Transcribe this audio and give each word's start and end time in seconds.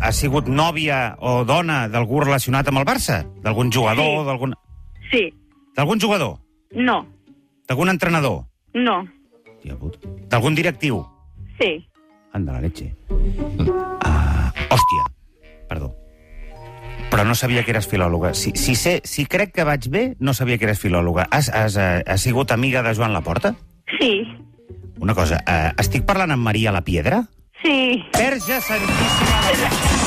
ha 0.00 0.12
sigut 0.12 0.48
nòvia 0.48 1.16
o 1.18 1.42
dona 1.44 1.86
d'algú 1.88 2.20
relacionat 2.24 2.68
amb 2.68 2.82
el 2.82 2.86
Barça? 2.88 3.22
D'algun 3.42 3.72
jugador? 3.72 4.04
Sí. 4.04 4.24
d'algun 4.26 4.54
Sí. 5.10 5.22
D'algun 5.76 6.00
jugador? 6.00 6.38
No. 6.72 7.04
D'algun 7.68 7.90
entrenador? 7.90 8.44
No. 8.74 9.04
D'algun 10.30 10.54
directiu? 10.54 11.04
Sí. 11.60 11.86
Anda 12.32 12.52
la 12.52 12.60
leche. 12.60 12.94
Ah, 14.04 14.52
hòstia. 14.70 15.04
Perdó. 15.68 15.94
Però 17.10 17.24
no 17.24 17.34
sabia 17.34 17.62
que 17.64 17.70
eres 17.70 17.88
filòloga. 17.88 18.34
Si, 18.34 18.52
si, 18.54 18.74
sé, 18.74 19.00
si 19.04 19.26
crec 19.26 19.54
que 19.54 19.64
vaig 19.64 19.88
bé, 19.88 20.16
no 20.18 20.34
sabia 20.34 20.58
que 20.58 20.66
eres 20.66 20.80
filòloga. 20.82 21.28
Has, 21.30 21.48
has, 21.48 21.76
eh, 21.76 22.02
has 22.06 22.20
sigut 22.20 22.52
amiga 22.52 22.82
de 22.82 22.94
Joan 22.94 23.14
Laporta? 23.14 23.54
Sí. 23.98 24.26
Una 25.00 25.14
cosa, 25.14 25.42
eh, 25.46 25.72
estic 25.78 26.04
parlant 26.04 26.34
amb 26.34 26.42
Maria 26.42 26.72
la 26.72 26.82
Piedra? 26.84 27.24
Sí. 27.62 28.04
Verge 28.12 28.60
Santíssima 28.60 29.52
de. 29.56 30.06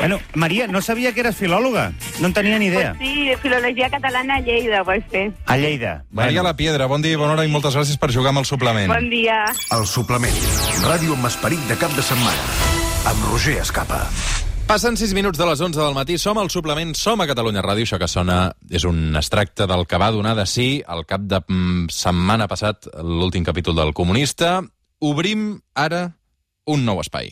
Bueno, 0.00 0.20
Maria, 0.34 0.66
no 0.68 0.80
sabia 0.80 1.12
que 1.12 1.20
eres 1.20 1.36
filòloga. 1.36 1.92
No 2.20 2.28
en 2.28 2.32
tenia 2.32 2.58
ni 2.58 2.66
idea. 2.66 2.94
Pues 2.96 3.10
sí, 3.10 3.32
filologia 3.42 3.90
catalana 3.90 4.36
a 4.36 4.40
Lleida, 4.40 4.82
vaig 4.86 5.04
fer. 5.10 5.32
A 5.46 5.56
Lleida. 5.56 6.04
Maria 6.10 6.42
La 6.42 6.54
Piedra, 6.56 6.86
bon 6.86 7.02
dia 7.02 7.12
i 7.12 7.18
bona 7.18 7.34
hora 7.34 7.44
i 7.44 7.50
moltes 7.50 7.74
gràcies 7.74 7.98
per 7.98 8.12
jugar 8.14 8.30
amb 8.30 8.44
el 8.44 8.46
suplement. 8.46 8.92
Bon 8.92 9.10
dia. 9.10 9.44
El 9.74 9.86
suplement. 9.90 10.38
Ràdio 10.86 11.18
amb 11.18 11.26
esperit 11.26 11.64
de 11.68 11.76
cap 11.80 11.94
de 11.98 12.04
setmana. 12.06 12.46
Amb 13.10 13.26
Roger 13.32 13.58
Escapa. 13.60 14.04
Passen 14.68 14.98
6 15.00 15.14
minuts 15.16 15.38
de 15.40 15.46
les 15.48 15.60
11 15.64 15.80
del 15.80 15.94
matí, 15.96 16.18
som 16.20 16.38
al 16.38 16.50
suplement, 16.52 16.92
som 16.94 17.20
a 17.20 17.26
Catalunya 17.26 17.62
Ràdio, 17.64 17.86
això 17.88 17.98
que 17.98 18.06
sona 18.06 18.52
és 18.70 18.84
un 18.84 19.16
extracte 19.16 19.66
del 19.66 19.86
que 19.88 19.98
va 19.98 20.10
donar 20.12 20.34
de 20.36 20.44
sí 20.46 20.82
al 20.86 21.06
cap 21.08 21.24
de 21.24 21.40
mm, 21.40 21.88
setmana 21.88 22.46
passat 22.46 22.86
l'últim 23.00 23.46
capítol 23.48 23.74
del 23.80 23.94
Comunista. 23.96 24.60
Obrim 24.98 25.60
ara 25.78 25.98
un 26.66 26.80
nou 26.82 26.98
espai. 26.98 27.28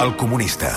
El 0.00 0.16
comunista. 0.16 0.70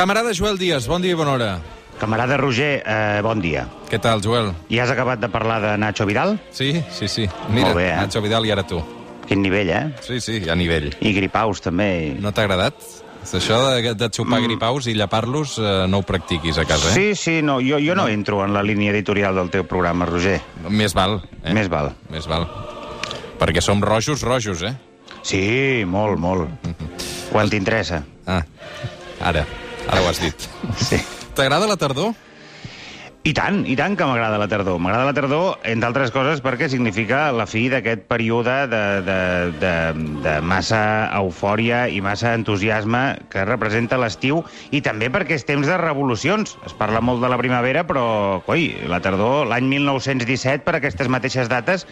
Camarada 0.00 0.32
Joel 0.32 0.56
Díaz, 0.56 0.86
bon 0.88 1.02
dia 1.04 1.12
i 1.12 1.16
bona 1.18 1.34
hora. 1.34 1.48
Camarada 2.00 2.38
Roger, 2.40 2.78
eh, 2.88 3.20
bon 3.20 3.36
dia. 3.44 3.66
Què 3.90 3.98
tal, 4.00 4.22
Joel? 4.24 4.46
I 4.72 4.78
has 4.80 4.88
acabat 4.88 5.20
de 5.20 5.28
parlar 5.28 5.58
de 5.60 5.74
Nacho 5.76 6.06
Vidal? 6.08 6.38
Sí, 6.56 6.70
sí, 6.88 7.04
sí. 7.06 7.26
Mira, 7.50 7.66
Molt 7.66 7.76
bé, 7.76 7.90
eh? 7.90 7.98
Nacho 7.98 8.22
Vidal 8.24 8.48
i 8.48 8.54
ara 8.54 8.64
tu. 8.64 8.80
Quin 9.28 9.44
nivell, 9.44 9.68
eh? 9.68 9.82
Sí, 10.00 10.16
sí, 10.24 10.38
a 10.48 10.56
nivell. 10.56 10.88
I 11.04 11.12
gripaus, 11.12 11.60
també. 11.60 12.16
No 12.16 12.32
t'ha 12.32 12.48
agradat? 12.48 12.80
Això 13.28 13.60
de, 13.66 13.92
de 13.92 14.08
xupar 14.08 14.40
mm. 14.40 14.48
gripaus 14.48 14.88
i 14.88 14.96
llapar-los 14.96 15.58
eh, 15.60 15.76
no 15.92 16.00
ho 16.00 16.08
practiquis 16.08 16.56
a 16.56 16.64
casa, 16.64 16.94
eh? 16.94 16.96
Sí, 16.96 17.12
sí, 17.12 17.38
no, 17.44 17.60
jo, 17.60 17.76
jo 17.76 17.92
no 17.92 18.08
entro 18.08 18.40
en 18.46 18.56
la 18.56 18.64
línia 18.64 18.96
editorial 18.96 19.36
del 19.36 19.52
teu 19.52 19.68
programa, 19.68 20.08
Roger. 20.08 20.40
Més 20.64 20.96
val. 20.96 21.20
Eh? 21.44 21.52
Més 21.52 21.68
val. 21.68 21.92
Més 22.08 22.24
val. 22.24 22.48
Perquè 23.36 23.60
som 23.60 23.84
rojos, 23.84 24.24
rojos, 24.24 24.64
eh? 24.64 24.78
Sí, 25.20 25.84
molt, 25.84 26.16
molt. 26.16 26.70
Quan 27.28 27.52
t'interessa. 27.52 28.06
Ah, 28.24 28.46
ara. 29.20 29.44
Ara 29.90 30.02
ho 30.02 30.10
has 30.10 30.22
dit. 30.22 30.50
Sí. 30.90 31.00
T'agrada 31.34 31.66
la 31.70 31.78
tardor? 31.78 32.14
I 33.20 33.34
tant, 33.36 33.58
i 33.68 33.74
tant 33.76 33.98
que 34.00 34.06
m'agrada 34.08 34.38
la 34.40 34.46
tardor. 34.48 34.78
M'agrada 34.80 35.10
la 35.10 35.12
tardor, 35.12 35.58
entre 35.68 35.90
altres 35.90 36.12
coses, 36.14 36.40
perquè 36.40 36.70
significa 36.72 37.26
la 37.36 37.44
fi 37.44 37.66
d'aquest 37.68 38.06
període 38.08 38.54
de, 38.72 38.80
de, 39.04 39.16
de, 39.60 39.72
de 40.24 40.34
massa 40.40 40.80
eufòria 41.18 41.82
i 41.92 42.00
massa 42.00 42.32
entusiasme 42.38 43.02
que 43.28 43.44
representa 43.44 43.98
l'estiu, 44.00 44.40
i 44.72 44.80
també 44.80 45.10
perquè 45.12 45.36
és 45.36 45.44
temps 45.44 45.68
de 45.68 45.76
revolucions. 45.82 46.56
Es 46.64 46.72
parla 46.78 47.04
molt 47.04 47.20
de 47.20 47.28
la 47.28 47.36
primavera, 47.42 47.84
però, 47.84 48.06
coi, 48.46 48.70
la 48.88 49.02
tardor, 49.04 49.44
l'any 49.52 49.68
1917, 49.68 50.64
per 50.64 50.78
aquestes 50.78 51.12
mateixes 51.12 51.52
dates, 51.52 51.84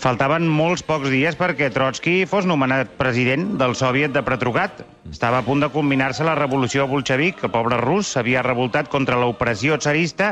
faltaven 0.00 0.46
molts 0.50 0.82
pocs 0.84 1.08
dies 1.12 1.36
perquè 1.38 1.70
Trotsky 1.72 2.24
fos 2.28 2.46
nomenat 2.48 2.96
president 2.98 3.54
del 3.60 3.74
Soviet 3.78 4.12
de 4.12 4.22
Petrograd. 4.26 4.84
Estava 5.04 5.42
a 5.42 5.44
punt 5.44 5.60
de 5.60 5.68
combinar-se 5.68 6.24
la 6.24 6.32
revolució 6.34 6.86
bolxevic, 6.88 7.36
que 7.42 7.48
pobre 7.52 7.76
rus 7.76 8.08
s'havia 8.14 8.40
revoltat 8.42 8.88
contra 8.88 9.18
l'opressió 9.20 9.76
tsarista, 9.78 10.30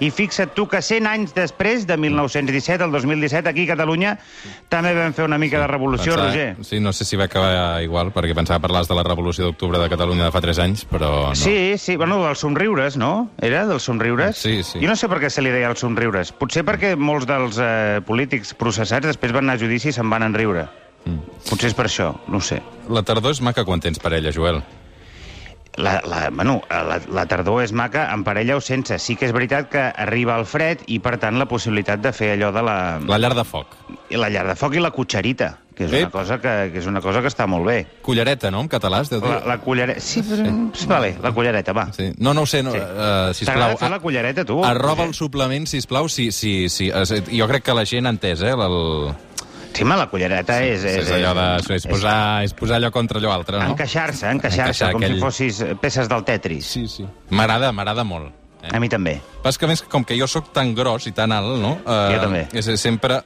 i 0.00 0.08
fixa't 0.10 0.54
tu 0.56 0.64
que 0.66 0.80
100 0.82 1.06
anys 1.06 1.34
després, 1.36 1.84
de 1.86 1.98
1917 2.00 2.82
al 2.86 2.90
2017, 2.94 3.50
aquí 3.50 3.66
a 3.68 3.74
Catalunya, 3.74 4.14
també 4.72 4.94
vam 4.96 5.12
fer 5.12 5.26
una 5.28 5.36
mica 5.38 5.60
de 5.60 5.66
revolució, 5.68 6.14
Pensava- 6.14 6.30
Roger. 6.30 6.56
Sí, 6.64 6.80
no 6.80 6.92
sé 6.96 7.04
si 7.04 7.16
va 7.20 7.24
acabar 7.28 7.82
igual, 7.84 8.12
perquè 8.14 8.34
pensava 8.34 8.60
parlar 8.64 8.86
de 8.88 8.94
la 8.96 9.02
revolució 9.04 9.44
d'octubre 9.44 9.78
de 9.78 9.90
Catalunya 9.92 10.24
de 10.24 10.32
fa 10.32 10.40
3 10.40 10.58
anys, 10.58 10.86
però 10.88 11.28
no. 11.28 11.34
Sí, 11.36 11.76
sí, 11.76 11.96
bueno, 11.96 12.22
dels 12.24 12.38
somriures, 12.40 12.96
no? 12.96 13.30
Era 13.40 13.66
dels 13.66 13.82
somriures? 13.82 14.36
Sí, 14.38 14.62
sí. 14.62 14.80
Jo 14.80 14.88
no 14.88 14.96
sé 14.96 15.08
per 15.08 15.20
què 15.20 15.28
se 15.30 15.42
li 15.44 15.50
deia 15.52 15.68
els 15.68 15.80
somriures. 15.84 16.32
Potser 16.32 16.64
perquè 16.64 16.96
molts 16.96 17.26
dels 17.28 17.60
eh, 17.60 18.00
polítics 18.06 18.54
processats 18.54 19.03
després 19.08 19.34
van 19.34 19.46
anar 19.46 19.58
a 19.58 19.62
judici 19.62 19.90
i 19.90 19.96
se'n 19.96 20.10
van 20.10 20.26
enriure. 20.26 20.68
Mm. 21.04 21.20
Potser 21.50 21.70
és 21.70 21.76
per 21.76 21.88
això, 21.88 22.12
no 22.32 22.40
sé. 22.40 22.62
La 22.88 23.04
tardor 23.04 23.34
és 23.34 23.42
maca 23.44 23.64
quan 23.64 23.82
tens 23.84 24.00
parella, 24.00 24.32
Joel. 24.32 24.62
La, 25.76 26.00
la, 26.06 26.28
bueno, 26.30 26.60
la, 26.70 27.00
la 27.10 27.24
tardor 27.26 27.64
és 27.64 27.72
maca 27.74 28.06
amb 28.12 28.24
parella 28.26 28.56
o 28.56 28.62
sense. 28.62 28.98
Sí 29.02 29.16
que 29.18 29.26
és 29.26 29.34
veritat 29.34 29.68
que 29.72 29.82
arriba 29.90 30.36
el 30.38 30.46
fred 30.46 30.84
i, 30.86 31.00
per 31.02 31.16
tant, 31.18 31.38
la 31.40 31.48
possibilitat 31.50 32.02
de 32.04 32.12
fer 32.14 32.34
allò 32.36 32.52
de 32.54 32.62
la... 32.62 32.76
La 33.10 33.18
llar 33.18 33.34
de 33.34 33.44
foc. 33.44 33.74
La 34.14 34.30
llar 34.30 34.46
de 34.46 34.54
foc 34.58 34.78
i 34.78 34.84
la 34.84 34.92
cotxerita, 34.94 35.50
que 35.74 35.84
és, 35.88 35.92
Ep. 35.92 36.02
una 36.06 36.10
cosa 36.14 36.38
que, 36.40 36.52
que 36.72 36.78
és 36.78 36.86
una 36.86 37.00
cosa 37.02 37.20
que 37.20 37.28
està 37.28 37.46
molt 37.50 37.66
bé. 37.66 37.76
Cullereta, 38.02 38.50
no?, 38.54 38.60
en 38.62 38.68
català 38.70 39.00
es 39.02 39.10
deu 39.10 39.20
dir. 39.20 39.28
La, 39.30 39.40
la 39.54 39.58
cullereta... 39.58 40.00
Sí, 40.00 40.22
sí. 40.22 40.36
sí. 40.38 40.86
Vale, 40.86 41.16
la 41.22 41.32
cullereta, 41.34 41.72
va. 41.74 41.88
Sí. 41.92 42.12
No, 42.18 42.32
no 42.34 42.42
ho 42.42 42.46
sé, 42.46 42.62
no, 42.62 42.72
Sí. 42.72 42.78
uh, 42.78 43.34
sisplau. 43.34 43.58
T'agrada 43.58 43.76
fer 43.82 43.90
la 43.90 44.00
cullereta, 44.00 44.44
tu? 44.44 44.60
Arroba 44.64 45.04
el 45.04 45.14
suplement, 45.14 45.66
sisplau, 45.66 46.08
si, 46.08 46.30
si, 46.32 46.68
si, 46.68 46.90
si, 47.04 47.22
jo 47.38 47.48
crec 47.50 47.64
que 47.66 47.74
la 47.74 47.84
gent 47.84 48.06
ha 48.06 48.14
entès, 48.14 48.42
eh? 48.42 48.54
El, 48.54 49.14
Sí, 49.74 49.82
home, 49.82 49.96
la 49.98 50.06
cullereta 50.06 50.60
és... 50.62 50.84
és, 50.86 51.08
allò 51.10 51.32
de... 51.34 51.74
És 51.74 51.86
posar, 51.90 52.44
és 52.46 52.52
posar 52.54 52.76
allò 52.78 52.92
contra 52.94 53.18
allò 53.18 53.32
altre, 53.34 53.58
no? 53.58 53.72
Encaixar-se, 53.72 54.28
encaixar-se, 54.30 54.70
Encaixar 54.70 54.92
com 54.94 55.02
aquell- 55.02 55.16
si 55.16 55.24
fossis 55.24 55.58
peces 55.82 56.06
del 56.08 56.22
Tetris. 56.22 56.68
Sí, 56.76 56.86
sí. 56.86 57.02
M'agrada, 57.34 57.72
m'agrada 57.74 58.04
molt. 58.06 58.30
Eh? 58.62 58.70
A 58.70 58.78
mi 58.78 58.86
també. 58.88 59.16
Pas 59.42 59.58
que 59.58 59.66
més, 59.66 59.82
com 59.82 60.06
que 60.06 60.14
jo 60.16 60.28
sóc 60.30 60.52
tan 60.54 60.76
gros 60.78 61.08
i 61.10 61.12
tan 61.12 61.34
alt, 61.34 61.58
no? 61.58 61.72
Uh, 61.82 61.96
Jo 62.14 62.20
també. 62.22 62.44
És 62.54 62.70
sempre... 62.80 63.18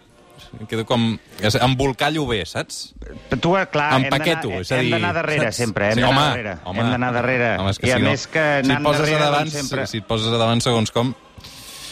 Quedo 0.68 0.84
com... 0.86 1.18
És 1.40 1.54
embolcallo 1.54 2.26
bé, 2.26 2.44
saps? 2.46 2.94
Tu, 3.40 3.56
eh, 3.56 3.66
clar, 3.72 3.92
hem 3.96 4.08
d'anar- 4.10 4.44
hem 4.78 5.06
darrere, 5.14 5.44
saps? 5.48 5.56
sempre, 5.56 5.88
hem 5.92 5.94
Sí, 5.98 6.02
home, 6.02 6.20
darrere. 6.20 6.56
home. 6.64 6.80
Hem 6.80 6.90
d'anar 6.90 7.12
darrere. 7.12 7.56
Home, 7.58 7.70
és 7.70 7.78
que 7.78 7.86
I 7.86 7.92
a 7.92 7.96
si 7.96 8.02
no, 8.02 8.10
més 8.10 8.26
que 8.26 8.44
si 8.62 8.70
anant 8.70 8.78
et 8.78 8.84
poses 8.90 9.00
darrere, 9.06 9.24
davant, 9.24 9.44
doncs, 9.48 9.54
sempre... 9.58 9.86
si 9.86 9.98
et 9.98 10.06
poses 10.06 10.28
a 10.32 10.38
davant 10.38 10.60
segons 10.60 10.90
com... 10.90 11.14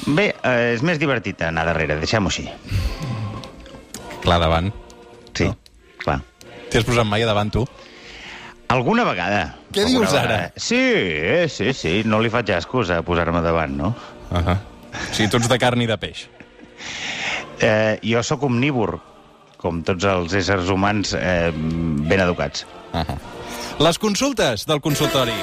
Bé, 0.06 0.35
eh, 0.43 0.75
és 0.75 0.83
més 0.83 0.99
divertit 0.99 1.41
anar 1.43 1.65
darrere, 1.65 1.97
deixem-ho 1.97 2.29
així. 2.29 2.49
Clar, 4.23 4.39
davant. 4.43 4.73
Sí, 5.37 5.49
clar. 6.03 6.21
T'hi 6.71 6.79
has 6.81 6.85
posat 6.89 7.06
mai 7.06 7.23
a 7.23 7.27
davant, 7.29 7.51
tu? 7.53 7.67
Alguna 8.73 9.05
vegada. 9.06 9.43
Què 9.73 9.85
dius 9.87 10.11
ara? 10.12 10.23
vegada. 10.23 10.53
Sí, 10.56 10.81
sí, 11.53 11.73
sí, 11.77 12.01
no 12.05 12.19
li 12.21 12.31
faig 12.33 12.51
ascos 12.56 12.91
a 12.91 13.01
posar-me 13.06 13.41
davant, 13.45 13.77
no? 13.77 13.95
Uh 14.31 14.39
-huh. 14.43 14.56
O 14.97 15.15
sigui, 15.15 15.29
tu 15.31 15.37
ets 15.37 15.49
de 15.49 15.59
carn 15.59 15.81
i 15.83 15.87
de 15.87 15.97
peix. 15.99 16.29
Eh, 17.61 17.99
jo 18.03 18.22
sóc 18.22 18.43
omnívor, 18.44 18.99
com 19.56 19.83
tots 19.87 20.05
els 20.05 20.34
éssers 20.37 20.69
humans 20.72 21.15
eh, 21.17 21.53
ben 21.53 22.21
educats. 22.21 22.67
Uh 22.93 23.00
-huh. 23.00 23.19
Les 23.79 23.99
consultes 23.99 24.67
del 24.67 24.81
consultori. 24.81 25.37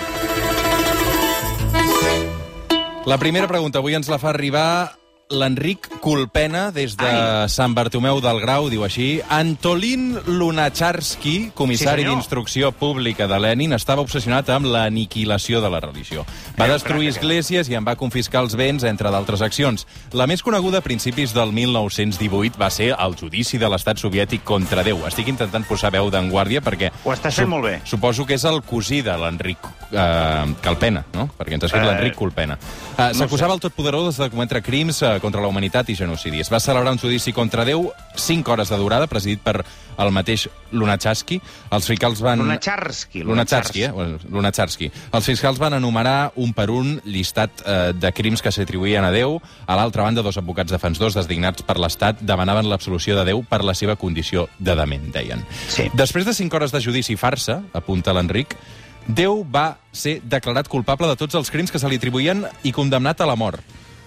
La 3.05 3.17
primera 3.17 3.47
pregunta 3.47 3.79
avui 3.79 3.93
ens 3.95 4.07
la 4.07 4.17
fa 4.17 4.29
arribar 4.29 4.95
l'Enric 5.29 5.87
Colpena 6.01 6.71
des 6.71 6.95
de 6.97 7.07
Ai. 7.07 7.49
Sant 7.49 7.73
Bartomeu 7.73 8.19
del 8.21 8.39
Grau, 8.43 8.67
diu 8.69 8.83
així. 8.85 9.21
Antolín 9.33 10.17
Lunacharski, 10.27 11.51
comissari 11.55 12.03
Sí, 12.03 12.09
d'instrucció 12.09 12.71
pública 12.71 13.27
de 13.27 13.39
Lenin, 13.39 13.73
estava 13.73 14.03
obsessionat 14.03 14.49
amb 14.53 14.67
l'aniquilació 14.69 15.61
de 15.63 15.69
la 15.73 15.79
religió. 15.79 16.25
Va 16.59 16.67
destruir 16.69 17.09
crac, 17.09 17.17
esglésies 17.23 17.69
i 17.71 17.77
en 17.79 17.87
va 17.87 17.95
confiscar 17.95 18.43
els 18.43 18.55
béns, 18.59 18.83
entre 18.83 19.09
d'altres 19.11 19.41
accions. 19.41 19.87
La 20.13 20.27
més 20.27 20.43
coneguda 20.43 20.79
a 20.79 20.85
principis 20.85 21.33
del 21.33 21.53
1918 21.55 22.59
va 22.61 22.69
ser 22.69 22.91
el 22.93 23.15
judici 23.19 23.57
de 23.57 23.69
l'estat 23.71 23.97
soviètic 23.97 24.43
contra 24.43 24.83
Déu. 24.83 25.01
Estic 25.07 25.31
intentant 25.33 25.65
posar 25.65 25.91
veu 25.95 26.11
d'en 26.13 26.29
guàrdia 26.29 26.61
perquè... 26.61 26.91
Ho 27.05 27.13
estàs 27.15 27.41
fent 27.41 27.49
molt 27.49 27.65
bé. 27.65 27.79
Suposo 27.89 28.27
que 28.27 28.37
és 28.37 28.45
el 28.45 28.61
cosí 28.67 29.01
de 29.01 29.15
l'Enric 29.17 29.57
eh, 29.91 30.53
Calpena, 30.61 31.05
no? 31.15 31.29
Perquè 31.37 31.57
ens 31.57 31.63
ha 31.65 31.71
escrit 31.71 31.83
Eh, 31.83 31.89
l'Enric 31.89 32.15
Colpena. 32.15 32.57
Eh, 32.97 33.09
no 33.09 33.13
S'acusava 33.23 33.53
el 33.57 33.59
totpoderós 33.63 34.17
de 34.21 34.29
cometre 34.29 34.61
crims 34.61 35.01
eh, 35.01 35.12
contra 35.21 35.41
la 35.41 35.49
humanitat 35.51 35.89
i 35.89 35.95
genocidi. 35.97 36.41
Es 36.41 36.51
va 36.51 36.61
celebrar 36.63 36.93
un 36.93 36.99
judici 37.01 37.33
contra 37.33 37.65
Déu, 37.65 37.89
5 38.15 38.51
hores 38.51 38.69
de 38.69 38.77
durada, 38.77 39.07
presidit 39.07 39.41
per 39.43 39.63
el 39.97 40.11
mateix 40.13 40.47
Lunacharsky. 40.73 41.39
Els 41.73 41.87
fiscals 41.89 42.21
van... 42.23 42.41
Lunacharsky. 42.41 43.23
Lunacharsky, 43.23 43.85
eh? 43.85 43.91
Lunacharsky. 44.29 44.89
Els 45.13 45.29
fiscals 45.29 45.61
van 45.61 45.77
enumerar 45.77 46.33
un 46.41 46.53
per 46.53 46.69
un 46.73 46.95
llistat 47.05 47.63
eh, 47.65 47.79
de 47.93 48.13
crims 48.15 48.41
que 48.41 48.53
s'atribuïen 48.53 49.05
a 49.05 49.11
Déu. 49.13 49.37
A 49.67 49.77
l'altra 49.79 50.07
banda, 50.07 50.25
dos 50.25 50.39
advocats 50.41 50.73
defensors 50.73 51.17
designats 51.17 51.65
per 51.65 51.77
l'Estat 51.81 52.23
demanaven 52.25 52.69
l'absolució 52.69 53.17
de 53.19 53.27
Déu 53.29 53.43
per 53.49 53.63
la 53.63 53.77
seva 53.77 53.97
condició 53.99 54.47
de 54.59 54.77
dement, 54.79 55.11
deien. 55.13 55.43
Sí. 55.69 55.89
Després 55.93 56.25
de 56.25 56.33
5 56.33 56.57
hores 56.57 56.73
de 56.73 56.81
judici 56.81 57.17
farsa, 57.19 57.61
apunta 57.73 58.15
l'Enric, 58.15 58.57
Déu 59.07 59.41
va 59.43 59.77
ser 59.91 60.21
declarat 60.23 60.69
culpable 60.71 61.09
de 61.09 61.17
tots 61.19 61.35
els 61.35 61.51
crims 61.51 61.71
que 61.71 61.79
se 61.79 61.89
li 61.91 61.99
atribuïen 61.99 62.45
i 62.63 62.71
condemnat 62.71 63.19
a 63.21 63.27
la 63.27 63.35
mort. 63.35 63.59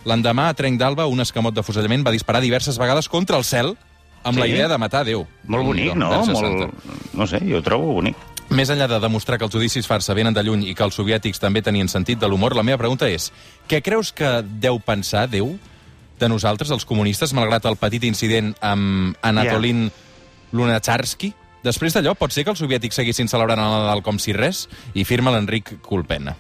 L'endemà, 0.07 0.49
a 0.49 0.55
Trenc 0.55 0.79
d'Alba, 0.79 1.09
un 1.11 1.21
escamot 1.21 1.55
de 1.55 1.65
fusellament 1.67 2.05
va 2.07 2.13
disparar 2.15 2.41
diverses 2.45 2.79
vegades 2.79 3.09
contra 3.11 3.37
el 3.37 3.45
cel 3.45 3.75
amb 4.23 4.37
Sí. 4.37 4.41
la 4.41 4.47
idea 4.47 4.69
de 4.69 4.79
matar 4.79 5.05
Déu. 5.05 5.27
Molt 5.47 5.65
bonic, 5.67 5.95
no? 5.95 6.11
Molt... 6.27 6.73
No 7.15 7.27
sé, 7.27 7.41
jo 7.47 7.59
ho 7.59 7.63
trobo 7.63 7.93
bonic. 7.99 8.17
més 8.49 8.71
enllà 8.71 8.87
de 8.87 9.01
demostrar 9.03 9.39
que 9.39 9.45
els 9.45 9.53
judicis 9.53 9.87
farsa 9.91 10.15
venen 10.15 10.33
de 10.35 10.43
lluny 10.47 10.69
i 10.71 10.75
que 10.75 10.85
els 10.85 10.95
soviètics 10.95 11.41
també 11.43 11.63
tenien 11.67 11.89
sentit 11.91 12.19
de 12.21 12.29
l'humor, 12.29 12.55
la 12.55 12.63
meva 12.63 12.79
pregunta 12.79 13.09
és 13.11 13.33
què 13.69 13.83
creus 13.83 14.13
que 14.13 14.43
deu 14.47 14.79
pensar 14.79 15.27
Déu 15.29 15.59
de 16.21 16.29
nosaltres, 16.29 16.71
els 16.71 16.85
comunistes, 16.87 17.33
malgrat 17.35 17.67
el 17.67 17.75
petit 17.77 18.05
incident 18.05 18.55
amb 18.63 19.17
Anatolin 19.21 19.91
Lunacharsky? 20.53 21.33
Després 21.67 21.97
d'allò, 21.97 22.15
pot 22.15 22.31
ser 22.31 22.45
que 22.47 22.53
els 22.55 22.61
soviètics 22.63 22.95
seguissin 22.95 23.27
celebrant 23.29 23.59
el 23.59 23.73
Nadal 23.83 24.03
com 24.07 24.21
si 24.23 24.33
res? 24.33 24.69
I 24.95 25.03
firma 25.05 25.33
l'Enric 25.35 25.81
Colpena. 25.83 26.37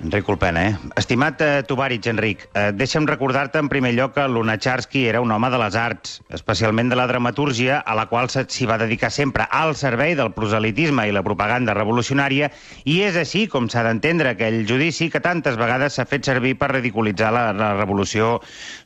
Enric 0.00 0.24
Colpena, 0.24 0.62
eh? 0.66 0.76
Estimat 0.96 1.42
eh, 1.44 1.62
Tovarich, 1.68 2.06
Enric, 2.08 2.46
eh, 2.56 2.70
deixa'm 2.72 3.04
recordar-te 3.04 3.60
en 3.60 3.68
primer 3.68 3.90
lloc 3.92 4.14
que 4.14 4.24
Lunacharsky 4.32 5.02
era 5.10 5.20
un 5.20 5.30
home 5.34 5.50
de 5.52 5.58
les 5.60 5.76
arts, 5.76 6.14
especialment 6.32 6.88
de 6.88 6.96
la 6.96 7.04
dramatúrgia, 7.06 7.82
a 7.84 7.96
la 7.98 8.06
qual 8.08 8.30
s'hi 8.32 8.68
va 8.70 8.78
dedicar 8.80 9.10
sempre 9.12 9.44
al 9.44 9.74
servei 9.76 10.14
del 10.16 10.32
proselitisme 10.32 11.04
i 11.04 11.12
la 11.12 11.24
propaganda 11.26 11.76
revolucionària, 11.76 12.48
i 12.88 13.02
és 13.04 13.18
així 13.20 13.44
com 13.52 13.68
s'ha 13.68 13.84
d'entendre 13.84 14.32
aquell 14.32 14.62
judici 14.64 15.10
que 15.12 15.20
tantes 15.20 15.60
vegades 15.60 15.98
s'ha 15.98 16.08
fet 16.08 16.24
servir 16.24 16.56
per 16.56 16.72
ridiculitzar 16.72 17.34
la, 17.36 17.44
la 17.52 17.74
revolució 17.76 18.38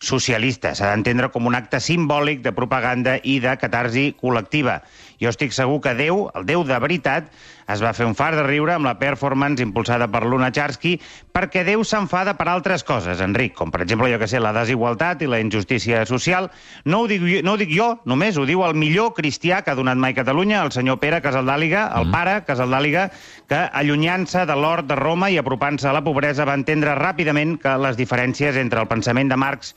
socialista. 0.02 0.74
S'ha 0.74 0.90
d'entendre 0.90 1.30
com 1.30 1.46
un 1.46 1.54
acte 1.54 1.78
simbòlic 1.78 2.42
de 2.42 2.56
propaganda 2.58 3.20
i 3.22 3.38
de 3.38 3.54
catarsi 3.62 4.10
col·lectiva. 4.18 4.80
Jo 5.24 5.32
estic 5.32 5.54
segur 5.56 5.80
que 5.80 5.94
Déu, 5.96 6.26
el 6.36 6.44
Déu 6.44 6.64
de 6.68 6.76
veritat, 6.82 7.30
es 7.72 7.80
va 7.80 7.94
fer 7.96 8.04
un 8.04 8.12
far 8.16 8.34
de 8.36 8.42
riure 8.44 8.74
amb 8.74 8.84
la 8.84 8.98
performance 9.00 9.62
impulsada 9.64 10.04
per 10.12 10.20
Lunacharsky 10.28 10.98
perquè 11.32 11.62
Déu 11.64 11.84
s'enfada 11.88 12.34
per 12.36 12.46
altres 12.52 12.84
coses, 12.84 13.22
Enric, 13.24 13.54
com 13.56 13.72
per 13.72 13.80
exemple, 13.86 14.10
jo 14.12 14.18
que 14.20 14.28
sé, 14.28 14.42
la 14.42 14.52
desigualtat 14.52 15.24
i 15.24 15.30
la 15.30 15.40
injustícia 15.40 16.04
social. 16.04 16.50
No 16.84 17.00
ho 17.02 17.08
dic, 17.08 17.24
no 17.46 17.54
ho 17.54 17.60
dic 17.60 17.72
jo, 17.72 17.88
només 18.04 18.36
ho 18.36 18.44
diu 18.44 18.66
el 18.68 18.76
millor 18.76 19.14
cristià 19.16 19.62
que 19.64 19.72
ha 19.72 19.78
donat 19.78 19.96
mai 19.96 20.12
Catalunya, 20.14 20.60
el 20.62 20.74
senyor 20.76 21.00
Pere 21.00 21.22
Casaldàliga, 21.24 21.88
el 21.96 22.12
pare 22.12 22.38
Casaldàliga, 22.44 23.08
que 23.48 23.64
allunyant-se 23.80 24.44
de 24.44 24.60
l'hort 24.60 24.90
de 24.90 25.00
Roma 25.00 25.32
i 25.32 25.40
apropant-se 25.40 25.88
a 25.88 25.96
la 25.96 26.04
pobresa 26.04 26.44
va 26.44 26.58
entendre 26.60 26.98
ràpidament 27.00 27.56
que 27.62 27.78
les 27.80 27.96
diferències 27.96 28.60
entre 28.60 28.84
el 28.84 28.90
pensament 28.92 29.32
de 29.32 29.40
Marx 29.40 29.72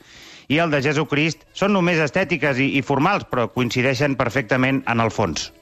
i 0.48 0.58
el 0.58 0.72
de 0.72 0.82
Jesucrist 0.84 1.46
són 1.56 1.76
només 1.76 2.00
estètiques 2.02 2.58
i, 2.58 2.72
i 2.78 2.82
formals, 2.82 3.28
però 3.28 3.48
coincideixen 3.52 4.16
perfectament 4.16 4.82
en 4.88 5.04
el 5.04 5.12
fons. 5.14 5.52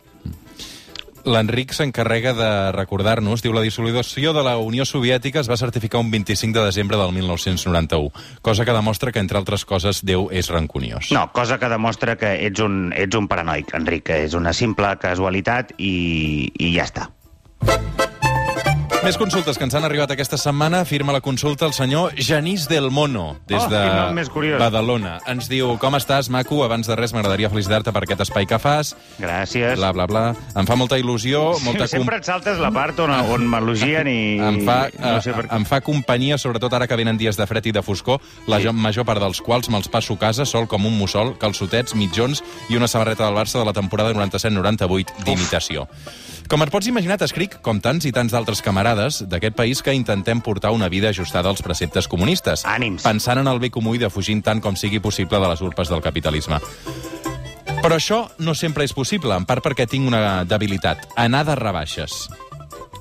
L'Enric 1.27 1.73
s'encarrega 1.75 2.33
de 2.39 2.49
recordar-nos, 2.71 3.43
diu, 3.43 3.51
la 3.51 3.65
dissolució 3.65 4.31
de 4.33 4.45
la 4.47 4.55
Unió 4.63 4.85
Soviètica 4.87 5.43
es 5.43 5.51
va 5.51 5.59
certificar 5.59 5.99
un 5.99 6.13
25 6.13 6.61
de 6.61 6.67
desembre 6.69 7.01
del 7.01 7.11
1991, 7.17 8.13
cosa 8.47 8.65
que 8.65 8.77
demostra 8.77 9.11
que, 9.11 9.19
entre 9.19 9.41
altres 9.43 9.67
coses, 9.67 10.05
Déu 10.07 10.29
és 10.31 10.53
rancuniós. 10.55 11.11
No, 11.11 11.27
cosa 11.35 11.59
que 11.59 11.71
demostra 11.73 12.15
que 12.21 12.37
ets 12.47 12.63
un, 12.63 12.93
ets 12.95 13.19
un 13.19 13.27
paranoic, 13.27 13.75
Enric, 13.75 14.07
que 14.07 14.23
és 14.29 14.39
una 14.39 14.55
simple 14.55 14.95
casualitat 15.03 15.75
i, 15.83 16.53
i 16.63 16.71
ja 16.79 16.87
està. 16.87 17.11
Més 19.07 19.15
consultes 19.21 19.55
que 19.55 19.63
ens 19.63 19.75
han 19.79 19.85
arribat 19.87 20.11
aquesta 20.11 20.35
setmana. 20.41 20.81
Firma 20.85 21.13
la 21.15 21.21
consulta 21.23 21.63
el 21.69 21.73
senyor 21.77 22.17
Genís 22.19 22.65
del 22.67 22.89
Mono, 22.91 23.37
des 23.47 23.63
Oh, 23.63 23.69
de 23.71 23.79
quin 23.79 23.95
nom 23.95 24.17
més 24.19 24.29
curiós. 24.29 24.59
Badalona. 24.59 25.21
Ens 25.31 25.47
diu, 25.49 25.77
com 25.79 25.95
estàs, 25.95 26.27
maco? 26.29 26.65
Abans 26.65 26.89
de 26.91 26.97
res, 26.99 27.13
m'agradaria 27.15 27.47
felicitar-te 27.49 27.93
per 27.95 28.03
aquest 28.03 28.25
espai 28.25 28.49
que 28.51 28.59
fas. 28.59 28.97
Gràcies. 29.23 29.77
Bla, 29.79 29.93
bla, 29.95 30.09
bla. 30.11 30.25
Em 30.59 30.67
fa 30.67 30.75
molta 30.75 30.99
il·lusió, 30.99 31.45
molta 31.63 31.87
Sempre 31.87 32.19
et 32.19 32.27
saltes 32.27 32.59
la 32.59 32.73
part 32.75 32.99
on, 32.99 33.15
on 33.15 33.47
m'elogien 33.47 34.11
i... 34.11 34.19
em 34.51 34.59
fa, 34.67 34.89
no 34.99 35.21
sé 35.23 35.31
eh, 35.31 35.35
per 35.39 35.47
em 35.55 35.65
fa 35.71 35.81
companyia, 35.87 36.37
sobretot 36.37 36.75
ara 36.75 36.89
que 36.91 36.99
venen 36.99 37.17
dies 37.17 37.39
de 37.39 37.47
fred 37.47 37.71
i 37.71 37.77
de 37.79 37.83
foscor, 37.87 38.19
la 38.51 38.59
Sí. 38.59 38.67
sí. 38.67 38.73
major 38.75 39.07
part 39.07 39.23
dels 39.23 39.39
quals 39.41 39.71
me'ls 39.71 39.87
passo 39.89 40.19
a 40.19 40.19
casa, 40.19 40.45
sol 40.45 40.67
com 40.67 40.85
un 40.85 40.99
mussol, 40.99 41.37
calçotets, 41.39 41.95
mitjons 41.95 42.43
i 42.71 42.77
una 42.77 42.89
samarreta 42.91 43.25
del 43.25 43.39
Barça 43.39 43.61
de 43.63 43.65
la 43.71 43.73
temporada 43.73 44.11
97-98 44.19 45.15
d'imitació. 45.25 45.87
Com 46.47 46.63
et 46.63 46.71
pots 46.71 46.87
imaginar, 46.87 47.17
t'escric, 47.19 47.57
com 47.65 47.81
tants 47.83 48.07
i 48.07 48.13
tants 48.15 48.31
d'altres 48.31 48.63
camarades 48.63 49.19
d'aquest 49.27 49.57
país, 49.59 49.83
que 49.83 49.95
intentem 49.97 50.39
portar 50.39 50.71
una 50.71 50.89
vida 50.89 51.11
ajustada 51.11 51.51
als 51.51 51.63
preceptes 51.63 52.07
comunistes. 52.07 52.63
Ànims. 52.63 53.03
Pensant 53.03 53.43
en 53.43 53.51
el 53.51 53.59
bé 53.59 53.73
comú 53.75 53.97
i 53.97 54.03
defugint 54.03 54.45
tant 54.47 54.63
com 54.63 54.79
sigui 54.79 55.03
possible 55.03 55.43
de 55.43 55.51
les 55.51 55.63
urpes 55.67 55.91
del 55.91 56.05
capitalisme. 56.05 56.61
Però 57.83 57.99
això 57.99 58.23
no 58.39 58.55
sempre 58.55 58.87
és 58.87 58.95
possible, 58.95 59.35
en 59.35 59.47
part 59.47 59.65
perquè 59.65 59.89
tinc 59.91 60.07
una 60.07 60.45
debilitat, 60.47 61.09
anar 61.19 61.45
de 61.51 61.59
rebaixes. 61.59 62.29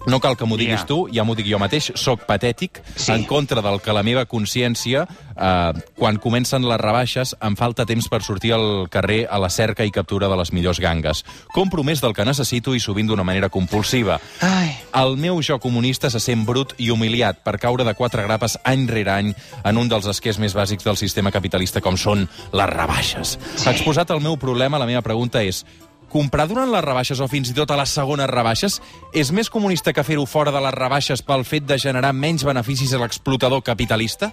No 0.08 0.20
cal 0.20 0.38
que 0.38 0.46
m'ho 0.46 0.58
diguis 0.58 0.82
Ja. 0.82 0.86
tu, 0.86 1.08
ja 1.12 1.24
m'ho 1.24 1.36
dic 1.36 1.48
jo 1.50 1.58
mateix, 1.60 1.92
sóc 1.96 2.26
patètic, 2.26 2.82
Sí. 2.96 3.12
en 3.12 3.24
contra 3.26 3.62
del 3.62 3.82
que 3.82 3.94
la 3.94 4.04
meva 4.04 4.26
consciència, 4.26 5.08
eh, 5.36 5.74
quan 5.98 6.18
comencen 6.18 6.68
les 6.68 6.80
rebaixes, 6.80 7.36
em 7.42 7.56
falta 7.56 7.86
temps 7.86 8.08
per 8.08 8.22
sortir 8.24 8.54
al 8.54 8.88
carrer 8.90 9.28
a 9.30 9.40
la 9.40 9.50
cerca 9.50 9.84
i 9.86 9.92
captura 9.92 10.28
de 10.28 10.36
les 10.38 10.52
millors 10.54 10.80
gangues. 10.80 11.24
Compro 11.54 11.84
més 11.84 12.02
del 12.02 12.14
que 12.14 12.26
necessito 12.26 12.76
i 12.76 12.80
sovint 12.80 13.08
d'una 13.08 13.24
manera 13.24 13.50
compulsiva. 13.50 14.20
Ai. 14.42 14.78
El 14.94 15.18
meu 15.18 15.42
jo 15.42 15.60
comunista 15.60 16.10
se 16.10 16.20
sent 16.20 16.46
brut 16.46 16.74
i 16.78 16.90
humiliat 16.90 17.44
per 17.44 17.58
caure 17.60 17.84
de 17.84 17.94
quatre 17.96 18.24
grapes 18.24 18.58
any 18.64 18.88
rere 18.88 19.12
any 19.12 19.34
en 19.64 19.78
un 19.78 19.90
dels 19.90 20.06
esquers 20.06 20.38
més 20.40 20.54
bàsics 20.56 20.84
del 20.84 20.98
sistema 20.98 21.32
capitalista 21.32 21.82
com 21.82 21.98
són 21.98 22.30
les 22.54 22.70
rebaixes. 22.70 23.38
Sí. 23.56 23.70
Exposat 23.70 24.12
el 24.12 24.22
meu 24.22 24.38
problema, 24.38 24.78
la 24.80 24.86
meva 24.86 25.02
pregunta 25.02 25.42
és 25.44 25.66
comprar 26.12 26.48
durant 26.48 26.72
les 26.72 26.84
rebaixes 26.86 27.20
o 27.20 27.28
fins 27.32 27.52
i 27.52 27.56
tot 27.58 27.72
a 27.72 27.78
les 27.80 27.92
segones 27.92 28.30
rebaixes 28.32 28.80
és 29.14 29.32
més 29.32 29.50
comunista 29.50 29.94
que 29.94 30.04
fer-ho 30.04 30.26
fora 30.30 30.54
de 30.56 30.62
les 30.64 30.76
rebaixes 30.76 31.24
pel 31.26 31.46
fet 31.48 31.66
de 31.68 31.78
generar 31.82 32.14
menys 32.14 32.46
beneficis 32.48 32.94
a 32.94 33.02
l'explotador 33.02 33.64
capitalista? 33.64 34.32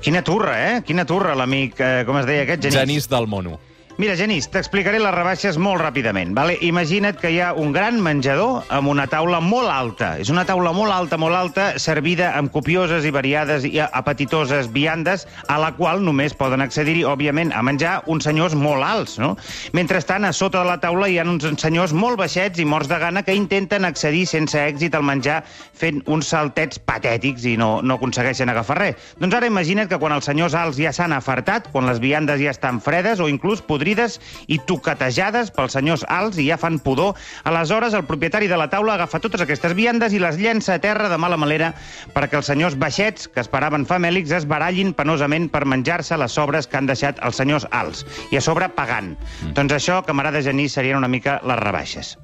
Quina 0.00 0.22
turra, 0.24 0.54
eh? 0.56 0.76
Quina 0.86 1.04
turra, 1.04 1.34
l'amic, 1.36 1.80
eh, 1.80 2.04
com 2.08 2.16
es 2.20 2.28
deia 2.28 2.46
aquest, 2.46 2.62
Genís? 2.64 2.78
Genís 2.78 3.08
del 3.12 3.28
mono. 3.28 3.58
Mira, 4.00 4.14
Genís, 4.16 4.46
t'explicaré 4.48 4.96
les 4.96 5.12
rebaixes 5.12 5.58
molt 5.60 5.82
ràpidament. 5.82 6.30
Vale? 6.32 6.54
Imagina't 6.64 7.18
que 7.20 7.28
hi 7.34 7.36
ha 7.44 7.50
un 7.52 7.68
gran 7.74 7.98
menjador 8.00 8.62
amb 8.72 8.88
una 8.88 9.04
taula 9.12 9.42
molt 9.44 9.68
alta. 9.68 10.14
És 10.16 10.30
una 10.32 10.46
taula 10.48 10.70
molt 10.72 10.88
alta, 10.94 11.18
molt 11.20 11.36
alta, 11.36 11.66
servida 11.76 12.30
amb 12.38 12.48
copioses 12.54 13.04
i 13.04 13.12
variades 13.12 13.66
i 13.68 13.74
apetitoses 13.84 14.70
viandes, 14.72 15.26
a 15.52 15.58
la 15.60 15.74
qual 15.76 16.00
només 16.00 16.32
poden 16.32 16.64
accedir-hi, 16.64 17.02
òbviament, 17.04 17.52
a 17.52 17.60
menjar 17.60 17.98
uns 18.08 18.24
senyors 18.24 18.56
molt 18.56 18.86
alts, 18.86 19.18
no? 19.20 19.34
Mentrestant, 19.76 20.24
a 20.24 20.32
sota 20.32 20.62
de 20.62 20.70
la 20.70 20.78
taula 20.80 21.10
hi 21.12 21.18
ha 21.20 21.28
uns 21.28 21.44
senyors 21.60 21.92
molt 21.92 22.16
baixets 22.22 22.56
i 22.56 22.64
morts 22.64 22.88
de 22.88 23.02
gana 23.04 23.20
que 23.26 23.36
intenten 23.36 23.84
accedir 23.84 24.24
sense 24.32 24.56
èxit 24.56 24.96
al 24.96 25.04
menjar 25.04 25.42
fent 25.76 26.00
uns 26.08 26.32
saltets 26.32 26.80
patètics 26.88 27.44
i 27.52 27.58
no, 27.60 27.82
no 27.84 28.00
aconsegueixen 28.00 28.48
agafar 28.48 28.80
res. 28.80 29.12
Doncs 29.20 29.36
ara 29.36 29.52
imagina't 29.52 29.92
que 29.92 30.00
quan 30.00 30.16
els 30.16 30.32
senyors 30.32 30.56
alts 30.56 30.80
ja 30.80 30.96
s'han 30.96 31.12
afartat, 31.12 31.68
quan 31.68 31.84
les 31.84 32.00
viandes 32.00 32.40
ja 32.40 32.56
estan 32.56 32.80
fredes 32.80 33.20
o 33.20 33.28
inclús 33.28 33.60
podrides 33.90 34.20
i 34.46 34.58
toquetejades 34.66 35.50
pels 35.54 35.74
senyors 35.74 36.04
alts 36.08 36.38
i 36.38 36.46
ja 36.48 36.58
fan 36.58 36.78
pudor, 36.78 37.16
aleshores 37.44 37.94
el 37.94 38.04
propietari 38.06 38.48
de 38.48 38.56
la 38.56 38.68
taula 38.70 38.94
agafa 38.94 39.20
totes 39.20 39.42
aquestes 39.42 39.74
viandes 39.74 40.12
i 40.12 40.20
les 40.20 40.38
llença 40.38 40.74
a 40.74 40.80
terra 40.80 41.08
de 41.08 41.18
mala 41.18 41.36
manera 41.36 41.74
perquè 42.14 42.38
els 42.38 42.46
senyors 42.46 42.76
baixets, 42.78 43.28
que 43.28 43.40
esperaven 43.40 43.86
famèlics, 43.86 44.30
es 44.30 44.46
barallin 44.46 44.94
penosament 44.94 45.50
per 45.50 45.64
menjar-se 45.66 46.16
les 46.16 46.32
sobres 46.32 46.66
que 46.66 46.78
han 46.78 46.86
deixat 46.86 47.18
els 47.22 47.36
senyors 47.36 47.66
alts, 47.70 48.04
i 48.30 48.36
a 48.36 48.40
sobre 48.40 48.68
pagant. 48.68 49.16
Mm. 49.16 49.54
Doncs 49.54 49.74
això, 49.74 50.02
camarada 50.06 50.42
Genís, 50.42 50.74
serien 50.74 50.98
una 50.98 51.08
mica 51.08 51.40
les 51.44 51.58
rebaixes. 51.58 52.16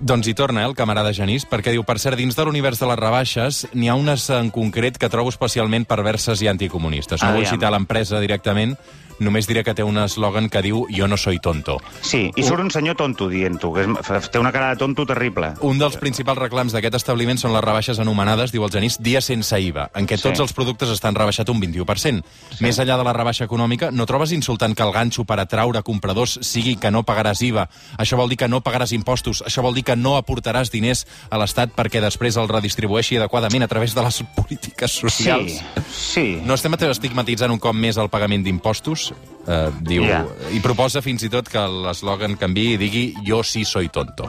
Doncs 0.00 0.28
hi 0.28 0.34
torna, 0.34 0.62
eh, 0.62 0.68
el 0.68 0.76
camarada 0.78 1.12
Genís, 1.12 1.44
perquè 1.48 1.72
diu, 1.74 1.82
per 1.84 1.98
cert, 1.98 2.16
dins 2.16 2.36
de 2.36 2.44
l'univers 2.46 2.78
de 2.78 2.86
les 2.86 2.98
rebaixes 2.98 3.66
n'hi 3.74 3.88
ha 3.90 3.96
unes 3.98 4.28
en 4.30 4.52
concret 4.54 4.96
que 4.98 5.10
trobo 5.10 5.32
especialment 5.32 5.88
perverses 5.90 6.42
i 6.42 6.48
anticomunistes. 6.48 7.22
No 7.22 7.34
vull 7.34 7.42
Aviam. 7.42 7.58
citar 7.58 7.72
l'empresa 7.74 8.20
directament, 8.22 8.76
només 9.20 9.46
diré 9.48 9.64
que 9.64 9.74
té 9.74 9.82
un 9.84 9.98
eslògan 9.98 10.48
que 10.48 10.62
diu 10.62 10.86
«Jo 10.94 11.08
no 11.08 11.16
soy 11.16 11.38
tonto». 11.38 11.78
Sí, 12.00 12.30
i 12.36 12.42
surt 12.42 12.60
un 12.62 12.70
senyor 12.70 12.96
tonto 12.96 13.28
dient-ho, 13.28 13.72
que 13.74 13.86
és, 14.18 14.30
té 14.30 14.38
una 14.38 14.52
cara 14.52 14.70
de 14.70 14.76
tonto 14.80 15.06
terrible. 15.06 15.54
Un 15.66 15.78
dels 15.78 15.96
principals 15.96 16.38
reclams 16.38 16.72
d'aquest 16.72 16.94
establiment 17.00 17.38
són 17.38 17.52
les 17.54 17.64
rebaixes 17.64 17.98
anomenades, 17.98 18.52
diu 18.52 18.64
el 18.64 18.70
Genís, 18.72 18.98
dia 19.02 19.20
sense 19.20 19.58
IVA, 19.60 19.90
en 19.94 20.06
què 20.06 20.16
Sí. 20.16 20.22
tots 20.28 20.40
els 20.40 20.52
productes 20.52 20.88
estan 20.90 21.14
rebaixats 21.14 21.50
un 21.50 21.60
21%. 21.60 22.22
Més 22.60 22.78
enllà 22.78 22.96
de 22.98 23.04
la 23.04 23.12
rebaixa 23.12 23.44
econòmica, 23.44 23.90
no 23.90 24.06
trobes 24.06 24.32
insultant 24.32 24.74
que 24.74 24.82
el 24.82 24.92
ganxo 24.92 25.24
per 25.24 25.38
atraure 25.40 25.82
compradors 25.82 26.38
sigui 26.42 26.76
que 26.76 26.90
no 26.90 27.04
pagaràs 27.04 27.42
IVA? 27.42 27.68
Això 27.98 28.16
vol 28.16 28.28
dir 28.28 28.36
que 28.38 28.48
no 28.48 28.60
pagaràs 28.60 28.92
impostos, 28.92 29.42
això 29.46 29.62
vol 29.62 29.74
dir 29.74 29.84
que 29.84 29.96
no 29.96 30.16
aportaràs 30.16 30.70
diners 30.70 31.06
a 31.30 31.38
l'Estat 31.38 31.70
perquè 31.76 32.00
després 32.00 32.36
el 32.36 32.48
redistribueixi 32.48 33.16
adequadament 33.16 33.62
a 33.62 33.68
través 33.68 33.94
de 33.94 34.02
les 34.02 34.22
polítiques 34.36 34.90
socials. 34.90 35.52
Sí, 35.52 35.62
sí. 35.90 36.40
No 36.44 36.54
estem 36.54 36.74
estigmatitzant 36.78 37.50
un 37.50 37.58
cop 37.58 37.74
més 37.74 37.96
el 37.96 38.08
pagament 38.08 38.44
d'impostos? 38.44 39.07
Eh, 39.48 39.70
diu, 39.80 40.04
Ja. 40.04 40.24
I 40.52 40.60
proposa 40.60 41.00
fins 41.00 41.22
i 41.24 41.30
tot 41.32 41.48
que 41.48 41.60
l'eslògan 41.60 42.36
canvi 42.36 42.74
i 42.74 42.80
digui 42.80 43.04
«Jo 43.24 43.42
sí 43.42 43.64
soy 43.64 43.88
tonto». 43.88 44.28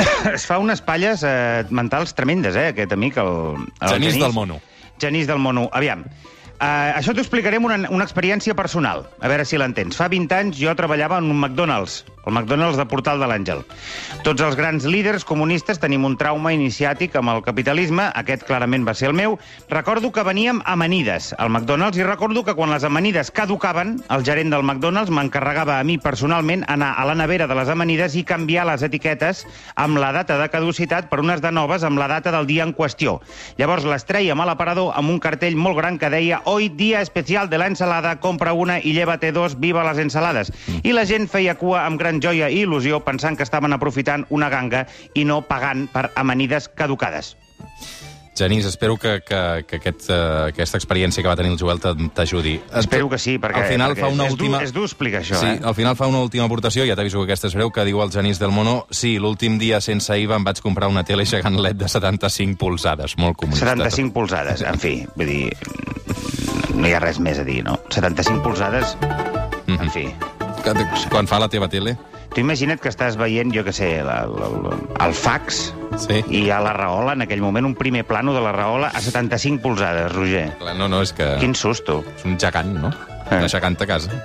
Es 0.34 0.44
fa 0.44 0.58
unes 0.60 0.82
palles 0.84 1.22
eh, 1.24 1.64
mentals 1.70 2.12
tremendes, 2.16 2.56
eh, 2.56 2.68
aquest 2.74 2.92
amic, 2.92 3.16
el, 3.22 3.56
el 3.80 3.94
Genís 3.94 4.18
del 4.20 4.34
Mono. 4.36 4.60
Genís 5.00 5.26
del 5.26 5.38
Mono. 5.40 5.68
Aviam, 5.72 6.04
uh, 6.60 6.98
això 6.98 7.14
t'ho 7.16 7.24
explicaré 7.24 7.58
amb 7.58 7.70
una, 7.70 7.78
una 7.90 8.06
experiència 8.06 8.54
personal, 8.54 9.06
a 9.20 9.28
veure 9.32 9.44
si 9.48 9.58
l'entens. 9.58 9.96
Fa 9.96 10.10
20 10.12 10.36
anys 10.36 10.60
jo 10.60 10.74
treballava 10.76 11.18
en 11.18 11.30
un 11.32 11.38
McDonald's, 11.40 12.04
el 12.26 12.34
McDonald's 12.34 12.78
de 12.78 12.86
Portal 12.86 13.20
de 13.20 13.28
l'Àngel. 13.30 13.62
Tots 14.26 14.44
els 14.44 14.56
grans 14.58 14.84
líders 14.84 15.24
comunistes 15.24 15.80
tenim 15.80 16.04
un 16.04 16.16
trauma 16.20 16.52
iniciàtic 16.52 17.16
amb 17.16 17.32
el 17.32 17.42
capitalisme, 17.46 18.10
aquest 18.14 18.44
clarament 18.48 18.84
va 18.86 18.94
ser 18.94 19.08
el 19.10 19.16
meu. 19.16 19.38
Recordo 19.72 20.12
que 20.12 20.24
veníem 20.26 20.60
amanides 20.68 21.32
al 21.38 21.50
McDonald's 21.50 21.98
i 21.98 22.04
recordo 22.04 22.44
que 22.44 22.54
quan 22.54 22.72
les 22.74 22.84
amanides 22.84 23.32
caducaven, 23.34 23.96
el 24.10 24.24
gerent 24.26 24.52
del 24.52 24.66
McDonald's 24.66 25.10
m'encarregava 25.10 25.78
a 25.78 25.84
mi 25.84 25.96
personalment 25.98 26.66
anar 26.68 26.92
a 27.00 27.06
la 27.08 27.16
nevera 27.16 27.48
de 27.48 27.56
les 27.56 27.72
amanides 27.72 28.16
i 28.16 28.24
canviar 28.28 28.68
les 28.68 28.84
etiquetes 28.86 29.46
amb 29.74 29.98
la 29.98 30.12
data 30.12 30.36
de 30.40 30.50
caducitat 30.52 31.08
per 31.10 31.22
unes 31.24 31.40
de 31.40 31.52
noves 31.52 31.84
amb 31.88 31.98
la 31.98 32.08
data 32.08 32.32
del 32.34 32.46
dia 32.46 32.66
en 32.68 32.74
qüestió. 32.76 33.18
Llavors 33.58 33.88
les 33.88 34.04
treiem 34.04 34.40
a 34.40 34.48
l'aparador 34.48 34.92
amb 34.94 35.10
un 35.10 35.20
cartell 35.22 35.56
molt 35.56 35.80
gran 35.80 35.98
que 35.98 36.12
deia 36.12 36.42
«Hoy 36.52 36.68
día 36.68 37.00
especial 37.00 37.48
de 37.48 37.58
la 37.58 37.68
ensalada, 37.68 38.18
compra 38.18 38.52
una 38.52 38.80
i 38.80 38.90
llévate 38.90 39.30
dos, 39.30 39.60
viva 39.62 39.84
les 39.86 40.00
ensalades». 40.02 40.50
I 40.82 40.90
la 40.90 41.04
gent 41.06 41.28
feia 41.30 41.54
cua 41.54 41.84
amb 41.86 42.00
gran 42.02 42.18
joia 42.18 42.48
i 42.50 42.64
il·lusió 42.64 42.98
pensant 43.06 43.38
que 43.38 43.46
estaven 43.46 43.70
aprofitant 43.76 44.26
una 44.34 44.50
ganga 44.50 44.80
i 45.14 45.22
no 45.22 45.44
pagant 45.46 45.86
per 45.94 46.08
amanides 46.18 46.66
caducades. 46.74 47.36
Genís, 48.36 48.64
espero 48.64 48.96
que, 48.96 49.20
que, 49.26 49.64
que 49.68 49.76
aquest, 49.76 50.06
uh, 50.08 50.46
aquesta 50.48 50.78
experiència 50.78 51.20
que 51.20 51.28
va 51.28 51.34
tenir 51.36 51.50
el 51.52 51.58
Joel 51.60 51.80
t'ajudi. 52.14 52.54
Espero 52.78 53.08
que 53.10 53.18
sí, 53.18 53.34
perquè, 53.42 53.64
al 53.64 53.68
final 53.72 53.92
perquè 53.92 54.06
fa 54.06 54.08
una 54.14 54.26
és, 54.28 54.32
última... 54.32 54.58
dur, 54.60 54.64
és 54.68 54.72
dur 54.72 54.84
explicar 54.86 55.20
això, 55.20 55.40
sí, 55.40 55.46
eh? 55.56 55.60
al 55.66 55.74
final 55.74 55.96
fa 55.98 56.06
una 56.08 56.22
última 56.24 56.46
aportació, 56.46 56.86
ja 56.88 56.96
t'aviso 56.96 57.18
que 57.20 57.26
aquesta 57.28 57.50
és 57.50 57.56
breu, 57.58 57.72
que 57.74 57.84
diu 57.84 58.00
el 58.00 58.12
Genís 58.14 58.38
del 58.40 58.54
Mono 58.54 58.86
sí, 58.90 59.18
l'últim 59.18 59.58
dia 59.60 59.80
sense 59.84 60.16
IVA 60.16 60.38
em 60.40 60.46
vaig 60.46 60.62
comprar 60.64 60.88
una 60.88 61.02
tele 61.04 61.26
gegant 61.28 61.58
LED 61.60 61.82
de 61.82 61.88
75 61.90 62.56
polzades, 62.56 63.18
molt 63.18 63.36
comunista. 63.36 63.66
75 63.74 64.14
polzades, 64.14 64.62
en 64.62 64.78
fi, 64.80 64.94
vull 65.16 65.26
dir, 65.28 65.50
no 66.78 66.88
hi 66.88 66.94
ha 66.96 67.00
res 67.02 67.18
més 67.20 67.38
a 67.42 67.44
dir, 67.44 67.60
no? 67.66 67.76
75 67.90 68.40
polzades, 68.46 68.96
Mhm. 69.66 69.82
en 69.82 69.90
fi. 69.90 70.06
Que- 70.64 71.08
Quan 71.10 71.26
fa 71.26 71.38
la 71.40 71.48
teva 71.48 71.68
tele? 71.68 71.96
Tu 72.34 72.40
imagina't 72.44 72.78
que 72.80 72.88
estàs 72.92 73.16
veient, 73.18 73.50
jo 73.54 73.64
que 73.66 73.72
sé, 73.74 74.02
la, 74.06 74.20
la, 74.30 74.48
la, 74.62 74.76
el 75.06 75.14
fax 75.14 75.72
Sí. 76.00 76.20
i 76.30 76.44
ha 76.54 76.60
la 76.62 76.70
raola, 76.72 77.12
en 77.18 77.22
aquell 77.26 77.40
moment, 77.42 77.66
un 77.66 77.74
primer 77.74 78.04
plano 78.06 78.32
de 78.32 78.40
la 78.40 78.52
raola 78.54 78.88
a 78.94 79.00
75 79.02 79.60
polzades, 79.60 80.12
Roger. 80.14 80.52
Clar, 80.60 80.76
no, 80.78 80.86
no, 80.88 81.02
és 81.02 81.12
que 81.12 81.26
Quin 81.40 81.54
susto. 81.58 82.04
és 82.16 82.24
un 82.24 82.38
gegant, 82.38 82.70
no? 82.78 82.88
Eh. 83.30 83.36
Una 83.40 83.48
geganta 83.48 83.84
a 83.84 83.86
casa. 83.86 84.10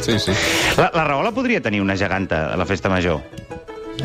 Sí, 0.00 0.18
sí. 0.18 0.32
La, 0.78 0.90
la 0.94 1.04
raola 1.04 1.30
podria 1.30 1.60
tenir 1.60 1.82
una 1.82 1.94
geganta 1.94 2.54
a 2.54 2.56
la 2.56 2.64
festa 2.64 2.88
major. 2.88 3.20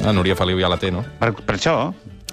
La 0.04 0.12
Núria 0.12 0.36
Feliu 0.36 0.60
ja 0.60 0.68
la 0.68 0.76
té, 0.76 0.90
no? 0.92 1.06
Per, 1.22 1.30
per 1.40 1.56
això, 1.56 1.76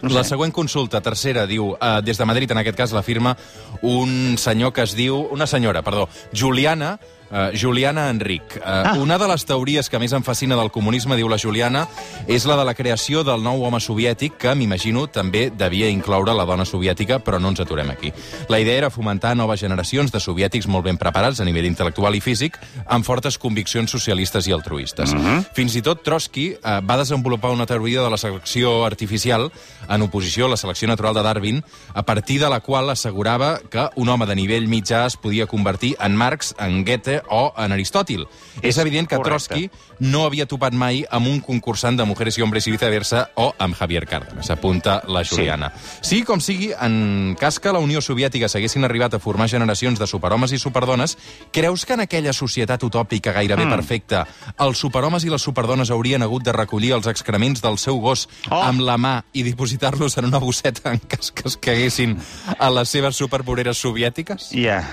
no 0.02 0.10
La 0.10 0.24
sé. 0.24 0.32
següent 0.32 0.50
consulta, 0.50 0.98
tercera, 1.00 1.44
diu, 1.46 1.68
eh, 1.78 2.00
des 2.02 2.18
de 2.18 2.24
Madrid, 2.26 2.50
en 2.50 2.58
aquest 2.58 2.76
cas, 2.76 2.90
la 2.92 3.04
firma 3.06 3.36
un 3.82 4.34
senyor 4.36 4.72
que 4.74 4.82
es 4.82 4.96
diu... 4.98 5.28
Una 5.30 5.46
senyora, 5.46 5.82
perdó, 5.86 6.08
Juliana... 6.34 6.96
Uh, 7.32 7.48
Juliana 7.56 8.10
Enric. 8.10 8.58
Uh, 8.58 8.60
ah. 8.62 8.94
Una 9.00 9.16
de 9.16 9.24
les 9.24 9.46
teories 9.48 9.88
que 9.88 9.96
més 9.96 10.12
em 10.12 10.20
fascina 10.20 10.56
del 10.58 10.68
comunisme, 10.70 11.16
diu 11.16 11.30
la 11.32 11.38
Juliana, 11.40 11.86
és 12.28 12.44
la 12.44 12.58
de 12.60 12.66
la 12.68 12.74
creació 12.76 13.22
del 13.24 13.40
nou 13.40 13.62
home 13.64 13.80
soviètic, 13.80 14.34
que 14.36 14.52
m'imagino 14.52 15.06
també 15.08 15.46
devia 15.48 15.88
incloure 15.88 16.34
la 16.36 16.44
dona 16.44 16.66
soviètica, 16.68 17.22
però 17.24 17.40
no 17.40 17.48
ens 17.48 17.62
aturem 17.64 17.88
aquí. 17.88 18.12
La 18.52 18.60
idea 18.60 18.82
era 18.82 18.90
fomentar 18.92 19.32
noves 19.34 19.62
generacions 19.64 20.12
de 20.12 20.20
soviètics 20.20 20.68
molt 20.68 20.84
ben 20.84 21.00
preparats 21.00 21.40
a 21.40 21.46
nivell 21.48 21.70
intel·lectual 21.70 22.18
i 22.18 22.20
físic, 22.20 22.58
amb 22.84 23.08
fortes 23.08 23.40
conviccions 23.40 23.88
socialistes 23.90 24.50
i 24.50 24.52
altruistes. 24.52 25.14
Mm 25.14 25.24
-hmm. 25.24 25.46
Fins 25.54 25.74
i 25.76 25.82
tot 25.82 26.04
Trotsky 26.04 26.52
uh, 26.52 26.84
va 26.84 26.98
desenvolupar 26.98 27.50
una 27.50 27.64
teoria 27.64 28.02
de 28.02 28.10
la 28.10 28.18
selecció 28.18 28.84
artificial 28.84 29.50
en 29.88 30.02
oposició 30.02 30.46
a 30.46 30.50
la 30.50 30.56
selecció 30.58 30.86
natural 30.86 31.14
de 31.14 31.22
Darwin, 31.22 31.64
a 31.94 32.02
partir 32.02 32.40
de 32.40 32.50
la 32.50 32.60
qual 32.60 32.90
assegurava 32.90 33.58
que 33.70 33.88
un 33.96 34.08
home 34.08 34.26
de 34.26 34.34
nivell 34.34 34.68
mitjà 34.68 35.06
es 35.06 35.16
podia 35.16 35.46
convertir 35.46 35.96
en 35.98 36.14
Marx, 36.14 36.54
en 36.58 36.84
Goethe 36.84 37.21
o 37.30 37.52
en 37.56 37.72
Aristòtil. 37.72 38.26
És, 38.62 38.72
És 38.72 38.78
evident 38.78 39.08
que 39.08 39.16
correcte. 39.16 39.30
Trotsky 39.54 39.70
no 40.00 40.24
havia 40.26 40.46
topat 40.46 40.72
mai 40.72 41.04
amb 41.10 41.26
un 41.28 41.40
concursant 41.40 41.96
de 41.96 42.04
Mujeres 42.04 42.38
i 42.38 42.42
Hombres 42.42 42.66
i 42.66 42.70
viceversa 42.72 43.30
o 43.36 43.52
amb 43.58 43.74
Javier 43.76 44.06
Cárdenas, 44.06 44.50
apunta 44.50 45.02
la 45.08 45.24
Juliana. 45.24 45.72
Sí. 46.00 46.08
Sigui 46.12 46.24
com 46.24 46.40
sigui, 46.40 46.72
en 46.80 47.36
cas 47.38 47.58
que 47.60 47.72
la 47.72 47.78
Unió 47.78 48.00
Soviètica 48.00 48.48
s'haguessin 48.48 48.84
arribat 48.84 49.14
a 49.14 49.18
formar 49.18 49.48
generacions 49.48 49.98
de 49.98 50.06
superhomes 50.06 50.52
i 50.52 50.58
superdones, 50.58 51.16
creus 51.52 51.86
que 51.86 51.94
en 51.94 52.00
aquella 52.00 52.32
societat 52.32 52.82
utòpica 52.82 53.32
gairebé 53.32 53.64
Mm. 53.66 53.70
perfecta 53.70 54.26
els 54.58 54.78
superhomes 54.78 55.24
i 55.24 55.30
les 55.30 55.42
superdones 55.42 55.90
haurien 55.90 56.22
hagut 56.22 56.42
de 56.42 56.52
recollir 56.52 56.92
els 56.92 57.06
excrements 57.06 57.62
del 57.62 57.78
seu 57.78 57.96
gos 58.00 58.28
Oh. 58.50 58.62
amb 58.62 58.80
la 58.80 58.96
mà 58.98 59.22
i 59.32 59.42
dipositar-los 59.42 60.18
en 60.18 60.24
una 60.26 60.38
bosseta 60.38 60.90
en 60.92 60.98
cas 60.98 61.30
que 61.32 61.48
es 61.48 61.56
caguessin 61.56 62.18
a 62.58 62.70
les 62.70 62.88
seves 62.88 63.16
supervoreres 63.16 63.78
soviètiques? 63.78 64.50
Ja, 64.52 64.84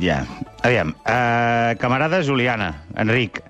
ja. 0.00 0.24
Aviam, 0.62 0.94
uh, 1.04 1.74
camarada 1.78 2.22
Juliana, 2.22 2.84
Enric, 2.96 3.42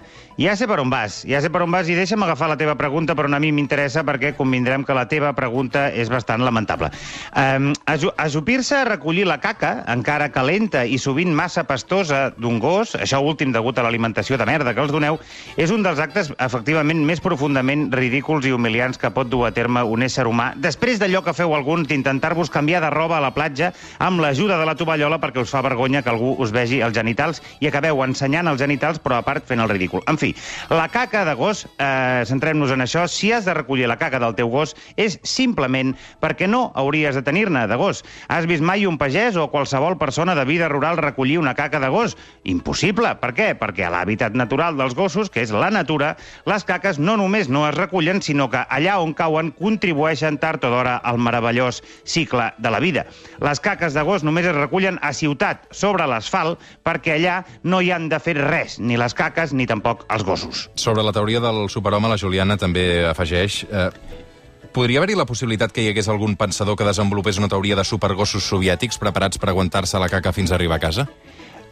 ja 0.42 0.56
sé 0.58 0.66
per 0.66 0.80
on 0.82 0.90
vas, 0.90 1.22
ja 1.28 1.40
sé 1.42 1.50
per 1.54 1.62
on 1.62 1.70
vas 1.70 1.87
i 1.87 1.94
deixa'm 1.94 2.22
agafar 2.26 2.49
la 2.50 2.58
teva 2.58 2.75
pregunta, 2.75 3.14
però 3.14 3.30
a 3.30 3.40
mi 3.40 3.52
m'interessa 3.54 4.02
perquè 4.02 4.32
convindrem 4.34 4.82
que 4.84 4.94
la 4.96 5.06
teva 5.06 5.32
pregunta 5.38 5.88
és 5.90 6.11
bastant 6.11 6.42
lamentable. 6.42 6.90
Um, 7.37 7.72
Ajupir-se 7.87 8.80
a 8.80 8.84
recollir 8.88 9.26
la 9.28 9.38
caca, 9.40 9.84
encara 9.92 10.30
calenta 10.34 10.84
i 10.84 10.99
sovint 10.99 11.30
massa 11.34 11.64
pastosa 11.68 12.32
d'un 12.37 12.58
gos, 12.58 12.96
això 12.96 13.20
últim 13.22 13.52
degut 13.52 13.78
a 13.78 13.87
l'alimentació 13.87 14.38
de 14.38 14.46
merda 14.49 14.75
que 14.75 14.82
els 14.82 14.92
doneu, 14.92 15.20
és 15.56 15.70
un 15.70 15.84
dels 15.87 16.00
actes 16.02 16.32
efectivament 16.38 17.04
més 17.06 17.22
profundament 17.22 17.88
ridículs 17.94 18.46
i 18.46 18.52
humiliants 18.52 18.99
que 18.99 19.12
pot 19.14 19.30
dur 19.30 19.46
a 19.46 19.52
terme 19.54 19.82
un 19.87 20.02
ésser 20.02 20.26
humà 20.26 20.52
després 20.56 20.99
d'allò 20.99 21.22
que 21.22 21.37
feu 21.37 21.54
alguns 21.54 21.88
d'intentar-vos 21.88 22.50
canviar 22.50 22.82
de 22.82 22.90
roba 22.90 23.18
a 23.18 23.25
la 23.25 23.32
platja 23.34 23.72
amb 24.02 24.22
l'ajuda 24.22 24.58
de 24.58 24.66
la 24.66 24.76
tovallola 24.78 25.20
perquè 25.22 25.42
us 25.42 25.52
fa 25.52 25.62
vergonya 25.62 26.02
que 26.02 26.11
algú 26.11 26.34
us 26.42 26.52
vegi 26.54 26.82
els 26.82 26.96
genitals 26.96 27.42
i 27.61 27.70
acabeu 27.70 28.02
ensenyant 28.04 28.50
els 28.50 28.61
genitals 28.62 28.99
però 29.02 29.20
a 29.20 29.26
part 29.26 29.46
fent 29.46 29.62
el 29.62 29.70
ridícul. 29.70 30.02
En 30.11 30.18
fi, 30.18 30.31
la 30.70 30.88
caca 30.92 31.24
de 31.24 31.34
gos, 31.34 31.66
eh, 31.78 32.22
centrem-nos 32.28 32.72
en 32.72 32.84
això, 32.84 33.06
si 33.08 33.32
has 33.32 33.44
de 33.44 33.54
recollir 33.54 33.88
la 33.88 33.98
caca 34.00 34.20
del 34.22 34.34
teu 34.38 34.48
gos 34.52 34.74
és 34.96 35.18
simplement 35.22 35.94
perquè 36.20 36.48
no 36.48 36.70
hauries 36.74 37.14
de 37.14 37.22
tenir-ne 37.22 37.66
de 37.68 37.76
gos. 37.80 38.02
Has 38.28 38.46
vist 38.46 38.62
mai 38.62 38.86
un 38.86 38.98
pagès 38.98 39.36
o 39.36 39.48
qualsevol 39.50 39.98
persona 39.98 40.34
de 40.34 40.44
vida 40.48 40.68
rural 40.68 40.98
recollir 40.98 41.38
una 41.38 41.54
caca 41.54 41.80
de 41.80 41.88
gos? 41.92 42.16
Impossible. 42.44 43.14
Per 43.20 43.32
què? 43.36 43.48
Perquè 43.58 43.86
a 43.86 43.92
l'hàbitat 43.94 44.36
natural 44.38 44.76
dels 44.78 44.94
gossos, 44.98 45.30
que 45.30 45.42
és 45.42 45.52
la 45.52 45.70
natura, 45.70 46.16
les 46.46 46.64
caques 46.64 46.98
no 46.98 47.16
només 47.16 47.48
no 47.48 47.66
es 47.68 47.74
recullen, 47.76 48.22
sinó 48.22 48.48
que 48.50 48.64
allà 48.68 48.98
on 49.02 49.14
cauen 49.14 49.52
contribueixen 49.56 50.38
tard 50.42 50.64
o 50.64 50.70
d'hora 50.72 50.96
al 50.96 51.18
meravellós 51.18 51.82
cicle 52.04 52.52
de 52.58 52.70
la 52.70 52.80
vida. 52.80 53.06
Les 53.42 53.60
caques 53.60 53.94
de 53.94 54.02
gos 54.06 54.24
només 54.24 54.46
es 54.46 54.56
recullen 54.56 54.98
a 55.02 55.12
ciutat, 55.12 55.66
sobre 55.72 56.06
l'asfalt, 56.08 56.60
perquè 56.86 57.16
allà 57.16 57.42
no 57.62 57.80
hi 57.82 57.90
han 57.92 58.08
de 58.12 58.20
fer 58.22 58.36
res, 58.38 58.78
ni 58.78 58.98
les 59.00 59.14
caques 59.14 59.52
ni 59.52 59.66
tampoc 59.66 60.04
els 60.12 60.25
gossos. 60.25 60.66
Sobre 60.75 61.04
la 61.04 61.12
teoria 61.12 61.40
del 61.40 61.69
superhome, 61.73 62.11
la 62.12 62.21
Juliana 62.21 62.59
també 62.61 63.04
afegeix... 63.09 63.62
Eh, 63.71 63.90
podria 64.73 65.02
haver-hi 65.02 65.19
la 65.19 65.26
possibilitat 65.28 65.73
que 65.73 65.83
hi 65.85 65.90
hagués 65.90 66.09
algun 66.09 66.35
pensador 66.40 66.78
que 66.81 66.87
desenvolupés 66.88 67.37
una 67.37 67.50
teoria 67.52 67.76
de 67.76 67.85
supergossos 67.85 68.47
soviètics 68.49 68.97
preparats 69.00 69.40
per 69.40 69.50
aguantar-se 69.52 70.00
la 70.00 70.09
caca 70.09 70.33
fins 70.33 70.52
a 70.52 70.57
arribar 70.57 70.78
a 70.81 70.85
casa? 70.87 71.07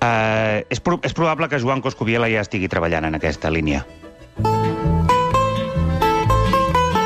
Uh, 0.00 0.60
és, 0.72 0.80
pro 0.80 0.98
és 1.04 1.16
probable 1.16 1.48
que 1.48 1.60
Joan 1.60 1.80
Coscubiela 1.84 2.28
ja 2.32 2.44
estigui 2.44 2.68
treballant 2.72 3.08
en 3.08 3.16
aquesta 3.16 3.52
línia. 3.52 3.86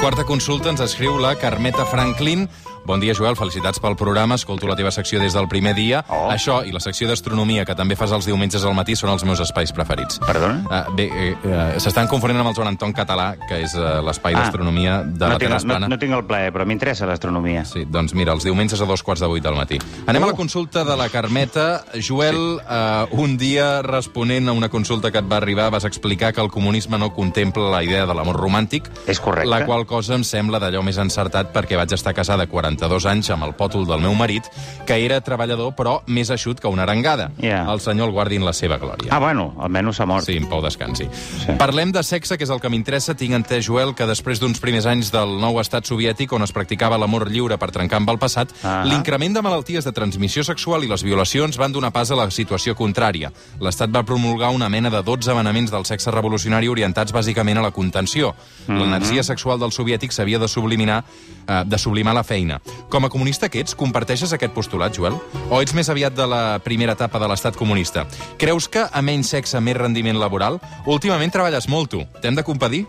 Quarta 0.04 0.26
consulta 0.28 0.68
ens 0.68 0.82
escriu 0.84 1.16
la 1.18 1.32
Carmeta 1.40 1.86
Franklin. 1.88 2.48
Bon 2.86 3.00
dia, 3.00 3.14
Joel, 3.16 3.32
felicitats 3.32 3.80
pel 3.80 3.94
programa. 3.96 4.36
Escolto 4.36 4.68
la 4.68 4.74
teva 4.76 4.90
secció 4.92 5.16
des 5.18 5.32
del 5.32 5.46
primer 5.48 5.72
dia. 5.74 6.02
Oh. 6.12 6.26
Això 6.28 6.58
i 6.68 6.72
la 6.74 6.82
secció 6.84 7.06
d'astronomia, 7.08 7.62
que 7.64 7.72
també 7.74 7.96
fas 7.96 8.12
els 8.12 8.26
diumenges 8.28 8.60
al 8.68 8.74
matí, 8.76 8.92
són 8.94 9.08
els 9.08 9.22
meus 9.24 9.40
espais 9.40 9.72
preferits. 9.72 10.18
Perdona? 10.20 10.58
Uh, 10.68 10.92
bé, 10.94 11.06
uh, 11.32 11.62
s'estan 11.80 12.10
confonent 12.12 12.42
amb 12.42 12.50
el 12.50 12.56
Joan 12.58 12.68
Anton 12.74 12.92
Català, 12.92 13.30
que 13.48 13.62
és 13.64 13.72
uh, 13.78 14.02
l'espai 14.04 14.34
Ah. 14.36 14.42
d'astronomia 14.42 14.98
de 15.02 15.16
no 15.24 15.30
la 15.32 15.38
Terra 15.40 15.54
no, 15.54 15.62
Esplana. 15.62 15.88
no 15.88 15.98
tinc 15.98 16.12
el 16.12 16.24
plaer, 16.28 16.52
però 16.52 16.66
m'interessa 16.68 17.06
l'astronomia. 17.08 17.64
Sí, 17.64 17.86
doncs 17.88 18.12
mira, 18.12 18.34
els 18.36 18.44
diumenges 18.44 18.82
a 18.82 18.84
dos 18.84 19.02
quarts 19.02 19.22
de 19.24 19.32
vuit 19.32 19.42
del 19.42 19.56
matí. 19.56 19.78
Anem 20.06 20.22
a 20.22 20.26
la 20.26 20.36
consulta 20.36 20.84
de 20.84 20.96
la 21.00 21.08
Carmeta. 21.08 21.84
Joel, 21.94 22.60
sí. 22.60 22.66
uh, 22.68 23.20
un 23.24 23.38
dia 23.38 23.80
responent 23.80 24.50
a 24.50 24.52
una 24.52 24.68
consulta 24.68 25.10
que 25.10 25.22
et 25.24 25.32
va 25.32 25.38
arribar 25.40 25.70
vas 25.70 25.84
explicar 25.88 26.34
que 26.34 26.42
el 26.44 26.50
comunisme 26.50 26.98
no 26.98 27.14
contempla 27.14 27.70
la 27.70 27.82
idea 27.82 28.04
de 28.04 28.12
l'amor 28.12 28.36
romàntic, 28.36 28.90
És 29.06 29.20
correcte. 29.20 29.48
la 29.48 29.64
qual 29.64 29.86
cosa 29.86 30.14
em 30.20 30.24
sembla 30.24 30.60
d'allò 30.60 30.82
més 30.84 30.98
encertat 31.00 31.48
perquè 31.54 31.80
vaig 31.80 31.90
estar 31.96 32.12
casada 32.12 32.46
42 32.76 33.06
anys 33.06 33.30
amb 33.30 33.44
el 33.46 33.54
pòtol 33.54 33.86
del 33.86 34.00
meu 34.02 34.14
marit, 34.14 34.44
que 34.86 34.96
era 35.04 35.20
treballador 35.24 35.74
però 35.76 36.00
més 36.06 36.30
eixut 36.30 36.60
que 36.60 36.68
una 36.68 36.82
arengada. 36.84 37.30
Ja. 37.40 37.64
El 37.72 37.80
senyor 37.80 38.08
el 38.08 38.12
guardi 38.14 38.36
en 38.36 38.44
la 38.44 38.52
seva 38.52 38.78
glòria. 38.78 39.10
Ah, 39.14 39.18
bueno, 39.22 39.54
almenys 39.60 39.96
s'ha 39.96 40.06
mort. 40.06 40.26
Sí, 40.26 40.36
en 40.36 40.48
pau 40.48 40.62
descansi. 40.62 41.06
Sí. 41.44 41.54
Parlem 41.58 41.92
de 41.92 42.02
sexe, 42.02 42.36
que 42.38 42.44
és 42.44 42.50
el 42.50 42.60
que 42.60 42.68
m'interessa. 42.72 43.14
Tinc 43.14 43.34
entès, 43.34 43.64
Joel, 43.66 43.94
que 43.94 44.06
després 44.06 44.40
d'uns 44.40 44.60
primers 44.60 44.86
anys 44.86 45.10
del 45.14 45.36
nou 45.40 45.58
estat 45.60 45.86
soviètic, 45.86 46.32
on 46.32 46.42
es 46.42 46.52
practicava 46.52 46.98
l'amor 46.98 47.28
lliure 47.30 47.58
per 47.58 47.70
trencar 47.72 48.00
amb 48.02 48.10
el 48.10 48.18
passat, 48.18 48.50
Ah. 48.64 48.82
l'increment 48.84 49.34
de 49.34 49.42
malalties 49.42 49.84
de 49.84 49.92
transmissió 49.92 50.44
sexual 50.44 50.84
i 50.84 50.88
les 50.88 51.02
violacions 51.02 51.56
van 51.56 51.72
donar 51.72 51.92
pas 51.92 52.10
a 52.10 52.16
la 52.16 52.28
situació 52.30 52.74
contrària. 52.74 53.30
L'Estat 53.60 53.90
va 53.94 54.02
promulgar 54.04 54.50
una 54.50 54.68
mena 54.68 54.90
de 54.90 55.02
12 55.02 55.34
manaments 55.34 55.70
del 55.70 55.84
sexe 55.84 56.10
revolucionari 56.10 56.68
orientats 56.68 57.12
bàsicament 57.12 57.58
a 57.58 57.62
la 57.62 57.70
contenció. 57.70 58.34
L'energia 58.68 59.22
sexual 59.22 59.58
dels 59.60 59.74
soviètics 59.74 60.14
s'havia 60.16 60.38
de 60.38 60.48
subliminar, 60.48 61.04
eh, 61.46 61.62
de 61.66 61.78
sublimar 61.78 62.14
la 62.14 62.24
feina. 62.24 62.60
Com 62.88 63.04
a 63.04 63.10
comunista 63.10 63.48
que 63.50 63.60
ets, 63.64 63.74
comparteixes 63.74 64.32
aquest 64.32 64.52
postulat, 64.54 64.94
Joel? 64.94 65.16
O 65.50 65.60
ets 65.62 65.74
més 65.74 65.88
aviat 65.90 66.14
de 66.14 66.26
la 66.30 66.58
primera 66.64 66.92
etapa 66.94 67.18
de 67.18 67.28
l'estat 67.30 67.56
comunista? 67.58 68.06
Creus 68.38 68.68
que 68.68 68.84
a 68.90 69.02
menys 69.02 69.32
sexe, 69.34 69.60
més 69.60 69.76
rendiment 69.76 70.18
laboral? 70.20 70.60
Últimament 70.86 71.32
treballes 71.34 71.66
molt, 71.68 71.90
tu. 71.90 72.04
T'hem 72.22 72.36
de 72.38 72.44
compadir? 72.46 72.84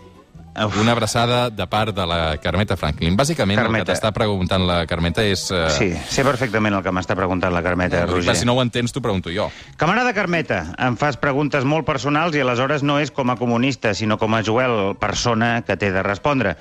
Uf. 0.56 0.78
Una 0.80 0.92
abraçada 0.96 1.50
de 1.52 1.66
part 1.68 1.92
de 1.92 2.06
la 2.08 2.38
Carmeta 2.40 2.78
Franklin. 2.80 3.12
Bàsicament, 3.14 3.58
Carmeta. 3.60 3.82
el 3.82 3.84
que 3.84 3.92
t'està 3.92 4.08
preguntant 4.16 4.62
la 4.64 4.86
Carmeta 4.88 5.20
és... 5.20 5.50
Eh, 5.52 5.66
Sí, 5.74 5.90
sé 6.08 6.24
perfectament 6.24 6.72
el 6.78 6.80
que 6.82 6.94
m'està 6.96 7.12
preguntant 7.18 7.52
la 7.52 7.60
Carmeta, 7.60 8.00
dic, 8.06 8.08
Roger. 8.14 8.30
clar, 8.30 8.36
Si 8.40 8.46
no 8.48 8.54
ho 8.56 8.62
entens, 8.64 8.94
t'ho 8.94 9.02
pregunto 9.04 9.28
jo. 9.34 9.50
Camarada 9.76 10.14
Carmeta, 10.16 10.62
em 10.80 10.96
fas 10.96 11.18
preguntes 11.20 11.66
molt 11.68 11.84
personals 11.84 12.34
i 12.36 12.40
aleshores 12.40 12.82
no 12.82 12.96
és 13.02 13.10
com 13.12 13.28
a 13.28 13.36
comunista, 13.36 13.92
sinó 13.92 14.16
com 14.16 14.32
a 14.32 14.40
Joel, 14.42 14.94
persona 14.96 15.60
que 15.66 15.76
té 15.76 15.92
de 15.92 16.02
respondre. 16.02 16.56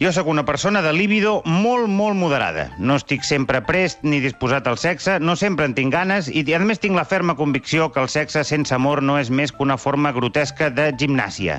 Jo 0.00 0.14
sóc 0.16 0.28
una 0.32 0.46
persona 0.48 0.80
de 0.80 0.94
líbido 0.96 1.42
molt, 1.44 1.84
molt 1.92 2.16
moderada. 2.16 2.70
No 2.80 2.94
estic 2.96 3.20
sempre 3.28 3.58
prest 3.60 4.00
ni 4.00 4.22
disposat 4.24 4.64
al 4.70 4.78
sexe, 4.80 5.18
no 5.20 5.34
sempre 5.36 5.66
en 5.68 5.74
tinc 5.76 5.92
ganes 5.92 6.30
i, 6.32 6.40
a 6.56 6.60
més, 6.64 6.80
tinc 6.80 6.96
la 6.96 7.04
ferma 7.04 7.34
convicció 7.36 7.90
que 7.92 8.00
el 8.00 8.08
sexe 8.08 8.40
sense 8.48 8.72
amor 8.72 9.02
no 9.04 9.18
és 9.20 9.28
més 9.28 9.52
que 9.52 9.60
una 9.60 9.76
forma 9.76 10.14
grotesca 10.16 10.70
de 10.72 10.88
gimnàsia. 10.96 11.58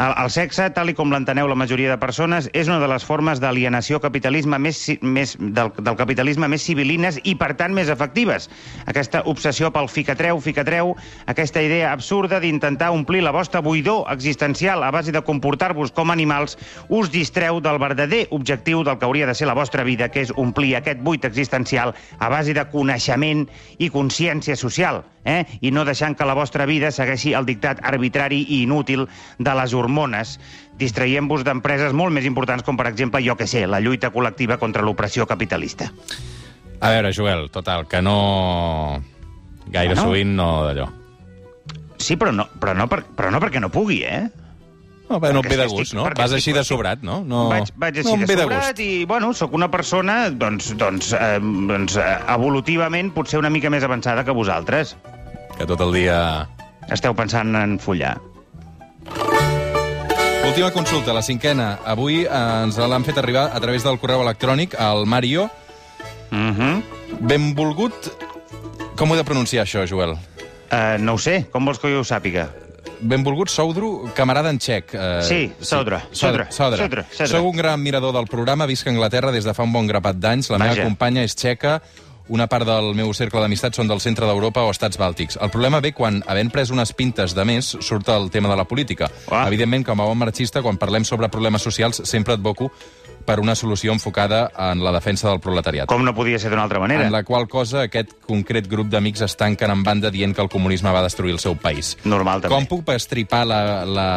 El, 0.00 0.14
el 0.16 0.30
sexe, 0.32 0.64
tal 0.72 0.88
i 0.88 0.94
com 0.96 1.10
l'enteneu 1.12 1.48
la 1.50 1.56
majoria 1.60 1.90
de 1.92 2.00
persones, 2.00 2.46
és 2.56 2.70
una 2.70 2.78
de 2.80 2.86
les 2.88 3.04
formes 3.04 3.40
d'alienació 3.42 3.98
capitalisme 4.00 4.56
més, 4.56 4.78
més, 5.04 5.34
del, 5.36 5.72
del 5.76 5.98
capitalisme 5.98 6.48
més 6.48 6.64
civilines 6.64 7.18
i, 7.20 7.34
per 7.36 7.50
tant, 7.58 7.74
més 7.76 7.90
efectives. 7.92 8.48
Aquesta 8.88 9.20
obsessió 9.28 9.68
pel 9.74 9.90
ficatreu, 9.92 10.40
ficatreu, 10.40 10.94
aquesta 11.28 11.60
idea 11.60 11.92
absurda 11.92 12.40
d'intentar 12.40 12.88
omplir 12.96 13.20
la 13.26 13.34
vostra 13.36 13.60
buidor 13.60 14.06
existencial 14.14 14.86
a 14.86 14.90
base 14.94 15.12
de 15.12 15.20
comportar-vos 15.26 15.92
com 15.92 16.14
animals, 16.14 16.56
us 16.88 17.12
distreu 17.12 17.60
del 17.60 17.82
verdader 17.82 18.24
objectiu 18.30 18.80
del 18.88 18.96
que 18.96 19.04
hauria 19.04 19.28
de 19.28 19.36
ser 19.36 19.52
la 19.52 19.58
vostra 19.58 19.84
vida, 19.84 20.08
que 20.08 20.24
és 20.24 20.32
omplir 20.40 20.78
aquest 20.78 21.04
buit 21.04 21.28
existencial 21.28 21.92
a 22.18 22.32
base 22.32 22.56
de 22.56 22.64
coneixement 22.72 23.44
i 23.76 23.92
consciència 23.92 24.56
social, 24.56 25.04
eh? 25.24 25.44
i 25.60 25.70
no 25.70 25.84
deixant 25.84 26.16
que 26.16 26.26
la 26.28 26.34
vostra 26.34 26.66
vida 26.66 26.90
segueixi 26.94 27.34
el 27.36 27.46
dictat 27.48 27.80
arbitrari 27.86 28.40
i 28.48 28.62
inútil 28.64 29.06
de 29.38 29.54
les 29.56 29.74
hormones, 29.74 30.38
distraient-vos 30.80 31.44
d'empreses 31.44 31.92
molt 31.96 32.14
més 32.14 32.26
importants 32.28 32.64
com, 32.64 32.76
per 32.76 32.88
exemple, 32.90 33.22
jo 33.24 33.36
que 33.36 33.48
sé, 33.50 33.66
la 33.66 33.80
lluita 33.80 34.12
col·lectiva 34.14 34.58
contra 34.58 34.84
l'opressió 34.86 35.26
capitalista. 35.26 35.90
A 36.80 36.94
veure, 36.94 37.12
Joel, 37.12 37.50
total, 37.52 37.86
que 37.88 38.00
no... 38.02 39.02
Gaire 39.70 39.94
Bueno. 39.94 40.08
sovint 40.08 40.32
no 40.34 40.48
d'allò. 40.66 40.88
Sí, 42.00 42.16
però 42.16 42.32
no, 42.32 42.48
però 42.58 42.72
no, 42.74 42.88
per, 42.88 43.04
però 43.04 43.28
no 43.30 43.38
perquè 43.38 43.60
no 43.60 43.68
pugui, 43.70 44.00
eh? 44.02 44.24
No, 45.10 45.18
bé, 45.18 45.32
no 45.34 45.40
et 45.42 45.48
ve 45.50 45.56
de 45.58 45.64
estic- 45.66 45.76
gust, 45.76 45.94
no? 45.98 46.04
perquè 46.06 46.22
Vas 46.22 46.30
estic- 46.30 46.38
així 46.38 46.52
de 46.54 46.62
sobrat, 46.64 47.00
no? 47.02 47.20
no... 47.26 47.48
Vaig, 47.50 47.72
vaig 47.74 47.96
així 47.98 48.12
no 48.14 48.26
de 48.26 48.36
de 48.36 48.42
sobrat 48.44 48.68
gust. 48.68 48.80
i, 48.84 49.04
bueno, 49.10 49.32
sóc 49.34 49.52
una 49.58 49.66
persona, 49.70 50.30
doncs, 50.30 50.70
doncs, 50.78 51.12
eh, 51.18 51.40
doncs 51.42 51.96
evolutivament 52.36 53.10
potser 53.16 53.40
una 53.42 53.50
mica 53.50 53.70
més 53.74 53.82
avançada 53.82 54.22
que 54.24 54.30
vosaltres. 54.30 54.94
Que 55.58 55.66
tot 55.66 55.80
el 55.82 55.92
dia... 55.98 56.20
Esteu 56.90 57.14
pensant 57.14 57.54
en 57.58 57.78
follar. 57.82 58.16
Última 60.46 60.70
consulta, 60.74 61.12
la 61.12 61.22
cinquena. 61.22 61.78
Avui 61.86 62.22
eh, 62.24 62.30
ens 62.64 62.78
l'han 62.78 63.04
fet 63.06 63.18
arribar 63.18 63.48
a 63.54 63.60
través 63.62 63.84
del 63.86 63.98
correu 64.02 64.22
electrònic 64.24 64.74
al 64.78 65.06
Mario. 65.06 65.50
Mm 66.30 66.54
-hmm. 66.54 66.82
Benvolgut... 67.20 68.12
Com 68.96 69.10
ho 69.10 69.14
he 69.14 69.18
de 69.18 69.24
pronunciar, 69.24 69.64
això, 69.66 69.86
Joel? 69.88 70.10
uh, 70.12 70.96
no 71.00 71.14
ho 71.14 71.18
sé, 71.18 71.46
com 71.50 71.64
vols 71.64 71.78
que 71.78 71.88
jo 71.88 72.00
ho 72.00 72.04
sàpiga? 72.04 72.48
Benvolgut 73.00 73.48
Soudru, 73.48 74.10
camarada 74.14 74.50
en 74.50 74.58
txec. 74.58 74.92
Eh, 74.94 75.22
Sí, 75.22 75.52
Sodra, 75.60 76.02
Sodra, 76.12 76.50
Sodra. 76.50 76.76
Sodra, 76.76 77.06
Sodra. 77.10 77.26
Soc 77.26 77.44
un 77.46 77.56
gran 77.56 77.74
admirador 77.78 78.12
del 78.14 78.26
programa, 78.26 78.66
visc 78.66 78.86
a 78.86 78.90
Anglaterra 78.90 79.32
des 79.32 79.44
de 79.44 79.54
fa 79.54 79.64
un 79.64 79.72
bon 79.72 79.86
grapat 79.86 80.16
d'anys. 80.16 80.50
La 80.50 80.58
Vaja. 80.58 80.74
meva 80.74 80.84
companya 80.84 81.24
és 81.24 81.34
txeca, 81.34 81.80
una 82.30 82.46
part 82.46 82.66
del 82.66 82.92
meu 82.94 83.12
cercle 83.12 83.40
d'amistats 83.40 83.76
són 83.80 83.88
del 83.88 84.00
centre 84.00 84.26
d'Europa 84.28 84.62
o 84.62 84.70
estats 84.70 84.98
bàltics. 85.00 85.38
El 85.42 85.50
problema 85.50 85.80
ve 85.80 85.90
quan, 85.92 86.22
havent 86.26 86.52
pres 86.52 86.70
unes 86.70 86.92
pintes 86.92 87.34
de 87.34 87.44
més, 87.44 87.72
surt 87.80 88.08
el 88.08 88.30
tema 88.30 88.48
de 88.48 88.56
la 88.56 88.64
política. 88.64 89.08
Uah. 89.30 89.46
Evidentment, 89.48 89.84
com 89.84 90.00
a 90.00 90.04
bon 90.06 90.18
marxista, 90.18 90.62
quan 90.62 90.78
parlem 90.78 91.04
sobre 91.04 91.28
problemes 91.28 91.62
socials, 91.62 92.02
sempre 92.04 92.34
advoco 92.34 92.70
per 93.26 93.38
una 93.40 93.54
solució 93.54 93.92
enfocada 93.92 94.50
en 94.70 94.84
la 94.84 94.92
defensa 94.92 95.28
del 95.28 95.40
proletariat. 95.40 95.88
Com 95.90 96.04
no 96.06 96.14
podia 96.16 96.38
ser 96.38 96.50
d'una 96.52 96.64
altra 96.66 96.80
manera? 96.82 97.06
En 97.06 97.12
la 97.12 97.22
qual 97.24 97.48
cosa 97.48 97.84
aquest 97.86 98.16
concret 98.26 98.68
grup 98.70 98.90
d'amics 98.92 99.24
es 99.26 99.36
tanquen 99.40 99.72
en 99.74 99.84
banda 99.86 100.10
dient 100.10 100.34
que 100.34 100.42
el 100.42 100.50
comunisme 100.52 100.92
va 100.92 101.04
destruir 101.04 101.36
el 101.36 101.42
seu 101.42 101.56
país. 101.56 101.96
Normal, 102.04 102.44
també. 102.44 102.54
Com 102.54 102.68
puc 102.70 102.94
estripar 102.94 103.44
la, 103.46 103.62
la, 103.84 104.10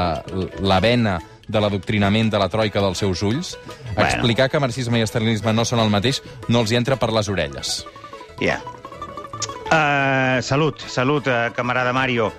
la 0.61 0.79
vena 0.83 1.19
de 1.47 1.59
l'adoctrinament 1.59 2.31
de 2.31 2.39
la 2.39 2.47
troika 2.49 2.81
dels 2.81 3.03
seus 3.03 3.23
ulls? 3.23 3.57
Bueno. 3.93 4.07
Explicar 4.07 4.49
que 4.49 4.61
marxisme 4.63 5.01
i 5.01 5.05
estalinisme 5.05 5.53
no 5.53 5.65
són 5.67 5.83
el 5.83 5.91
mateix 5.93 6.23
no 6.47 6.63
els 6.63 6.71
hi 6.71 6.79
entra 6.79 6.97
per 6.99 7.11
les 7.13 7.29
orelles. 7.29 7.81
Ja. 8.41 8.61
Uh, 9.73 10.41
salut, 10.45 10.81
salut, 10.87 11.27
uh, 11.27 11.49
camarada 11.55 11.93
Mario. 11.93 12.31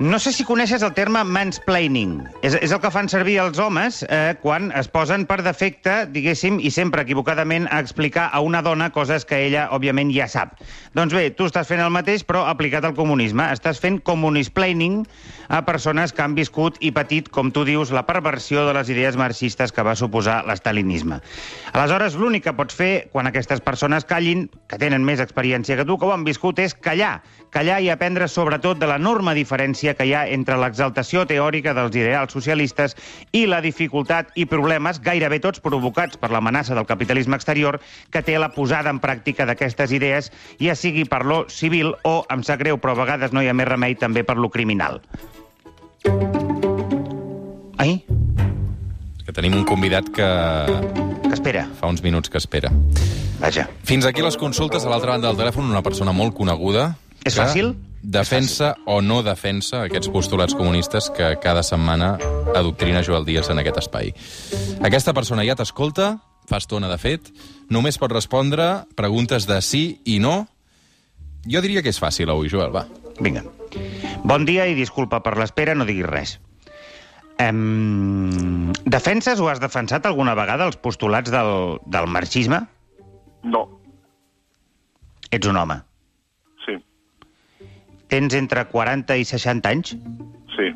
No 0.00 0.16
sé 0.18 0.30
si 0.32 0.46
coneixes 0.48 0.80
el 0.80 0.94
terme 0.96 1.20
mansplaining. 1.28 2.14
És, 2.40 2.54
és 2.56 2.72
el 2.72 2.78
que 2.80 2.88
fan 2.88 3.10
servir 3.12 3.34
els 3.42 3.58
homes 3.60 3.98
eh, 4.08 4.32
quan 4.40 4.70
es 4.72 4.86
posen 4.88 5.26
per 5.28 5.42
defecte, 5.44 6.06
diguéssim, 6.08 6.56
i 6.56 6.70
sempre 6.72 7.02
equivocadament, 7.04 7.66
a 7.68 7.82
explicar 7.84 8.30
a 8.32 8.40
una 8.40 8.62
dona 8.64 8.88
coses 8.94 9.28
que 9.28 9.36
ella, 9.44 9.66
òbviament, 9.76 10.08
ja 10.16 10.24
sap. 10.24 10.54
Doncs 10.96 11.12
bé, 11.12 11.26
tu 11.36 11.44
estàs 11.50 11.68
fent 11.68 11.82
el 11.84 11.92
mateix, 11.92 12.24
però 12.24 12.46
aplicat 12.48 12.86
al 12.88 12.94
comunisme. 12.96 13.44
Estàs 13.52 13.76
fent 13.82 13.98
comunisplaining 14.00 15.02
a 15.52 15.60
persones 15.68 16.16
que 16.16 16.24
han 16.24 16.32
viscut 16.38 16.80
i 16.80 16.94
patit, 16.96 17.28
com 17.28 17.52
tu 17.52 17.66
dius, 17.68 17.92
la 17.92 18.06
perversió 18.08 18.64
de 18.64 18.72
les 18.78 18.88
idees 18.88 19.20
marxistes 19.20 19.68
que 19.68 19.84
va 19.84 19.98
suposar 20.00 20.38
l'estalinisme. 20.48 21.20
Aleshores, 21.74 22.16
l'únic 22.16 22.46
que 22.48 22.56
pots 22.56 22.80
fer 22.80 23.10
quan 23.12 23.28
aquestes 23.28 23.60
persones 23.60 24.08
callin, 24.08 24.48
que 24.64 24.80
tenen 24.80 25.04
més 25.04 25.20
experiència 25.20 25.76
que 25.76 25.84
tu, 25.84 26.00
que 26.00 26.08
ho 26.08 26.16
han 26.16 26.24
viscut, 26.24 26.64
és 26.64 26.72
callar. 26.72 27.18
Callar 27.52 27.82
i 27.84 27.92
aprendre 27.92 28.30
sobretot 28.30 28.80
de 28.80 28.88
l'enorme 28.88 29.36
diferència 29.36 29.89
que 29.96 30.06
hi 30.06 30.14
ha 30.14 30.26
entre 30.28 30.56
l'exaltació 30.60 31.26
teòrica 31.26 31.74
dels 31.76 31.96
ideals 31.96 32.32
socialistes 32.32 32.96
i 33.32 33.46
la 33.46 33.60
dificultat 33.60 34.30
i 34.34 34.46
problemes, 34.46 35.00
gairebé 35.02 35.40
tots 35.40 35.60
provocats 35.60 36.16
per 36.20 36.30
l'amenaça 36.30 36.74
del 36.74 36.86
capitalisme 36.86 37.36
exterior, 37.36 37.80
que 38.10 38.22
té 38.22 38.38
la 38.38 38.50
posada 38.54 38.90
en 38.90 39.00
pràctica 39.00 39.46
d'aquestes 39.46 39.92
idees, 39.92 40.30
ja 40.60 40.74
sigui 40.74 41.04
per 41.04 41.24
lo 41.24 41.44
civil 41.48 41.94
o, 42.04 42.24
em 42.30 42.42
sap 42.42 42.60
greu, 42.60 42.78
però 42.78 42.94
a 42.96 43.02
vegades 43.04 43.32
no 43.32 43.42
hi 43.42 43.48
ha 43.48 43.54
més 43.54 43.68
remei, 43.68 43.94
també 43.94 44.24
per 44.24 44.36
lo 44.36 44.50
criminal. 44.50 45.00
Ai, 47.80 48.02
Que 49.24 49.32
tenim 49.36 49.54
un 49.54 49.64
convidat 49.64 50.08
que 50.10 50.26
que 51.30 51.34
espera. 51.34 51.68
fa 51.78 51.86
uns 51.86 52.02
minuts 52.02 52.28
que 52.28 52.38
espera. 52.38 52.70
Vaja. 53.38 53.68
Fins 53.86 54.04
aquí 54.04 54.22
les 54.22 54.36
consultes. 54.36 54.84
A 54.84 54.90
l'altra 54.90 55.12
banda 55.12 55.28
del 55.28 55.38
telèfon, 55.38 55.70
una 55.70 55.82
persona 55.82 56.10
molt 56.12 56.34
coneguda. 56.34 56.96
És 57.24 57.36
fàcil? 57.36 57.74
Defensa 58.00 58.72
o 58.88 59.00
no 59.04 59.20
defensa 59.22 59.82
aquests 59.84 60.08
postulats 60.08 60.56
comunistes 60.56 61.10
que 61.12 61.34
cada 61.42 61.62
setmana 61.62 62.14
adoctrina 62.56 63.02
Joel 63.04 63.26
Díaz 63.28 63.50
en 63.52 63.60
aquest 63.60 63.82
espai. 63.82 64.14
Aquesta 64.80 65.12
persona 65.12 65.44
ja 65.44 65.56
t'escolta, 65.58 66.14
fa 66.48 66.60
estona 66.62 66.88
de 66.88 66.96
fet, 66.98 67.28
només 67.68 68.00
pot 68.00 68.12
respondre 68.12 68.86
preguntes 68.96 69.44
de 69.50 69.60
sí 69.60 70.00
i 70.08 70.16
no. 70.18 70.46
Jo 71.44 71.60
diria 71.60 71.84
que 71.84 71.92
és 71.92 72.00
fàcil 72.00 72.32
avui, 72.32 72.48
Joel, 72.48 72.72
va. 72.72 72.86
Vinga. 73.20 73.44
Bon 74.24 74.46
dia 74.48 74.64
i 74.68 74.74
disculpa 74.78 75.20
per 75.20 75.36
l'espera, 75.36 75.76
no 75.76 75.84
diguis 75.88 76.08
res. 76.08 76.38
Um, 77.40 78.72
defenses 78.84 79.40
o 79.40 79.48
has 79.48 79.60
defensat 79.60 80.08
alguna 80.08 80.34
vegada 80.36 80.66
els 80.68 80.76
postulats 80.80 81.32
del, 81.32 81.78
del 81.88 82.08
marxisme? 82.08 82.64
No. 83.44 83.62
Ets 85.30 85.48
un 85.48 85.56
home. 85.56 85.80
Tens 88.10 88.34
entre 88.34 88.64
40 88.66 89.16
i 89.22 89.24
60 89.24 89.70
anys? 89.70 89.94
Sí. 90.56 90.68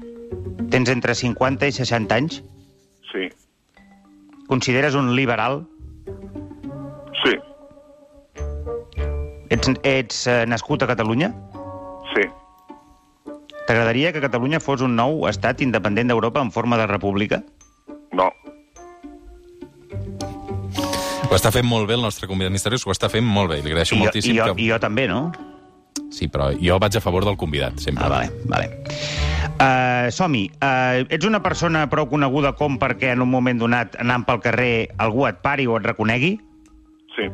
Tens 0.70 0.90
entre 0.92 1.16
50 1.18 1.66
i 1.66 1.73
60 1.75 2.14
anys? 2.14 2.42
Sí. 3.11 3.27
Consideres 4.47 4.94
un 4.94 5.14
liberal? 5.16 5.64
Sí. 7.25 7.35
Ets, 9.51 9.70
ets 9.83 10.27
eh, 10.31 10.44
nascut 10.47 10.83
a 10.83 10.88
Catalunya? 10.90 11.33
Sí. 12.14 12.29
T'agradaria 13.66 14.12
que 14.12 14.23
Catalunya 14.23 14.61
fos 14.62 14.85
un 14.87 14.94
nou 14.94 15.27
estat 15.27 15.62
independent 15.64 16.12
d'Europa 16.12 16.42
en 16.44 16.53
forma 16.55 16.79
de 16.79 16.87
república? 16.87 17.42
No. 18.14 18.29
Ho 21.25 21.35
està 21.35 21.51
fent 21.51 21.66
molt 21.66 21.88
bé 21.90 21.99
el 21.99 22.07
nostre 22.07 22.31
convidat 22.31 22.55
misteriós, 22.55 22.87
ho 22.87 22.94
està 22.94 23.11
fent 23.11 23.27
molt 23.27 23.51
bé. 23.51 23.59
Li 23.64 23.75
agraeixo 23.75 23.97
I 23.97 23.99
jo, 23.99 24.05
moltíssim 24.05 24.37
i, 24.37 24.38
jo, 24.38 24.49
que... 24.53 24.62
I 24.62 24.70
jo 24.70 24.79
també, 24.79 25.09
no? 25.11 25.33
Sí, 26.14 26.29
però 26.31 26.53
jo 26.62 26.79
vaig 26.79 26.94
a 26.94 27.03
favor 27.03 27.24
del 27.27 27.37
convidat, 27.37 27.81
sempre. 27.83 28.07
Ah, 28.07 28.11
vale, 28.12 28.31
vale. 28.46 28.68
Uh, 29.55 30.11
Som-hi. 30.14 30.44
Uh, 30.62 31.03
ets 31.11 31.27
una 31.27 31.40
persona 31.42 31.85
prou 31.90 32.07
coneguda 32.11 32.55
com 32.59 32.79
perquè 32.79 33.11
en 33.16 33.24
un 33.24 33.33
moment 33.33 33.59
donat, 33.59 33.98
anant 34.03 34.22
pel 34.29 34.38
carrer, 34.44 34.74
algú 35.03 35.27
et 35.27 35.42
pari 35.42 35.66
o 35.66 35.74
et 35.81 35.88
reconegui? 35.90 36.37
Sí. 37.16 37.29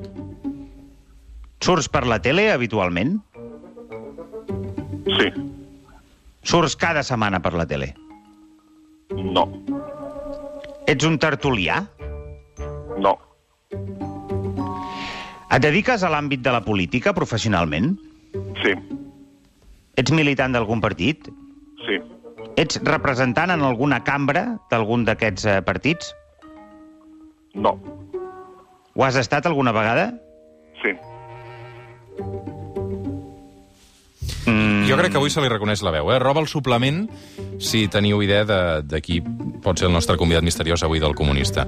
Surts 1.61 1.91
per 1.93 2.07
la 2.09 2.21
tele 2.25 2.49
habitualment? 2.55 3.19
Sí. 5.11 5.29
Surts 6.49 6.77
cada 6.81 7.05
setmana 7.05 7.43
per 7.45 7.53
la 7.61 7.69
tele? 7.69 7.93
No. 9.13 9.45
Ets 10.89 11.05
un 11.05 11.21
tertulià? 11.21 11.83
No. 12.97 13.19
Et 15.51 15.61
dediques 15.61 16.01
a 16.01 16.09
l'àmbit 16.13 16.41
de 16.41 16.53
la 16.55 16.63
política 16.65 17.13
professionalment? 17.13 17.99
Sí. 18.63 18.75
Ets 20.01 20.13
militant 20.13 20.53
d'algun 20.55 20.81
partit? 20.81 21.29
Sí. 21.87 21.99
Ets 22.61 22.81
representant 22.85 23.51
en 23.55 23.63
alguna 23.65 24.03
cambra 24.05 24.59
d'algun 24.71 25.05
d'aquests 25.07 25.47
eh, 25.47 25.61
partits? 25.67 26.13
No. 27.55 27.77
Ho 28.95 29.05
has 29.07 29.17
estat 29.17 29.47
alguna 29.47 29.73
vegada? 29.73 30.11
Sí. 30.83 30.93
Mm, 34.47 34.89
Jo 34.89 34.97
crec 34.99 35.13
que 35.13 35.19
avui 35.21 35.31
se 35.31 35.43
li 35.45 35.49
reconeix 35.51 35.83
la 35.87 35.93
veu, 35.95 36.11
eh? 36.13 36.19
Roba 36.19 36.41
el 36.43 36.49
suplement 36.51 37.05
si 37.63 37.87
teniu 37.93 38.23
idea 38.25 38.45
de, 38.49 38.61
de 38.83 39.01
qui 39.05 39.21
pot 39.63 39.79
ser 39.79 39.87
el 39.91 39.95
nostre 39.95 40.17
convidat 40.19 40.43
misteriós 40.47 40.83
avui 40.83 40.99
del 41.01 41.15
comunista. 41.15 41.67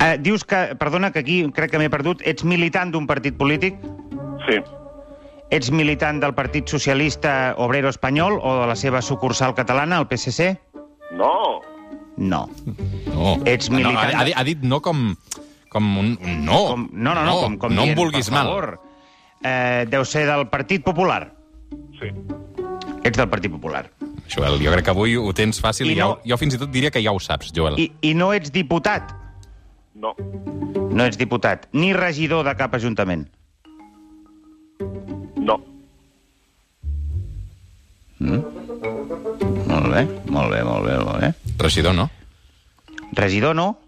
eh, 0.00 0.16
dius 0.18 0.44
que, 0.44 0.74
perdona, 0.78 1.12
que 1.12 1.20
aquí 1.20 1.42
crec 1.54 1.70
que 1.70 1.78
m'he 1.78 1.90
perdut, 1.90 2.22
ets 2.26 2.44
militant 2.44 2.90
d'un 2.92 3.06
partit 3.06 3.36
polític? 3.38 3.76
Sí. 4.48 4.58
Ets 5.52 5.68
militant 5.70 6.20
del 6.22 6.32
Partit 6.34 6.66
Socialista 6.72 7.54
Obrero 7.60 7.90
Espanyol 7.92 8.38
o 8.40 8.54
de 8.62 8.66
la 8.70 8.76
seva 8.76 9.02
sucursal 9.04 9.52
catalana, 9.54 9.98
el 10.00 10.06
PSC? 10.08 10.54
No. 11.12 11.60
No. 12.16 12.46
No. 13.12 13.36
Ets 13.44 13.68
No, 13.70 13.76
militant- 13.78 14.14
ha, 14.14 14.20
ha, 14.20 14.24
dit- 14.24 14.36
ha 14.36 14.44
dit 14.44 14.62
no 14.62 14.80
com, 14.80 15.14
com 15.68 15.98
un, 15.98 16.14
un 16.22 16.44
no. 16.46 16.62
Com, 16.70 16.88
no, 16.92 17.14
no, 17.14 17.24
no, 17.26 17.34
com, 17.42 17.58
com 17.58 17.74
no 17.74 17.82
em 17.82 17.88
dient, 17.92 17.98
vulguis 17.98 18.30
per 18.30 18.34
mal. 18.38 18.46
favor. 18.48 18.80
Eh, 19.44 19.84
deu 19.90 20.04
ser 20.06 20.24
del 20.26 20.46
Partit 20.48 20.82
Popular. 20.84 21.34
Sí. 22.00 22.08
Ets 23.04 23.18
del 23.18 23.28
Partit 23.28 23.52
Popular. 23.52 23.90
Joel, 24.32 24.56
jo 24.62 24.72
crec 24.72 24.84
que 24.86 24.90
avui 24.94 25.16
ho 25.20 25.32
tens 25.36 25.60
fàcil 25.60 25.90
I 25.90 25.92
i, 25.92 25.96
ja, 25.98 26.04
no- 26.06 26.10
ho- 26.12 26.20
jo 26.24 26.38
fins 26.38 26.54
i 26.54 26.58
tot 26.58 26.70
diria 26.72 26.90
que 26.90 27.02
ja 27.02 27.12
ho 27.12 27.20
saps, 27.20 27.52
Joel. 27.52 27.76
I, 27.78 27.90
I 28.00 28.14
no 28.14 28.32
ets 28.32 28.50
diputat? 28.54 29.12
No. 29.94 30.14
No 30.16 31.04
ets 31.04 31.18
diputat. 31.20 31.68
Ni 31.72 31.92
regidor 31.92 32.46
de 32.46 32.56
cap 32.56 32.72
ajuntament? 32.74 33.28
Molt 39.92 40.00
bé, 40.08 40.30
molt 40.32 40.52
bé, 40.54 40.62
molt 40.64 40.86
bé, 40.86 40.96
molt 41.04 41.20
bé. 41.20 41.32
Regidor, 41.60 41.94
no? 41.94 42.08
Regidor 43.12 43.54
no? 43.54 43.78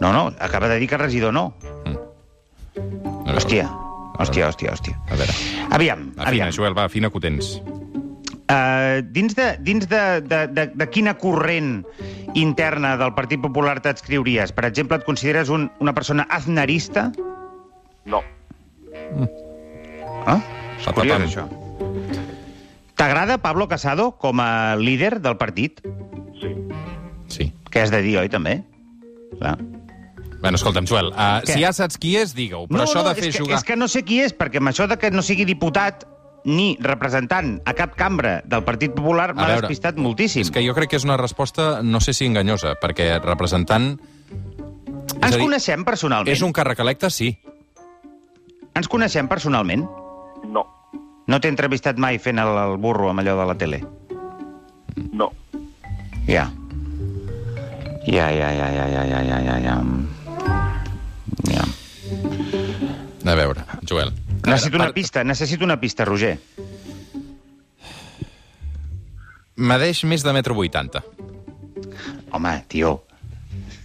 No, 0.00 0.12
no, 0.12 0.32
acaba 0.38 0.68
de 0.68 0.78
dir 0.78 0.88
que 0.88 0.98
regidor 0.98 1.32
no. 1.32 1.54
A 1.64 3.32
veure, 3.32 3.38
Hòstia, 3.38 3.70
hòstia, 4.20 4.50
hòstia, 4.50 4.74
hòstia. 4.74 4.98
A 5.08 5.16
veure, 5.16 5.32
Aviam, 5.70 6.10
afina, 6.18 6.28
aviam. 6.28 6.52
Joel, 6.52 6.76
va, 6.76 6.84
afina 6.90 7.08
que 7.08 7.16
ho 7.16 7.24
tens. 7.24 7.54
Uh, 8.44 9.00
dins 9.16 9.32
de, 9.38 9.48
dins 9.64 9.88
de, 9.88 10.02
de, 10.20 10.44
de, 10.52 10.68
de 10.76 10.90
quina 10.92 11.16
corrent 11.16 11.78
interna 12.36 12.98
del 13.00 13.14
Partit 13.16 13.40
Popular 13.40 13.78
t'adscriuries? 13.80 14.52
Per 14.52 14.68
exemple, 14.68 15.00
et 15.00 15.08
consideres 15.08 15.48
un, 15.48 15.70
una 15.80 15.96
persona 15.96 16.28
aznarista? 16.28 17.08
No. 18.04 18.20
Ah, 20.28 20.40
és 20.76 20.92
curiós, 20.92 21.24
això. 21.24 21.48
T'agrada 23.04 23.36
Pablo 23.36 23.68
Casado 23.68 24.12
com 24.16 24.40
a 24.40 24.76
líder 24.80 25.20
del 25.20 25.36
partit? 25.36 25.82
Sí. 26.40 26.52
Sí. 27.28 27.44
Què 27.68 27.82
has 27.84 27.90
de 27.92 27.98
dir, 28.00 28.14
oi, 28.16 28.30
també? 28.32 28.62
Clar. 29.34 29.58
Bueno, 30.40 30.56
escolta'm, 30.56 30.86
Joel, 30.88 31.10
uh, 31.12 31.42
Què? 31.44 31.52
si 31.52 31.60
ja 31.60 31.74
saps 31.76 31.98
qui 32.00 32.14
és, 32.16 32.32
digue-ho. 32.32 32.62
Però 32.70 32.80
no, 32.80 32.86
això 32.86 33.02
no, 33.02 33.10
de 33.10 33.18
fer 33.18 33.26
és 33.28 33.36
que, 33.36 33.42
jugar... 33.42 33.58
És 33.58 33.66
que 33.68 33.76
no 33.76 33.90
sé 33.92 34.06
qui 34.08 34.22
és, 34.24 34.32
perquè 34.32 34.62
amb 34.62 34.72
això 34.72 34.86
de 34.88 34.96
que 34.96 35.10
no 35.12 35.20
sigui 35.20 35.44
diputat 35.44 36.06
ni 36.48 36.78
representant 36.80 37.58
a 37.68 37.74
cap 37.76 37.92
cambra 37.98 38.38
del 38.48 38.64
Partit 38.64 38.96
Popular 38.96 39.34
m'ha 39.36 39.50
despistat 39.52 40.00
moltíssim. 40.00 40.46
És 40.46 40.52
que 40.54 40.64
jo 40.64 40.72
crec 40.72 40.94
que 40.94 40.96
és 40.96 41.04
una 41.04 41.18
resposta, 41.20 41.82
no 41.84 42.00
sé 42.00 42.16
si 42.16 42.24
enganyosa, 42.24 42.72
perquè 42.80 43.18
representant... 43.20 43.98
és 43.98 45.18
Ens 45.20 45.36
dir, 45.36 45.42
coneixem 45.44 45.84
personalment? 45.84 46.32
És 46.32 46.40
un 46.40 46.56
càrrec 46.56 46.80
electe, 46.80 47.12
sí. 47.12 47.34
Ens 48.72 48.88
coneixem 48.88 49.28
personalment? 49.28 49.84
No. 50.48 50.64
No 51.26 51.40
t'he 51.40 51.48
entrevistat 51.48 52.00
mai 52.00 52.18
fent 52.20 52.40
el, 52.42 52.50
el 52.60 52.76
burro 52.80 53.08
amb 53.10 53.22
allò 53.22 53.36
de 53.38 53.46
la 53.48 53.56
tele? 53.60 53.80
No. 55.12 55.30
Ja. 56.28 56.50
Ja, 58.04 58.28
ja, 58.28 58.50
ja, 58.52 58.68
ja, 58.68 58.86
ja, 58.92 59.04
ja, 59.08 59.22
ja, 59.24 59.38
ja, 59.40 59.56
ja. 59.64 59.76
ja. 61.54 61.64
A 63.24 63.34
veure, 63.34 63.64
Joel. 63.88 64.12
A 64.44 64.50
Necessito 64.50 64.76
veure, 64.76 64.90
una 64.90 64.92
pista, 64.92 65.24
necessito 65.24 65.64
una 65.64 65.78
pista, 65.80 66.04
Roger. 66.04 66.36
Medeix 69.56 70.04
més 70.04 70.26
de 70.26 70.34
metro 70.36 70.54
vuitanta. 70.58 71.00
Home, 72.34 72.54
tio. 72.68 72.98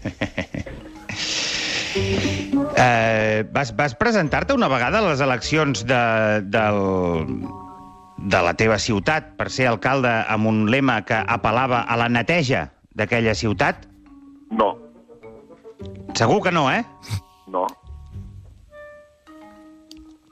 eh, 1.95 3.45
vas 3.51 3.75
vas 3.75 3.95
presentar-te 3.95 4.53
una 4.53 4.67
vegada 4.67 4.99
a 4.99 5.09
les 5.09 5.21
eleccions 5.21 5.85
de, 5.85 6.01
del, 6.45 6.79
de 8.17 8.41
la 8.45 8.53
teva 8.59 8.79
ciutat 8.79 9.33
per 9.39 9.49
ser 9.53 9.69
alcalde 9.71 10.11
amb 10.27 10.49
un 10.51 10.65
lema 10.71 11.01
que 11.07 11.17
apel·lava 11.19 11.83
a 11.87 11.97
la 11.99 12.09
neteja 12.09 12.69
d'aquella 12.95 13.35
ciutat? 13.35 13.87
No. 14.51 14.73
Segur 16.17 16.41
que 16.43 16.51
no, 16.51 16.67
eh? 16.71 16.83
No. 17.47 17.65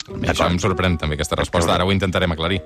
Bé, 0.08 0.32
això 0.32 0.48
em 0.48 0.58
sorprèn 0.60 0.98
també, 1.00 1.18
aquesta 1.18 1.38
resposta. 1.40 1.74
Ara 1.76 1.86
ho 1.86 1.92
intentarem 1.92 2.32
aclarir. 2.32 2.62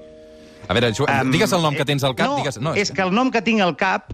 A 0.70 0.74
veure, 0.78 0.92
Joel, 0.94 1.10
Em, 1.10 1.32
digues 1.34 1.52
el 1.52 1.64
nom 1.66 1.76
que 1.76 1.82
eh, 1.84 1.90
tens 1.90 2.04
al 2.06 2.16
cap. 2.16 2.30
No, 2.30 2.38
digues... 2.42 2.60
no, 2.62 2.76
és 2.78 2.94
que 2.94 3.02
el 3.02 3.14
nom 3.14 3.32
que 3.34 3.42
tinc 3.42 3.64
al 3.66 3.76
cap, 3.76 4.14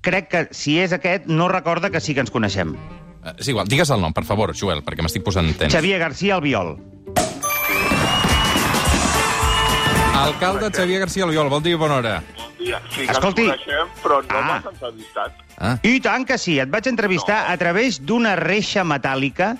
crec 0.00 0.28
que 0.30 0.42
si 0.54 0.78
és 0.80 0.94
aquest, 0.94 1.26
no 1.26 1.48
recorda 1.50 1.90
que 1.90 2.00
sí 2.00 2.14
que 2.14 2.22
ens 2.22 2.30
coneixem. 2.30 2.76
Eh, 3.24 3.34
És 3.38 3.48
igual, 3.48 3.68
digues 3.68 3.90
el 3.90 4.00
nom, 4.00 4.12
per 4.12 4.24
favor, 4.24 4.54
Joel, 4.56 4.82
perquè 4.82 5.02
m'estic 5.02 5.22
posant 5.22 5.52
tens. 5.56 5.72
Xavier 5.72 5.98
García 5.98 6.34
Albiol. 6.36 6.76
Alcalde 10.14 10.70
Xavier 10.70 11.00
García 11.00 11.24
Albiol, 11.24 11.48
vol 11.50 11.62
dir 11.62 11.76
bona 11.76 11.96
hora. 11.96 12.22
Ja, 12.62 12.78
sí 12.90 13.06
que 13.06 13.10
Escolti. 13.12 13.42
ens 13.48 13.56
coneixem, 13.64 13.88
però 14.02 14.20
no 14.22 14.38
Ah. 14.38 14.42
m'has 14.62 14.66
entrevistat. 14.72 15.32
Ah, 15.58 15.78
I 15.82 16.00
tant 16.00 16.26
que 16.26 16.38
sí, 16.38 16.58
et 16.58 16.70
vaig 16.70 16.86
entrevistar 16.86 17.50
a 17.50 17.56
través 17.56 18.00
d'una 18.04 18.36
reixa 18.36 18.84
metàl·lica 18.84 19.56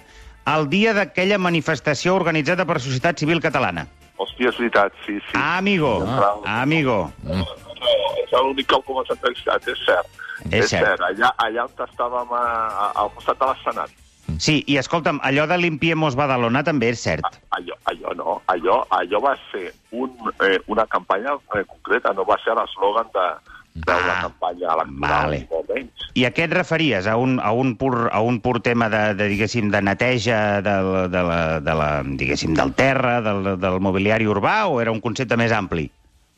el 0.47 0.69
dia 0.69 0.93
d'aquella 0.95 1.39
manifestació 1.39 2.15
organitzada 2.15 2.65
per 2.65 2.81
Societat 2.81 3.19
Civil 3.19 3.41
Catalana. 3.41 3.87
Hòstia, 4.17 4.51
és 4.51 4.59
veritat, 4.59 4.93
sí, 5.07 5.19
sí. 5.19 5.33
Ah, 5.35 5.57
amigo, 5.59 6.05
Ah. 6.45 6.63
amigo. 6.63 7.13
És 8.23 8.33
l'únic 8.33 8.69
cop 8.71 8.85
que 8.87 8.97
m'has 8.97 9.11
entrevistat, 9.15 9.69
és 9.69 9.83
cert. 9.87 10.21
És 10.51 10.71
cert. 10.73 11.01
Allà, 11.07 11.33
allà 11.45 11.67
on 11.69 11.85
estàvem 11.87 12.33
a, 12.35 12.43
a, 12.43 12.87
al 13.03 13.11
costat 13.17 13.39
de 13.41 13.51
l'escenari. 13.51 13.99
Sí, 14.43 14.63
i 14.67 14.77
escolta'm, 14.81 15.19
allò 15.23 15.45
de 15.51 15.59
Limpiemos 15.61 16.15
Badalona 16.19 16.63
també 16.65 16.89
és 16.95 17.03
cert. 17.05 17.27
Allò, 17.55 17.77
allò 17.91 18.15
no, 18.19 18.37
allò, 18.51 18.83
allò 18.97 19.21
va 19.21 19.35
ser 19.51 19.73
un, 19.91 20.11
eh, 20.47 20.59
una 20.73 20.87
campanya 20.87 21.35
eh, 21.55 21.65
concreta, 21.69 22.15
no 22.17 22.25
va 22.25 22.39
ser 22.43 22.55
l'eslògan 22.57 23.11
de, 23.15 23.27
de 23.75 23.93
Ah, 23.93 24.23
campanya 24.23 24.73
electoral, 24.75 25.01
vale. 25.05 25.43
molt 25.51 25.71
menys. 25.75 26.09
I 26.15 26.27
a 26.29 26.31
què 26.35 26.45
et 26.49 26.53
referies? 26.55 27.07
A 27.09 27.17
un, 27.17 27.39
a 27.41 27.53
un, 27.57 27.75
pur, 27.81 28.09
a 28.13 28.21
un 28.21 28.41
pur 28.45 28.59
tema 28.61 28.89
de, 28.93 29.15
de, 29.17 29.29
diguéssim, 29.33 29.71
de 29.73 29.81
neteja 29.83 30.61
de, 30.65 30.75
de, 31.13 31.23
la, 31.29 31.41
de 31.61 31.75
la, 31.75 31.91
diguéssim, 32.05 32.55
del 32.59 32.75
terra, 32.79 33.21
del, 33.25 33.55
del 33.61 33.81
mobiliari 33.81 34.27
urbà, 34.29 34.67
o 34.69 34.81
era 34.81 34.93
un 34.93 35.01
concepte 35.01 35.37
més 35.41 35.53
ampli? 35.57 35.91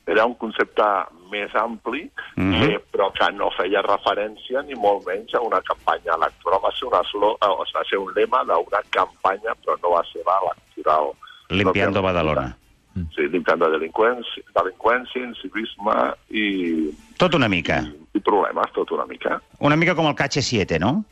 Era 0.07 0.25
un 0.27 0.35
concepte 0.37 0.85
més 1.31 1.55
ampli, 1.55 2.11
mm. 2.37 2.53
-hmm. 2.53 2.71
eh, 2.71 2.81
però 2.93 3.11
que 3.13 3.31
no 3.33 3.51
feia 3.57 3.83
referència 3.83 4.63
ni 4.63 4.75
molt 4.75 5.07
menys 5.07 5.35
a 5.35 5.41
una 5.41 5.61
campanya 5.63 6.15
electoral. 6.15 6.61
Va 6.65 6.73
ser, 6.77 6.87
una 6.89 7.01
eh, 7.01 7.49
o 7.49 7.65
va 7.75 7.85
ser 7.89 7.99
un 7.99 8.13
lema 8.15 8.45
d'una 8.45 8.83
campanya, 8.91 9.55
però 9.65 9.77
no 9.83 9.91
va 9.97 10.05
ser 10.13 10.21
electoral. 10.21 11.13
Limpiando 11.49 12.01
No 12.01 12.07
Badalona. 12.07 12.57
Sí, 12.95 13.27
limpiando 13.27 13.67
delinqüència, 13.73 14.45
delinqüència, 14.55 15.25
incivisme 15.25 16.15
i, 16.31 16.95
Tot 17.19 17.35
una 17.35 17.49
mica. 17.49 17.83
i 18.15 18.21
problemes, 18.21 18.71
tot 18.73 18.91
una 18.93 19.05
mica. 19.07 19.41
Una 19.59 19.77
mica 19.77 19.97
com 19.97 20.07
el 20.07 20.15
KH7, 20.15 20.79
no? 20.79 21.05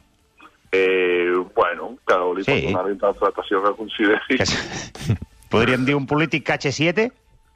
Eh, 0.70 1.34
bueno, 1.54 1.88
un 1.88 2.36
li 2.36 2.44
Sí. 2.44 2.52
pot 2.52 2.62
donar 2.70 2.84
la 2.86 2.92
interpretació 2.92 3.62
que 3.64 3.74
consideri. 3.76 4.38
Que... 4.38 4.44
Podríem 5.52 5.84
dir 5.84 5.96
un 5.96 6.06
polític 6.06 6.48
KH7? 6.48 7.10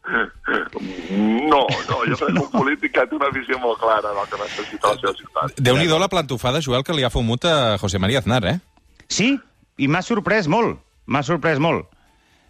No, 0.07 1.67
no, 1.67 1.97
jo 2.07 2.17
crec 2.17 2.31
que 2.31 2.43
un 2.43 2.51
polític 2.53 2.93
que 2.95 3.05
té 3.11 3.17
una 3.19 3.31
visió 3.35 3.59
molt 3.63 3.81
clara 3.81 4.13
del 4.15 4.29
que 4.31 4.39
necessita 4.43 4.93
la 4.93 5.01
seva 5.01 5.15
ciutat. 5.19 5.57
Déu-n'hi-do 5.67 5.99
la 5.99 6.09
plantofada, 6.13 6.61
Joel, 6.63 6.85
que 6.87 6.95
li 6.95 7.05
ha 7.07 7.11
fumut 7.11 7.45
a 7.49 7.77
José 7.83 7.99
María 8.03 8.23
Aznar, 8.23 8.45
eh? 8.47 8.57
Sí, 9.09 9.33
i 9.79 9.89
m'ha 9.91 10.03
sorprès 10.07 10.47
molt. 10.51 10.79
M'ha 11.07 11.23
sorprès 11.27 11.59
molt. 11.63 11.87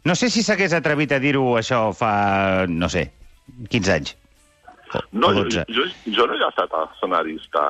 No 0.06 0.14
sé 0.14 0.28
si 0.30 0.44
s'hagués 0.46 0.72
atrevit 0.76 1.12
a 1.16 1.18
dir-ho 1.22 1.56
això 1.58 1.90
fa, 1.96 2.66
no 2.68 2.88
sé, 2.92 3.08
15 3.72 3.92
anys. 3.96 4.14
O, 4.94 5.00
No, 5.12 5.28
o 5.28 5.34
jo, 5.34 5.42
12. 5.48 5.64
jo, 5.74 5.82
jo 6.14 6.26
no 6.30 6.36
he 6.36 6.44
estat 6.46 6.72
escenarista 6.78 7.62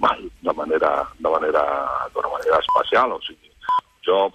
mai, 0.00 0.24
de 0.42 0.54
manera, 0.56 0.90
de 1.18 1.28
manera, 1.30 1.62
d'una 2.14 2.30
manera 2.32 2.58
especial. 2.64 3.12
O 3.12 3.20
sigui, 3.22 3.50
jo 4.06 4.30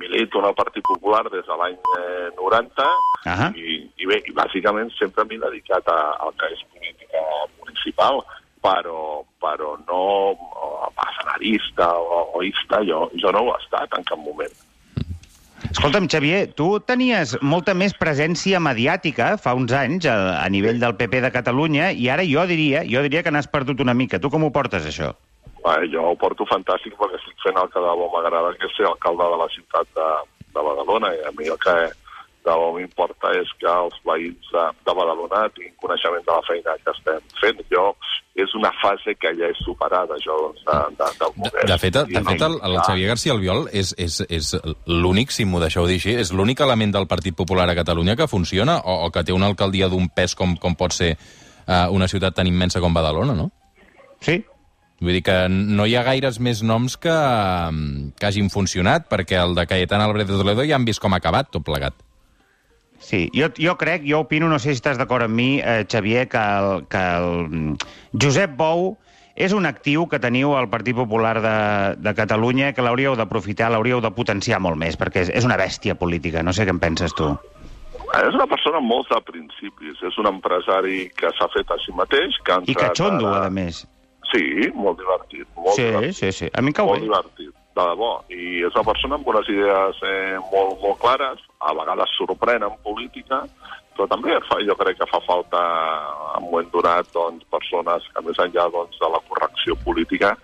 milito 0.00 0.40
en 0.40 0.48
el 0.50 0.56
Partit 0.58 0.84
Popular 0.86 1.24
des 1.30 1.44
de 1.46 1.58
l'any 1.60 1.76
eh, 1.98 2.28
90 2.38 2.86
Ahà. 3.32 3.50
i, 3.56 3.80
i 3.96 4.08
bé, 4.10 4.20
i 4.28 4.34
bàsicament 4.36 4.92
sempre 4.98 5.26
m'he 5.28 5.40
dedicat 5.42 5.88
a, 5.92 5.98
al 6.24 6.34
que 6.40 6.50
és 6.54 6.64
política 6.74 7.24
municipal, 7.62 8.22
però, 8.64 9.22
però 9.42 9.74
no 9.88 10.02
o, 10.34 10.92
escenarista 11.08 11.90
o 11.98 12.38
oista, 12.40 12.82
jo, 12.84 13.08
jo 13.20 13.32
no 13.32 13.44
ho 13.44 13.54
he 13.54 13.58
estat 13.62 13.98
en 13.98 14.06
cap 14.08 14.18
moment. 14.18 14.54
Escolta'm, 15.64 16.06
Xavier, 16.12 16.52
tu 16.54 16.78
tenies 16.86 17.34
molta 17.42 17.74
més 17.74 17.94
presència 17.96 18.60
mediàtica 18.60 19.34
fa 19.40 19.54
uns 19.56 19.72
anys 19.72 20.06
a, 20.06 20.16
a 20.42 20.48
nivell 20.52 20.78
del 20.82 20.94
PP 20.98 21.22
de 21.24 21.32
Catalunya 21.34 21.90
i 21.90 22.10
ara 22.12 22.26
jo 22.28 22.44
diria, 22.46 22.84
jo 22.84 23.02
diria 23.06 23.24
que 23.24 23.32
n'has 23.32 23.48
perdut 23.50 23.80
una 23.80 23.96
mica. 23.96 24.20
Tu 24.20 24.30
com 24.30 24.44
ho 24.44 24.52
portes, 24.54 24.86
això? 24.86 25.14
Bé, 25.64 25.74
jo 25.92 26.02
ho 26.10 26.16
porto 26.20 26.44
fantàstic 26.50 26.96
perquè 27.00 27.16
estic 27.20 27.38
fent 27.44 27.56
el 27.56 27.70
que 27.72 27.80
de 27.80 27.92
bo 27.98 28.10
m'agrada, 28.12 28.52
que 28.60 28.68
és 28.68 28.74
ser 28.76 28.84
alcalde 28.90 29.28
de 29.32 29.38
la 29.40 29.50
ciutat 29.54 29.86
de, 29.96 30.08
de 30.52 30.64
Badalona, 30.66 31.14
i 31.16 31.22
a 31.24 31.32
mi 31.38 31.48
el 31.48 31.56
que 31.62 31.76
de 32.44 32.52
bo 32.60 32.66
m'importa 32.76 33.30
és 33.40 33.48
que 33.56 33.70
els 33.72 33.96
veïns 34.04 34.50
de, 34.52 34.64
de 34.84 34.94
Badalona 34.98 35.46
tinguin 35.56 35.72
coneixement 35.80 36.26
de 36.26 36.34
la 36.34 36.44
feina 36.44 36.74
que 36.84 36.92
estem 36.92 37.22
fent. 37.40 37.62
Jo, 37.72 37.86
és 38.36 38.52
una 38.58 38.68
fase 38.82 39.14
que 39.16 39.32
ja 39.38 39.48
he 39.48 39.56
superat, 39.62 40.12
això, 40.12 40.36
doncs, 40.42 40.60
de, 40.68 40.76
de, 41.00 41.08
del 41.22 41.32
De, 41.32 41.40
model. 41.40 41.66
de 41.72 41.78
fet, 41.80 41.98
de 42.12 42.24
fet 42.28 42.44
el, 42.50 42.58
el 42.60 42.76
Ah, 42.76 42.84
Xavier 42.84 43.08
García 43.14 43.32
Albiol 43.32 43.68
és, 43.72 43.94
és, 43.96 44.20
és 44.28 44.52
l'únic, 44.84 45.32
si 45.32 45.46
m'ho 45.48 45.62
deixeu 45.64 45.88
dir 45.88 45.96
així, 45.96 46.12
és 46.20 46.34
l'únic 46.36 46.60
element 46.60 46.92
del 46.92 47.08
Partit 47.08 47.36
Popular 47.40 47.70
a 47.70 47.78
Catalunya 47.80 48.16
que 48.20 48.28
funciona 48.28 48.82
o, 48.84 49.06
o 49.06 49.12
que 49.14 49.24
té 49.24 49.32
una 49.32 49.48
alcaldia 49.48 49.88
d'un 49.88 50.10
pes 50.12 50.34
com, 50.36 50.58
com 50.60 50.76
pot 50.76 50.92
ser 50.92 51.14
uh, 51.16 51.86
una 51.94 52.10
ciutat 52.10 52.36
tan 52.36 52.50
immensa 52.50 52.82
com 52.84 52.92
Badalona, 52.92 53.32
no? 53.38 53.48
Sí? 54.20 54.42
Vull 55.00 55.12
dir 55.18 55.22
que 55.26 55.34
no 55.50 55.86
hi 55.90 55.96
ha 55.98 56.04
gaires 56.06 56.38
més 56.40 56.62
noms 56.62 56.96
que, 56.96 57.12
que 58.18 58.26
hagin 58.28 58.50
funcionat, 58.50 59.08
perquè 59.10 59.40
el 59.42 59.54
de 59.58 59.66
Cayetana 59.66 60.06
Álvarez 60.06 60.28
de 60.30 60.38
Toledo 60.38 60.64
ja 60.64 60.76
han 60.78 60.84
vist 60.86 61.02
com 61.02 61.12
ha 61.12 61.18
acabat 61.22 61.50
tot 61.52 61.64
plegat. 61.66 61.94
Sí, 63.04 63.26
jo, 63.34 63.50
jo 63.58 63.74
crec, 63.76 64.04
jo 64.08 64.22
opino, 64.24 64.48
no 64.48 64.58
sé 64.62 64.70
si 64.72 64.78
estàs 64.78 64.96
d'acord 64.96 65.26
amb 65.26 65.34
mi, 65.36 65.58
eh, 65.60 65.82
Xavier, 65.90 66.28
que 66.30 66.40
el, 66.40 66.86
que 66.88 67.02
el 67.18 67.74
Josep 68.16 68.54
Bou 68.56 68.94
és 69.34 69.52
un 69.52 69.66
actiu 69.66 70.06
que 70.08 70.20
teniu 70.22 70.54
al 70.56 70.70
Partit 70.70 70.94
Popular 70.96 71.34
de, 71.42 71.56
de 72.00 72.14
Catalunya 72.14 72.70
que 72.72 72.84
l'hauríeu 72.86 73.16
d'aprofitar, 73.18 73.68
l'hauríeu 73.74 74.00
de 74.00 74.12
potenciar 74.14 74.60
molt 74.62 74.78
més, 74.80 74.96
perquè 74.96 75.26
és, 75.26 75.32
és 75.42 75.44
una 75.44 75.58
bèstia 75.60 75.98
política. 75.98 76.44
No 76.46 76.54
sé 76.54 76.64
què 76.64 76.72
en 76.72 76.78
penses 76.80 77.12
tu. 77.18 77.32
És 78.14 78.30
una 78.38 78.46
persona 78.46 78.78
amb 78.78 78.86
molts 78.88 79.10
de 79.10 79.18
principis. 79.26 79.98
És 80.06 80.16
un 80.22 80.28
empresari 80.30 81.08
que 81.18 81.32
s'ha 81.34 81.48
fet 81.50 81.72
a 81.74 81.78
si 81.82 81.92
mateix. 81.98 82.38
Que 82.46 82.54
ha 82.54 82.60
I 82.62 82.76
catxondo, 82.78 83.26
ara- 83.26 83.48
a 83.48 83.50
més. 83.50 83.82
Sí, 84.34 84.70
molt 84.74 84.98
divertit. 84.98 85.46
Molt 85.56 85.76
Sí, 85.76 85.84
divertit. 85.86 86.14
sí, 86.18 86.32
sí. 86.32 86.50
A 86.52 86.62
mi 86.62 86.72
em 86.72 86.76
cau 86.76 86.86
molt 86.90 87.00
bé. 87.00 87.06
divertit, 87.06 87.52
de 87.76 87.84
debò. 87.90 88.10
I 88.30 88.64
és 88.66 88.74
una 88.74 88.84
persona 88.90 89.14
amb 89.14 89.28
unes 89.30 89.48
idees 89.48 90.00
eh, 90.02 90.38
molt, 90.50 90.80
molt 90.82 90.98
clares, 90.98 91.44
a 91.60 91.74
vegades 91.74 92.16
sorprèn 92.18 92.66
en 92.66 92.74
política, 92.82 93.44
però 93.94 94.08
també 94.10 94.34
fa, 94.48 94.58
jo 94.66 94.74
crec 94.74 94.98
que 94.98 95.06
fa 95.06 95.20
falta, 95.22 95.60
en 96.34 96.42
un 96.42 96.50
moment 96.50 96.70
donat, 96.72 97.06
doncs, 97.14 97.46
persones 97.50 98.02
que 98.10 98.24
més 98.26 98.40
enllà 98.42 98.66
doncs, 98.74 98.98
de 98.98 99.10
la 99.12 99.22
correcció 99.28 99.76
política 99.84 100.34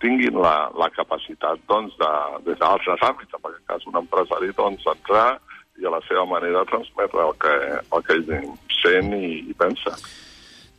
tinguin 0.00 0.38
la, 0.40 0.70
la 0.78 0.88
capacitat 0.94 1.58
doncs, 1.68 1.96
de, 1.98 2.12
des 2.46 2.58
d'altres 2.58 3.02
àmbits, 3.02 3.34
en 3.34 3.42
aquest 3.50 3.66
cas 3.66 3.86
un 3.90 3.98
empresari, 4.00 4.52
doncs, 4.56 4.86
entrar 4.86 5.40
i 5.80 5.86
a 5.86 5.90
la 5.90 6.00
seva 6.06 6.24
manera 6.28 6.64
transmetre 6.70 7.26
el 7.26 7.34
que, 7.42 7.54
el 7.82 8.02
que 8.06 8.16
ell 8.18 8.54
sent 8.80 9.12
i, 9.16 9.40
i 9.50 9.54
pensa. 9.58 9.96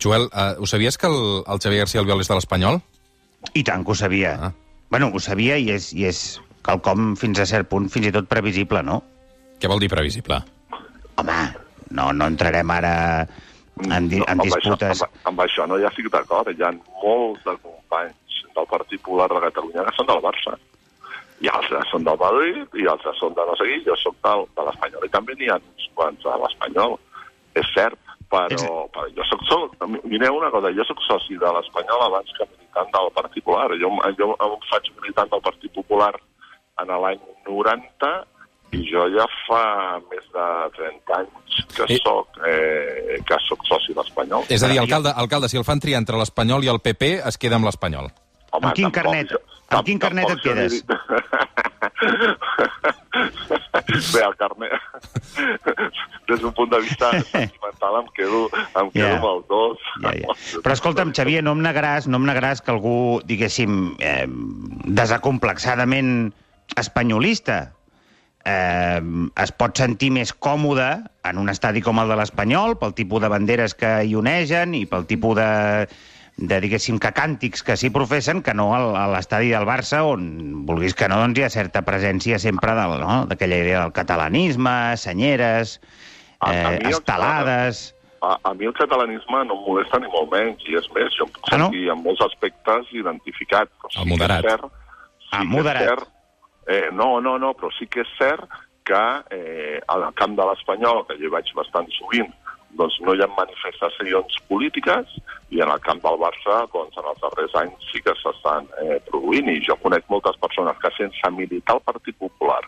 Joel, 0.02 0.30
uh, 0.34 0.56
ho 0.58 0.68
sabies 0.68 0.98
que 0.98 1.08
el, 1.08 1.44
el 1.46 1.60
Xavier 1.62 1.84
García 1.84 2.02
Albiol 2.02 2.24
és 2.24 2.30
de 2.32 2.38
l'Espanyol? 2.38 2.80
I 3.54 3.64
tant 3.68 3.86
que 3.86 3.94
ho 3.94 3.98
sabia. 3.98 4.34
Ah. 4.48 4.52
Bueno, 4.90 5.12
ho 5.14 5.20
sabia 5.22 5.58
i 5.62 5.70
és, 5.74 5.92
i 5.94 6.08
és 6.10 6.40
quelcom 6.66 7.14
fins 7.20 7.42
a 7.42 7.46
cert 7.50 7.70
punt, 7.70 7.88
fins 7.94 8.10
i 8.10 8.14
tot 8.16 8.30
previsible, 8.30 8.82
no? 8.86 9.02
Què 9.62 9.70
vol 9.70 9.82
dir 9.82 9.92
previsible? 9.94 10.42
Home, 11.22 11.38
no, 11.94 12.10
no 12.18 12.28
entrarem 12.34 12.74
ara 12.74 12.96
en, 13.22 14.10
di 14.10 14.20
en 14.22 14.28
amb 14.34 14.46
disputes... 14.48 15.04
Això, 15.04 15.08
amb, 15.08 15.30
amb 15.32 15.46
això 15.46 15.68
no 15.70 15.78
hi 15.78 15.88
estic 15.90 16.10
d'acord. 16.14 16.50
Hi 16.50 16.66
ha 16.66 16.74
molts 17.04 17.46
de 17.46 17.56
companys 17.62 18.42
del 18.58 18.70
Partit 18.74 19.02
Popular 19.02 19.30
de 19.32 19.42
Catalunya 19.48 19.86
que 19.88 19.96
són 19.98 20.10
del 20.10 20.24
Barça. 20.26 20.58
I 21.42 21.50
altres 21.50 21.90
són 21.90 22.06
del 22.06 22.20
Madrid, 22.22 22.78
i 22.78 22.86
altres 22.90 23.18
són 23.18 23.34
de 23.38 23.46
no 23.48 23.56
sé 23.58 23.66
qui, 23.70 23.80
jo 23.86 23.96
soc 23.98 24.18
del, 24.26 24.46
de 24.58 24.66
l'Espanyol. 24.68 25.06
I 25.08 25.14
també 25.14 25.38
n'hi 25.38 25.50
ha 25.50 25.58
uns 25.62 25.88
quants 25.98 26.26
de 26.26 26.38
l'Espanyol. 26.44 26.98
És 27.58 27.70
cert, 27.76 28.11
però, 28.32 28.88
però 28.96 29.06
jo 29.16 29.24
soc, 29.30 29.42
soc, 29.50 29.76
mireu 30.08 30.38
una 30.40 30.50
cosa, 30.50 30.72
jo 30.74 30.84
sóc 30.88 31.00
soci 31.06 31.36
de 31.38 31.50
l'Espanyol 31.58 32.02
abans 32.08 32.32
que 32.38 32.48
militant 32.56 32.90
del 32.96 33.12
Partit 33.14 33.44
Popular. 33.44 33.70
Jo, 33.82 33.90
jo 34.18 34.26
em 34.40 34.56
faig 34.72 34.84
militant 35.02 35.30
del 35.34 35.42
Partit 35.46 35.72
Popular 35.76 36.14
en 36.82 36.88
l'any 37.04 37.20
90 37.46 38.12
i 38.72 38.86
jo 38.88 39.04
ja 39.12 39.26
fa 39.46 39.64
més 40.10 40.26
de 40.32 40.46
30 40.78 41.18
anys 41.20 41.52
que 41.76 41.84
Eh. 41.92 41.98
soc, 42.06 42.28
eh, 42.48 43.20
que 43.28 43.38
soc 43.50 43.60
soci 43.68 43.92
d'Espanyol. 43.94 44.44
És 44.50 44.64
a 44.64 44.68
dir, 44.72 44.80
alcalde, 44.80 45.12
alcalde, 45.14 45.50
si 45.50 45.58
el 45.60 45.66
fan 45.68 45.80
triar 45.84 46.00
entre 46.00 46.16
l'Espanyol 46.18 46.64
i 46.64 46.68
el 46.72 46.80
PP, 46.80 47.20
es 47.28 47.38
queda 47.38 47.56
amb 47.60 47.66
l'Espanyol. 47.68 48.08
Home, 48.52 48.68
Amb 48.68 48.74
quin 48.74 48.86
tampoc 48.92 49.04
carnet- 49.04 49.32
jo- 49.32 49.40
amb 49.70 49.86
quin 49.86 50.00
carnet 50.00 50.30
et 50.30 50.42
quedes? 50.42 50.84
Bé, 53.88 54.22
el 54.26 54.36
carnet... 54.40 54.72
Des 56.30 56.40
d'un 56.40 56.54
punt 56.56 56.70
de 56.72 56.80
vista 56.80 57.10
sentimental 57.28 57.98
em 58.00 58.08
quedo, 58.16 58.46
em 58.80 58.92
quedo 58.94 59.08
Ja. 59.08 59.16
amb 59.18 59.26
els 59.28 59.48
dos. 59.50 59.82
Ja, 60.04 60.14
ja. 60.16 60.36
Però 60.64 60.76
escolta'm, 60.78 61.12
Xavier, 61.18 61.42
no 61.44 61.56
em 61.58 61.64
negaràs, 61.66 62.08
no 62.08 62.22
em 62.22 62.28
negaràs 62.30 62.62
que 62.64 62.72
algú, 62.72 63.20
diguéssim, 63.28 63.98
eh, 64.00 64.28
desacomplexadament 65.02 66.32
espanyolista 66.80 67.74
eh, 68.46 69.02
es 69.44 69.52
pot 69.52 69.78
sentir 69.78 70.12
més 70.16 70.32
còmode 70.34 70.88
en 71.28 71.42
un 71.42 71.52
estadi 71.52 71.84
com 71.84 72.00
el 72.02 72.10
de 72.10 72.18
l'Espanyol 72.22 72.78
pel 72.80 72.96
tipus 72.98 73.22
de 73.22 73.30
banderes 73.34 73.76
que 73.78 73.92
hi 74.08 74.16
onegen 74.18 74.74
i 74.78 74.86
pel 74.90 75.06
tipus 75.10 75.36
de, 75.38 75.50
de 76.42 76.58
diguéssim, 76.64 76.98
que 76.98 77.12
càntics 77.14 77.62
que 77.64 77.76
s'hi 77.78 77.92
professen 77.94 78.42
que 78.42 78.54
no 78.58 78.72
al- 78.74 78.96
a 78.98 79.06
l'estadi 79.14 79.52
del 79.54 79.66
Barça 79.70 80.02
on, 80.10 80.66
vulguis 80.66 80.96
que 80.98 81.08
no, 81.08 81.20
doncs 81.22 81.38
hi 81.38 81.44
ha 81.46 81.50
certa 81.54 81.84
presència 81.86 82.40
sempre 82.42 82.74
del, 82.74 82.98
no? 83.00 83.26
d'aquella 83.30 83.60
idea 83.62 83.82
del 83.84 83.94
catalanisme, 83.94 84.98
senyeres, 84.98 85.80
A- 86.42 86.50
a 86.50 86.74
eh, 86.74 86.80
estelades... 86.90 87.92
A, 88.22 88.36
a 88.44 88.54
mi 88.54 88.66
el 88.70 88.74
catalanisme 88.78 89.40
no 89.50 89.56
em 89.58 89.62
molesta 89.66 89.98
ni 90.02 90.10
molt 90.14 90.30
menys, 90.34 90.62
i 90.70 90.76
és 90.78 90.90
més, 90.94 91.14
jo 91.18 91.26
em 91.26 91.32
puc 91.34 91.48
Ah, 91.54 91.58
no? 91.58 91.70
sentir 91.72 91.88
en 91.90 92.04
molts 92.04 92.22
aspectes 92.26 92.90
identificat. 92.94 93.70
Però 93.82 93.90
El 93.96 94.04
que 94.04 94.10
moderat. 94.16 94.46
És 94.46 94.52
cert, 94.52 94.66
Ah, 95.32 95.38
que 95.40 95.44
és 95.46 95.50
moderat. 95.50 95.88
Cert, 95.88 96.10
eh, 96.68 96.90
no, 96.94 97.08
no, 97.22 97.38
no, 97.42 97.54
però 97.58 97.70
sí 97.78 97.88
que 97.90 98.02
és 98.04 98.12
cert 98.20 98.46
que 98.86 99.02
eh, 99.38 99.80
al 99.88 100.06
camp 100.18 100.36
de 100.38 100.46
l'Espanyol, 100.50 101.06
que 101.08 101.18
jo 101.22 101.30
hi 101.30 101.34
vaig 101.34 101.50
bastant 101.58 101.90
sovint, 101.98 102.30
doncs 102.80 102.98
no 103.06 103.16
hi 103.16 103.24
ha 103.24 103.30
manifestacions 103.38 104.38
polítiques 104.50 105.16
i 105.52 105.62
en 105.64 105.72
el 105.74 105.82
camp 105.86 106.02
del 106.04 106.20
Barça, 106.22 106.62
doncs 106.74 106.98
en 107.02 107.10
els 107.12 107.22
darrers 107.24 107.58
anys 107.64 107.90
sí 107.92 108.02
que 108.06 108.16
s'estan 108.22 108.70
eh, 108.84 109.00
produint 109.10 109.52
i 109.52 109.60
jo 109.68 109.78
conec 109.84 110.08
moltes 110.14 110.40
persones 110.44 110.80
que 110.84 110.94
sense 110.98 111.34
militar 111.38 111.78
el 111.78 111.86
Partit 111.88 112.18
Popular 112.22 112.62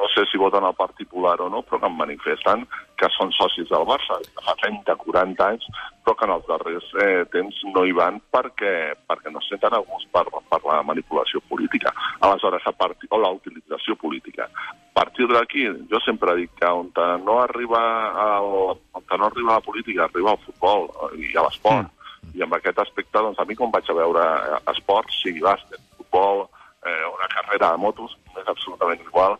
no 0.00 0.08
sé 0.08 0.24
si 0.30 0.38
voten 0.40 0.64
al 0.64 0.74
Partit 0.74 1.08
Popular 1.08 1.36
o 1.44 1.50
no, 1.52 1.60
però 1.62 1.78
que 1.82 1.88
em 1.90 1.96
manifesten 1.98 2.64
que 2.96 3.08
són 3.12 3.32
socis 3.36 3.68
del 3.68 3.84
Barça, 3.88 4.16
fa 4.40 4.54
30, 4.62 4.94
40 5.02 5.48
anys, 5.52 5.66
però 6.04 6.14
que 6.16 6.26
en 6.26 6.32
els 6.34 6.46
darrers 6.48 6.86
eh, 7.04 7.24
temps 7.32 7.58
no 7.74 7.84
hi 7.84 7.92
van 7.96 8.16
perquè, 8.32 8.72
perquè 9.08 9.32
no 9.32 9.42
senten 9.44 9.76
a 9.76 9.82
gust 9.84 10.08
per, 10.14 10.24
per 10.48 10.60
la 10.64 10.80
manipulació 10.88 11.42
política. 11.52 11.92
Aleshores, 12.20 12.64
a 12.64 12.72
partir, 12.72 13.10
o 13.12 13.20
la 13.20 13.32
utilització 13.36 13.96
política. 14.00 14.48
A 14.48 14.94
partir 15.02 15.28
d'aquí, 15.28 15.66
jo 15.92 16.00
sempre 16.04 16.36
dic 16.40 16.56
que 16.60 16.72
on 16.80 16.88
no 17.26 17.38
arriba 17.44 17.82
el, 18.24 18.80
que 19.04 19.18
no 19.20 19.28
arriba 19.28 19.58
la 19.58 19.66
política, 19.68 20.08
arriba 20.08 20.32
al 20.32 20.44
futbol 20.46 20.88
eh, 20.88 21.28
i 21.28 21.36
a 21.36 21.44
l'esport. 21.44 21.92
Mm. 21.92 22.36
I 22.36 22.44
en 22.46 22.56
aquest 22.56 22.80
aspecte, 22.80 23.20
doncs, 23.20 23.38
a 23.40 23.44
mi 23.48 23.56
quan 23.56 23.72
vaig 23.72 23.88
a 23.88 24.00
veure 24.00 24.24
eh, 24.24 24.64
esports, 24.72 25.20
sigui 25.20 25.44
bàsquet, 25.44 25.80
futbol, 26.00 26.46
eh, 26.88 27.06
una 27.12 27.28
carrera 27.32 27.72
de 27.72 27.84
motos, 27.84 28.16
és 28.36 28.48
absolutament 28.48 29.00
igual, 29.04 29.36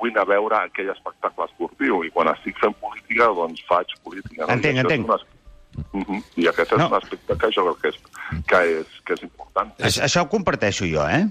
vull 0.00 0.10
anar 0.10 0.22
a 0.22 0.30
veure 0.34 0.56
aquell 0.64 0.90
espectacle 0.90 1.44
esportiu 1.46 2.02
i 2.04 2.10
quan 2.10 2.28
estic 2.34 2.58
fent 2.60 2.74
política, 2.80 3.26
doncs 3.34 3.62
faig 3.68 3.86
política. 4.02 4.46
No? 4.46 4.52
Entenc, 4.54 4.78
entenc. 4.84 5.06
un 5.08 5.14
as- 5.14 5.26
Mhm. 5.92 6.22
I 6.36 6.46
aquest 6.46 6.70
és 6.72 6.78
No. 6.78 6.86
un 6.86 6.94
aspecte 6.94 7.36
que 7.36 7.48
jo 7.50 7.64
crec 7.74 7.80
que 7.82 7.88
és, 7.88 7.96
que 8.46 8.80
és, 8.80 8.86
que 9.04 9.12
és 9.14 9.22
important. 9.24 9.72
Això, 9.80 10.02
això 10.04 10.22
ho 10.22 10.28
comparteixo 10.28 10.84
jo, 10.86 11.02
eh? 11.08 11.26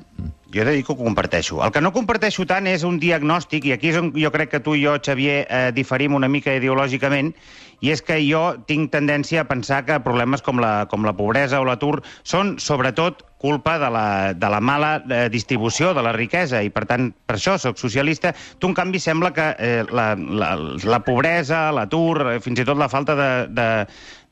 Jo 0.53 0.61
he 0.61 0.65
de 0.65 0.71
dir 0.73 0.83
que 0.83 0.91
ho 0.91 0.97
comparteixo. 0.97 1.63
El 1.63 1.71
que 1.71 1.79
no 1.79 1.93
comparteixo 1.93 2.45
tant 2.45 2.67
és 2.67 2.83
un 2.83 2.99
diagnòstic, 2.99 3.63
i 3.65 3.71
aquí 3.71 3.87
és 3.89 3.97
on 3.97 4.11
jo 4.13 4.31
crec 4.31 4.49
que 4.51 4.59
tu 4.59 4.75
i 4.75 4.83
jo, 4.83 4.97
Xavier, 4.99 5.47
eh, 5.49 5.71
diferim 5.73 6.13
una 6.13 6.27
mica 6.27 6.53
ideològicament, 6.53 7.33
i 7.79 7.89
és 7.91 8.01
que 8.01 8.19
jo 8.29 8.57
tinc 8.67 8.91
tendència 8.91 9.41
a 9.41 9.47
pensar 9.47 9.85
que 9.85 9.97
problemes 10.01 10.41
com 10.41 10.59
la, 10.59 10.87
com 10.89 11.05
la 11.05 11.13
pobresa 11.13 11.61
o 11.61 11.63
l'atur 11.65 12.03
són, 12.23 12.59
sobretot, 12.59 13.23
culpa 13.43 13.75
de 13.77 13.89
la, 13.91 14.05
de 14.33 14.49
la 14.49 14.61
mala 14.63 14.93
eh, 15.03 15.27
distribució 15.29 15.91
de 15.93 16.01
la 16.05 16.13
riquesa, 16.15 16.61
i 16.63 16.69
per 16.71 16.85
tant, 16.87 17.09
per 17.27 17.35
això 17.35 17.57
sóc 17.59 17.75
socialista. 17.81 18.31
Tu, 18.57 18.69
en 18.71 18.75
canvi, 18.77 19.01
sembla 19.03 19.33
que 19.35 19.47
eh, 19.59 19.83
la, 19.91 20.13
la, 20.15 20.53
la 20.87 20.99
pobresa, 21.03 21.65
l'atur, 21.75 22.21
eh, 22.31 22.37
fins 22.43 22.63
i 22.63 22.65
tot 22.69 22.79
la 22.79 22.87
falta 22.87 23.17
de, 23.19 23.29
de, 23.51 23.67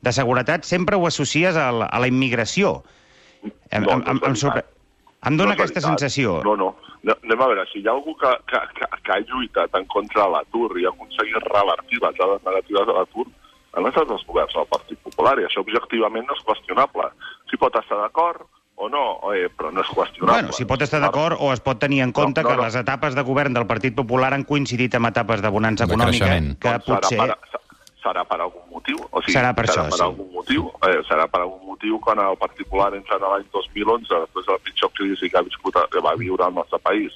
de 0.08 0.14
seguretat, 0.16 0.64
sempre 0.64 0.96
ho 0.96 1.04
associes 1.10 1.58
a 1.60 1.68
la, 1.82 1.90
a 1.92 2.00
la 2.00 2.08
immigració. 2.08 2.78
Em, 3.44 3.84
No, 3.84 3.98
em, 3.98 4.06
em, 4.14 4.22
em, 4.30 4.38
sobre... 4.38 4.64
em 5.28 5.36
dona 5.36 5.52
No 5.52 5.58
aquesta 5.58 5.82
veritat. 5.82 5.90
sensació. 5.90 6.38
No, 6.48 6.56
no. 6.56 6.70
No, 7.02 7.16
Anem 7.26 7.40
a 7.42 7.46
veure, 7.50 7.66
si 7.68 7.80
hi 7.82 7.88
ha 7.88 7.92
algú 7.96 8.12
que, 8.16 8.30
que, 8.46 8.58
que, 8.78 8.86
que 9.02 9.12
ha 9.12 9.20
lluitat 9.26 9.72
en 9.74 9.84
contra 9.90 10.22
de 10.22 10.36
l'atur 10.36 10.68
i 10.78 10.84
ha 10.86 10.92
aconseguit 10.94 11.48
revertir 11.50 11.98
les 11.98 12.14
dades 12.20 12.44
negatives 12.46 12.86
de 12.86 12.94
l'atur, 12.94 13.24
han 13.74 13.88
estat 13.88 14.10
els 14.14 14.22
governs 14.28 14.54
del 14.54 14.68
Partit 14.70 15.00
Popular, 15.02 15.32
i 15.40 15.46
això 15.48 15.64
objectivament 15.64 16.28
no 16.28 16.36
és 16.38 16.44
qüestionable. 16.46 17.08
Si 17.50 17.58
pot 17.58 17.74
estar 17.80 17.98
d'acord 17.98 18.46
o 18.76 18.88
no, 18.88 19.20
eh, 19.34 19.48
però 19.56 19.70
no 19.72 19.80
és 19.84 19.88
qüestionable. 19.88 20.32
Bueno, 20.32 20.52
si 20.56 20.64
pot 20.64 20.82
estar 20.82 20.98
d'acord 21.00 21.36
o 21.40 21.52
es 21.52 21.60
pot 21.60 21.78
tenir 21.78 22.00
en 22.02 22.12
compte 22.12 22.42
No, 22.42 22.48
no, 22.48 22.54
que 22.54 22.56
no. 22.60 22.64
les 22.66 22.74
etapes 22.74 23.14
de 23.14 23.22
govern 23.22 23.52
del 23.54 23.66
Partit 23.66 23.94
Popular 23.94 24.32
han 24.34 24.44
coincidit 24.44 24.94
amb 24.94 25.06
etapes 25.12 25.42
de 25.42 25.48
bonança 25.50 25.86
De 25.86 25.92
econòmica, 25.94 26.26
creixement. 26.26 26.58
que 26.58 26.72
Doncs 26.72 26.86
potser... 26.88 27.18
Serà 27.20 27.36
per, 27.36 27.60
serà 28.02 28.24
per 28.26 28.40
algun 28.40 28.62
motiu. 28.72 28.96
O 29.12 29.20
sigui, 29.22 29.36
Serà 29.36 29.52
per 29.54 29.66
serà 29.68 29.84
això, 29.84 29.90
per 29.90 29.98
sí. 30.00 30.02
algun 30.08 30.32
motiu. 30.34 30.70
Eh, 30.88 30.98
serà 31.06 31.28
per 31.30 31.40
algun 31.44 31.60
motiu 31.68 32.00
quan 32.00 32.18
el 32.18 32.36
Partit 32.40 32.66
Popular 32.66 32.94
entra 32.98 33.16
en 33.20 33.28
l'any 33.28 33.44
2011, 33.52 34.08
després 34.26 34.46
de 34.48 34.52
la 34.52 34.58
pitjor 34.64 34.90
crisi 34.96 35.30
que 35.30 35.38
ha 35.38 35.42
viscut, 35.46 35.78
que 35.92 36.00
va 36.02 36.16
viure 36.18 36.48
el 36.48 36.54
nostre 36.54 36.78
país 36.82 37.12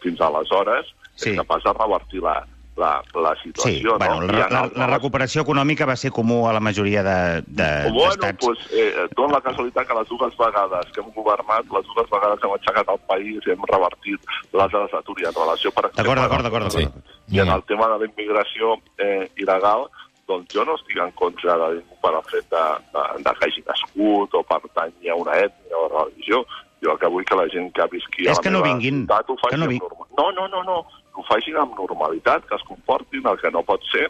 fins 0.00 0.20
aleshores, 0.20 0.94
Sí. 1.20 1.30
és 1.34 1.36
capaç 1.36 1.62
de 1.66 1.72
revertir 1.76 2.22
la, 2.24 2.46
la, 2.76 3.02
la 3.14 3.34
Sí, 3.36 3.48
situació. 3.50 3.98
bueno, 3.98 4.20
no? 4.22 4.32
la, 4.32 4.48
la, 4.48 4.60
el- 4.64 4.72
la 4.76 4.86
recuperació 4.86 5.42
econòmica 5.42 5.86
va 5.86 5.96
ser 5.96 6.10
comú 6.10 6.48
a 6.48 6.52
la 6.52 6.60
majoria 6.60 7.02
de, 7.02 7.42
de, 7.46 7.90
Bueno, 7.90 8.06
d'estats. 8.14 8.46
pues, 8.46 8.58
eh, 8.72 9.08
dona 9.16 9.34
la 9.34 9.40
casualitat 9.40 9.86
que 9.86 9.94
les 9.94 10.08
dues 10.08 10.36
vegades 10.38 10.86
que 10.94 11.00
hem 11.00 11.10
governat, 11.12 11.64
les 11.64 11.86
dues 11.94 12.10
vegades 12.10 12.38
hem 12.42 12.52
aixecat 12.56 12.88
el 12.88 13.00
país 13.08 13.46
i 13.46 13.50
hem 13.50 13.64
revertit 13.68 14.20
les 14.52 14.72
dades 14.72 14.90
d'atur 14.92 15.18
i 15.20 15.26
en 15.26 15.34
relació, 15.34 15.70
per 15.72 15.84
exemple... 15.90 16.02
D'acord, 16.04 16.20
d'acord, 16.20 16.44
d'acord. 16.44 16.70
Sí. 16.72 16.88
I 17.36 17.40
en 17.40 17.48
el 17.48 17.62
tema 17.64 17.88
de 17.88 17.98
la 17.98 18.06
immigració 18.06 18.76
eh, 18.98 19.28
il·legal, 19.36 19.88
doncs 20.30 20.48
jo 20.54 20.64
no 20.64 20.76
estic 20.78 20.96
en 21.02 21.10
contra 21.18 21.56
de 21.58 21.68
ningú 21.80 21.96
per 22.00 22.14
al 22.14 22.22
fet 22.30 22.46
de, 22.50 22.64
de, 22.94 23.04
de 23.24 23.32
que 23.38 23.46
hagi 23.50 23.62
nascut 23.66 24.34
o 24.38 24.42
pertanyi 24.46 25.10
a 25.10 25.16
una 25.18 25.32
ètnia 25.42 25.76
o 25.76 25.88
religió. 25.90 26.44
Jo 26.80 26.92
el 26.94 26.98
que 26.98 27.08
vull 27.12 27.24
que 27.28 27.36
la 27.36 27.44
gent 27.52 27.66
que 27.76 27.84
visqui 27.92 28.24
És 28.30 28.38
que 28.40 28.48
no 28.48 28.62
vinguin, 28.64 29.02
ciutat 29.04 29.28
ho 29.28 29.34
faci 29.36 29.50
que 29.52 29.56
no 29.58 29.66
amb 29.66 29.72
vin- 29.74 29.82
norma- 29.84 30.06
No, 30.16 30.30
no, 30.32 30.46
no, 30.48 30.62
no, 30.64 30.76
que 31.14 31.20
ho 31.20 31.26
facin 31.28 31.56
amb 31.56 31.76
normalitat, 31.78 32.46
que 32.48 32.54
es 32.56 32.62
comportin. 32.68 33.26
El 33.26 33.38
que 33.40 33.50
no 33.50 33.62
pot 33.66 33.82
ser 33.92 34.06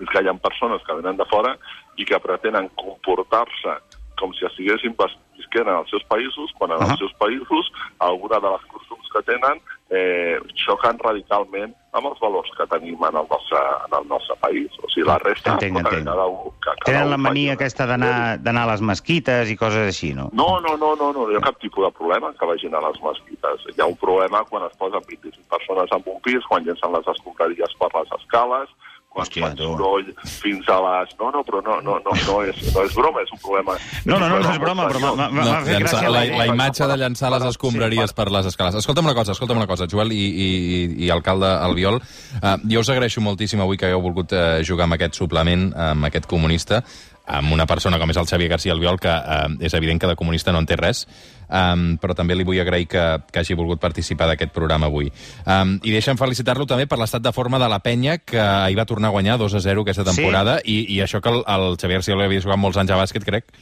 és 0.00 0.08
que 0.08 0.22
hi 0.22 0.28
ha 0.28 0.34
persones 0.34 0.82
que 0.86 0.94
venen 0.96 1.16
de 1.18 1.26
fora 1.28 1.56
i 2.00 2.04
que 2.08 2.18
pretenen 2.20 2.68
comportar-se 2.80 3.74
com 4.20 4.32
si 4.36 4.46
estiguessin 4.46 4.94
vis- 4.98 5.18
visquent 5.36 5.68
en 5.68 5.76
els 5.80 5.90
seus 5.90 6.04
països, 6.04 6.52
quan 6.58 6.70
en 6.72 6.80
Ahà. 6.80 6.90
els 6.90 6.98
seus 7.00 7.12
països 7.20 7.72
alguna 7.98 8.40
de 8.40 8.50
les 8.50 8.64
costums 8.72 9.08
que 9.12 9.22
tenen 9.28 9.60
eh, 9.90 10.38
xoquen 10.64 10.98
radicalment 11.02 11.72
amb 11.98 12.06
els 12.06 12.20
valors 12.22 12.50
que 12.54 12.66
tenim 12.70 13.00
en 13.02 13.16
el 13.18 13.26
nostre, 13.30 13.60
en 13.86 13.96
el 13.98 14.06
nostre 14.08 14.36
país. 14.42 14.76
O 14.78 14.88
sigui, 14.92 15.08
la 15.08 15.18
resta... 15.18 15.56
Entenc, 15.56 15.80
entenc. 15.82 16.06
Cada 16.06 16.26
un, 16.30 16.52
que, 16.62 16.70
cada 16.70 16.86
Tenen 16.86 17.10
la 17.10 17.18
mania 17.18 17.56
aquesta 17.58 17.86
d'anar 17.90 18.12
d'anar 18.44 18.68
a 18.68 18.70
les 18.72 18.84
mesquites 18.92 19.50
i 19.50 19.56
coses 19.58 19.90
així, 19.90 20.12
no? 20.14 20.28
No, 20.32 20.52
no, 20.62 20.76
no, 20.78 20.92
no, 21.00 21.10
no, 21.16 21.26
no 21.26 21.26
hi 21.32 21.40
ha 21.40 21.42
cap 21.48 21.58
tipus 21.62 21.88
de 21.88 21.90
problema 21.98 22.30
que 22.38 22.50
vagin 22.52 22.76
a 22.78 22.84
les 22.86 23.00
mesquites. 23.02 23.66
Hi 23.74 23.82
ha 23.82 23.90
un 23.90 23.98
problema 23.98 24.44
quan 24.46 24.68
es 24.68 24.78
posen 24.78 25.02
25 25.08 25.50
persones 25.50 25.90
en 25.96 26.06
un 26.14 26.22
pis, 26.26 26.46
quan 26.46 26.64
llencen 26.64 26.94
les 26.94 27.10
escombraries 27.16 27.74
per 27.82 27.90
les 27.98 28.14
escales, 28.20 28.70
quan 29.10 29.26
Hòstia, 29.26 29.42
fan 29.48 29.56
soroll 29.58 30.06
fins 30.22 30.68
a 30.70 30.76
les... 30.84 31.14
No, 31.18 31.32
no, 31.34 31.40
però 31.42 31.58
no, 31.66 31.80
no, 31.82 31.96
no, 32.04 32.12
no, 32.14 32.34
és, 32.46 32.60
no 32.70 32.84
és 32.86 32.92
broma, 32.94 33.24
és 33.26 33.32
un 33.34 33.40
problema... 33.42 33.74
No, 34.06 34.20
no, 34.22 34.28
no, 34.30 34.36
un 34.38 34.44
no 34.46 34.52
és 34.54 34.60
broma, 34.62 34.84
però 34.86 35.00
m'ha- 35.02 35.26
No, 35.34 35.46
fet 35.66 35.82
gràcia 35.82 36.12
la, 36.14 36.22
la 36.38 36.46
imatge 36.52 36.86
de 36.86 36.96
llançar 37.02 37.32
les 37.34 37.48
escombraries 37.50 38.14
per 38.14 38.28
les 38.30 38.46
escales. 38.52 38.78
Escolta'm 38.78 39.08
una 39.10 39.16
cosa, 39.18 39.34
escolta'm 39.34 39.58
una 39.58 39.66
cosa, 39.66 39.88
Joel 39.90 40.14
i, 40.14 40.20
i, 40.20 40.48
i- 40.78 41.06
i 41.08 41.10
alcalde 41.10 41.50
Albiol. 41.50 41.98
Uh, 42.38 42.54
jo 42.70 42.84
us 42.84 42.92
agraeixo 42.94 43.20
moltíssim 43.26 43.60
avui 43.66 43.76
que 43.82 43.90
hagueu 43.90 44.00
volgut 44.06 44.30
uh, 44.38 44.62
jugar 44.62 44.86
amb 44.86 44.94
aquest 45.00 45.18
suplement, 45.18 45.72
amb 45.74 46.06
aquest 46.06 46.30
comunista, 46.30 46.84
amb 47.30 47.52
una 47.54 47.66
persona 47.70 47.98
com 48.02 48.10
és 48.10 48.18
el 48.20 48.26
Xavier 48.26 48.50
García 48.50 48.74
Albiol, 48.74 48.98
que 49.00 49.10
uh, 49.10 49.48
és 49.62 49.74
evident 49.78 50.00
que 50.02 50.10
de 50.10 50.16
comunista 50.18 50.52
no 50.52 50.60
en 50.62 50.66
té 50.66 50.76
res, 50.80 51.04
um, 51.48 51.96
però 52.02 52.16
també 52.18 52.34
li 52.36 52.44
vull 52.46 52.60
agrair 52.62 52.88
que, 52.90 53.04
que 53.30 53.42
hagi 53.42 53.54
volgut 53.58 53.80
participar 53.82 54.26
d'aquest 54.30 54.52
programa 54.56 54.90
avui. 54.90 55.10
Um, 55.46 55.76
I 55.86 55.94
deixa'm 55.94 56.18
felicitar-lo 56.20 56.66
també 56.66 56.88
per 56.90 56.98
l'estat 57.00 57.22
de 57.22 57.32
forma 57.36 57.60
de 57.62 57.68
la 57.70 57.78
penya, 57.84 58.18
que 58.18 58.40
ahir 58.40 58.78
va 58.78 58.88
tornar 58.90 59.08
a 59.12 59.16
guanyar 59.16 59.38
2 59.38 59.54
a 59.54 59.62
0 59.70 59.86
aquesta 59.86 60.04
Sí? 60.08 60.16
temporada, 60.16 60.58
i, 60.64 60.82
i 60.90 61.00
això 61.04 61.22
que 61.22 61.30
el, 61.30 61.44
el 61.46 61.76
Xavier 61.78 62.00
García 62.00 62.14
Albiol 62.18 62.30
havia 62.32 62.42
jugat 62.48 62.58
molts 62.58 62.82
anys 62.82 62.90
a 62.90 62.98
bàsquet, 63.00 63.24
crec, 63.26 63.54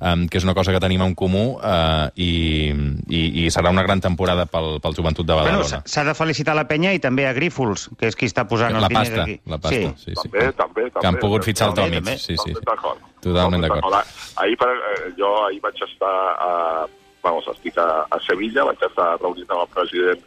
um, 0.00 0.26
que 0.28 0.40
és 0.40 0.44
una 0.46 0.54
cosa 0.56 0.72
que 0.74 0.80
tenim 0.82 1.02
en 1.04 1.14
comú 1.14 1.44
uh, 1.58 2.08
i, 2.16 2.72
i, 3.08 3.20
i 3.44 3.46
serà 3.52 3.70
una 3.70 3.84
gran 3.86 4.00
temporada 4.00 4.46
pel, 4.50 4.78
pel 4.82 4.96
joventut 4.96 5.26
de 5.28 5.36
Bueno, 5.36 5.60
Badalona. 5.60 5.82
s'ha 5.84 5.94
s'ha 6.00 6.04
de 6.08 6.14
felicitar 6.18 6.56
la 6.56 6.66
penya 6.68 6.92
i 6.96 7.00
també 7.00 7.26
a 7.28 7.34
Grífols, 7.36 7.88
que 7.98 8.10
és 8.10 8.16
qui 8.16 8.26
està 8.30 8.46
posant 8.48 8.72
la 8.74 8.86
els 8.86 8.88
diners 8.88 9.10
pasta, 9.10 9.22
aquí. 9.22 9.40
la 9.46 9.58
pasta, 9.58 9.92
sí, 9.96 10.14
sí. 10.14 10.16
També, 10.22 10.46
també, 10.52 10.88
també. 10.88 11.00
Que 11.00 11.06
han 11.06 11.20
pogut 11.20 11.44
fitxar 11.44 11.70
el 11.70 11.76
Tomic, 11.78 12.00
també. 12.04 12.16
sí, 12.18 12.36
sí. 12.36 12.56
Totalment 12.56 12.72
d'acord. 12.72 13.06
Totalment 13.20 13.66
d'acord. 13.66 14.16
Ahir, 14.40 14.56
per, 14.56 14.72
eh, 14.72 15.12
jo 15.18 15.34
ahir 15.46 15.60
vaig 15.62 15.84
estar 15.86 16.16
a... 16.40 16.50
Vamos, 17.20 17.44
estic 17.52 17.76
a, 17.76 18.06
a 18.08 18.16
Sevilla, 18.24 18.64
vaig 18.64 18.80
estar 18.80 19.10
reunit 19.20 19.50
amb 19.52 19.66
el 19.66 19.72
president 19.74 20.22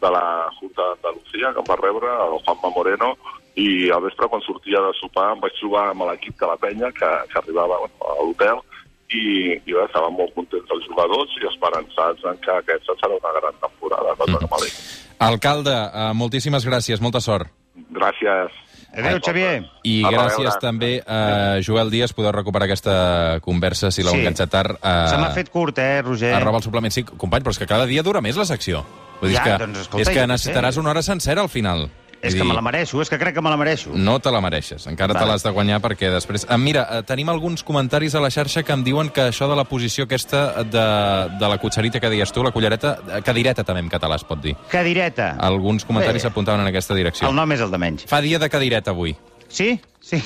de 0.00 0.10
la 0.14 0.48
Junta 0.56 0.86
d'Andalucía, 0.94 1.50
que 1.52 1.60
em 1.60 1.66
va 1.68 1.76
rebre, 1.76 2.08
el 2.24 2.38
Juanma 2.46 2.70
Moreno, 2.72 3.10
i 3.58 3.90
al 3.92 4.00
vespre, 4.06 4.28
quan 4.32 4.40
sortia 4.46 4.80
de 4.80 4.94
sopar, 4.96 5.32
em 5.34 5.42
vaig 5.42 5.52
trobar 5.58 5.88
amb 5.90 6.06
l'equip 6.08 6.38
de 6.40 6.48
la 6.48 6.56
penya, 6.62 6.88
que, 6.96 7.10
que 7.28 7.38
arribava 7.42 7.82
bueno, 7.82 7.98
a 8.00 8.16
l'hotel, 8.22 8.62
i, 9.10 9.56
i 9.64 9.72
bé, 9.72 9.84
estaven 9.86 10.12
molt 10.14 10.34
contents 10.34 10.70
els 10.70 10.84
jugadors 10.86 11.30
i 11.40 11.46
esperançats 11.48 12.24
en 12.28 12.36
que 12.44 12.50
aquesta 12.52 12.92
serà 13.00 13.14
una 13.16 13.32
gran 13.40 13.54
temporada, 13.60 14.14
cosa 14.16 14.32
Mm. 14.32 14.38
que 14.38 14.48
m'alegra. 14.50 14.78
Alcalde, 15.18 15.74
uh, 15.74 16.14
moltíssimes 16.14 16.66
gràcies, 16.66 17.00
molta 17.00 17.20
sort. 17.20 17.48
Gràcies. 17.90 18.50
Adéu, 18.92 19.18
Xavier. 19.20 19.64
I 19.84 20.02
A 20.04 20.10
gràcies 20.10 20.38
reveure. 20.38 20.60
també 20.60 21.02
a 21.06 21.60
Joel 21.60 21.90
Díaz, 21.90 22.12
podeu 22.12 22.32
recuperar 22.32 22.64
aquesta 22.66 23.38
conversa 23.42 23.90
si 23.90 24.02
l'heu 24.02 24.12
Sí. 24.14 24.20
enganxat 24.20 24.50
tard. 24.50 24.70
Uh, 24.82 25.08
Se 25.08 25.18
m'ha 25.18 25.30
fet 25.30 25.50
curt, 25.50 25.78
eh, 25.78 26.00
Roger? 26.02 26.34
Arroba 26.34 26.56
el 26.58 26.62
suplement. 26.62 26.90
Sí, 26.92 27.04
company, 27.04 27.42
però 27.44 27.50
és 27.50 27.58
que 27.58 27.66
cada 27.66 27.86
dia 27.86 28.02
dura 28.02 28.20
més 28.20 28.36
la 28.36 28.44
secció. 28.46 28.84
Vull 29.20 29.30
dir, 29.30 29.36
Ja, 29.36 29.44
que, 29.44 29.58
doncs, 29.58 29.78
escolta, 29.80 30.02
és 30.10 30.16
que 30.16 30.26
necessitaràs 30.26 30.76
una 30.78 30.90
hora 30.90 31.02
sencera 31.02 31.42
al 31.42 31.48
final. 31.48 31.90
És 32.20 32.32
Vull 32.34 32.40
que 32.40 32.44
me 32.44 32.50
dir, 32.50 32.56
la 32.56 32.62
mereixo, 32.66 33.00
és 33.00 33.08
que 33.12 33.18
crec 33.18 33.34
que 33.36 33.42
me 33.44 33.50
la 33.52 33.56
mereixo. 33.56 33.92
No 33.94 34.16
te 34.18 34.30
la 34.34 34.40
mereixes, 34.42 34.86
encara 34.90 35.14
Vale. 35.14 35.24
te 35.24 35.30
l'has 35.30 35.42
de 35.46 35.50
guanyar 35.54 35.78
perquè 35.80 36.08
després... 36.10 36.44
Ah, 36.50 36.56
mira, 36.58 36.82
eh, 36.90 37.02
tenim 37.06 37.28
alguns 37.30 37.62
comentaris 37.62 38.16
a 38.18 38.20
la 38.24 38.30
xarxa 38.34 38.64
que 38.66 38.72
em 38.74 38.82
diuen 38.82 39.10
que 39.14 39.28
això 39.30 39.46
de 39.48 39.54
la 39.54 39.62
posició 39.70 40.08
aquesta 40.08 40.64
de, 40.64 40.86
de 41.38 41.48
la 41.52 41.58
cotxerita 41.62 42.00
que 42.02 42.10
deies 42.10 42.32
tu, 42.34 42.42
la 42.42 42.50
cullereta, 42.50 42.96
eh, 43.06 43.20
cadireta 43.22 43.62
també 43.62 43.84
en 43.86 43.90
català 43.92 44.16
es 44.18 44.24
pot 44.26 44.42
dir. 44.42 44.56
Cadireta. 44.72 45.36
Alguns 45.38 45.84
comentaris 45.86 46.24
Bé. 46.26 46.28
apuntaven 46.32 46.60
en 46.64 46.72
aquesta 46.72 46.94
direcció. 46.98 47.28
El 47.30 47.36
nom 47.38 47.52
és 47.54 47.60
el 47.62 47.70
de 47.70 47.78
menys. 47.78 48.06
Fa 48.10 48.18
dia 48.20 48.40
de 48.42 48.48
cadireta 48.50 48.90
avui. 48.90 49.14
Sí? 49.48 49.76
Sí. 50.00 50.18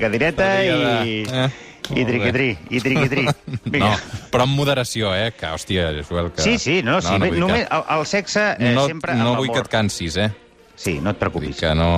Cadireta 0.00 0.44
Fa 0.44 0.60
dia 0.60 0.76
i... 1.04 1.24
de- 1.24 1.48
Eh, 1.88 2.02
I 2.02 2.04
triquitri, 2.04 2.50
i 2.68 2.80
triquitri. 2.84 3.22
No, 3.80 3.88
però 4.28 4.44
amb 4.44 4.52
moderació, 4.58 5.14
eh? 5.16 5.30
Que, 5.32 5.46
hòstia, 5.54 5.86
Joel, 6.04 6.28
que... 6.36 6.42
Sí, 6.44 6.58
sí, 6.60 6.82
no, 6.84 6.98
sí, 7.00 7.14
vull 7.16 7.30
dir 7.32 7.40
només 7.40 7.62
que 7.64 7.78
el, 7.78 7.84
el 7.96 8.04
sexe 8.10 8.42
eh, 8.58 8.74
no, 8.76 8.84
sempre 8.90 9.14
no 9.16 9.32
vull 9.38 9.48
que 9.54 9.62
et 9.62 9.70
cansis, 9.72 10.18
eh? 10.20 10.28
Sí, 10.78 10.98
no 11.02 11.10
et 11.10 11.16
Vull 11.18 11.20
preocupis. 11.26 11.56
que 11.58 11.74
no... 11.74 11.88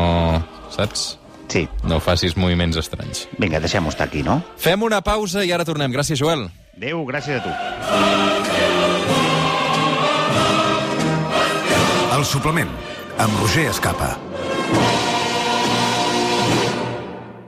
Saps? 0.72 1.18
Sí. 1.50 1.66
No 1.84 1.98
facis 2.00 2.36
moviments 2.38 2.78
estranys. 2.80 3.26
Vinga, 3.38 3.60
deixem-ho 3.60 3.90
estar 3.92 4.06
aquí, 4.08 4.22
no? 4.24 4.38
Fem 4.56 4.82
una 4.86 5.00
pausa 5.04 5.44
i 5.44 5.52
ara 5.52 5.64
tornem. 5.68 5.92
Gràcies, 5.92 6.18
Joel. 6.20 6.46
Adéu, 6.78 7.04
gràcies 7.08 7.40
a 7.40 7.44
tu. 7.44 7.50
El 12.16 12.24
suplement, 12.24 12.70
amb 13.18 13.38
Roger 13.42 13.66
Escapa. 13.70 14.14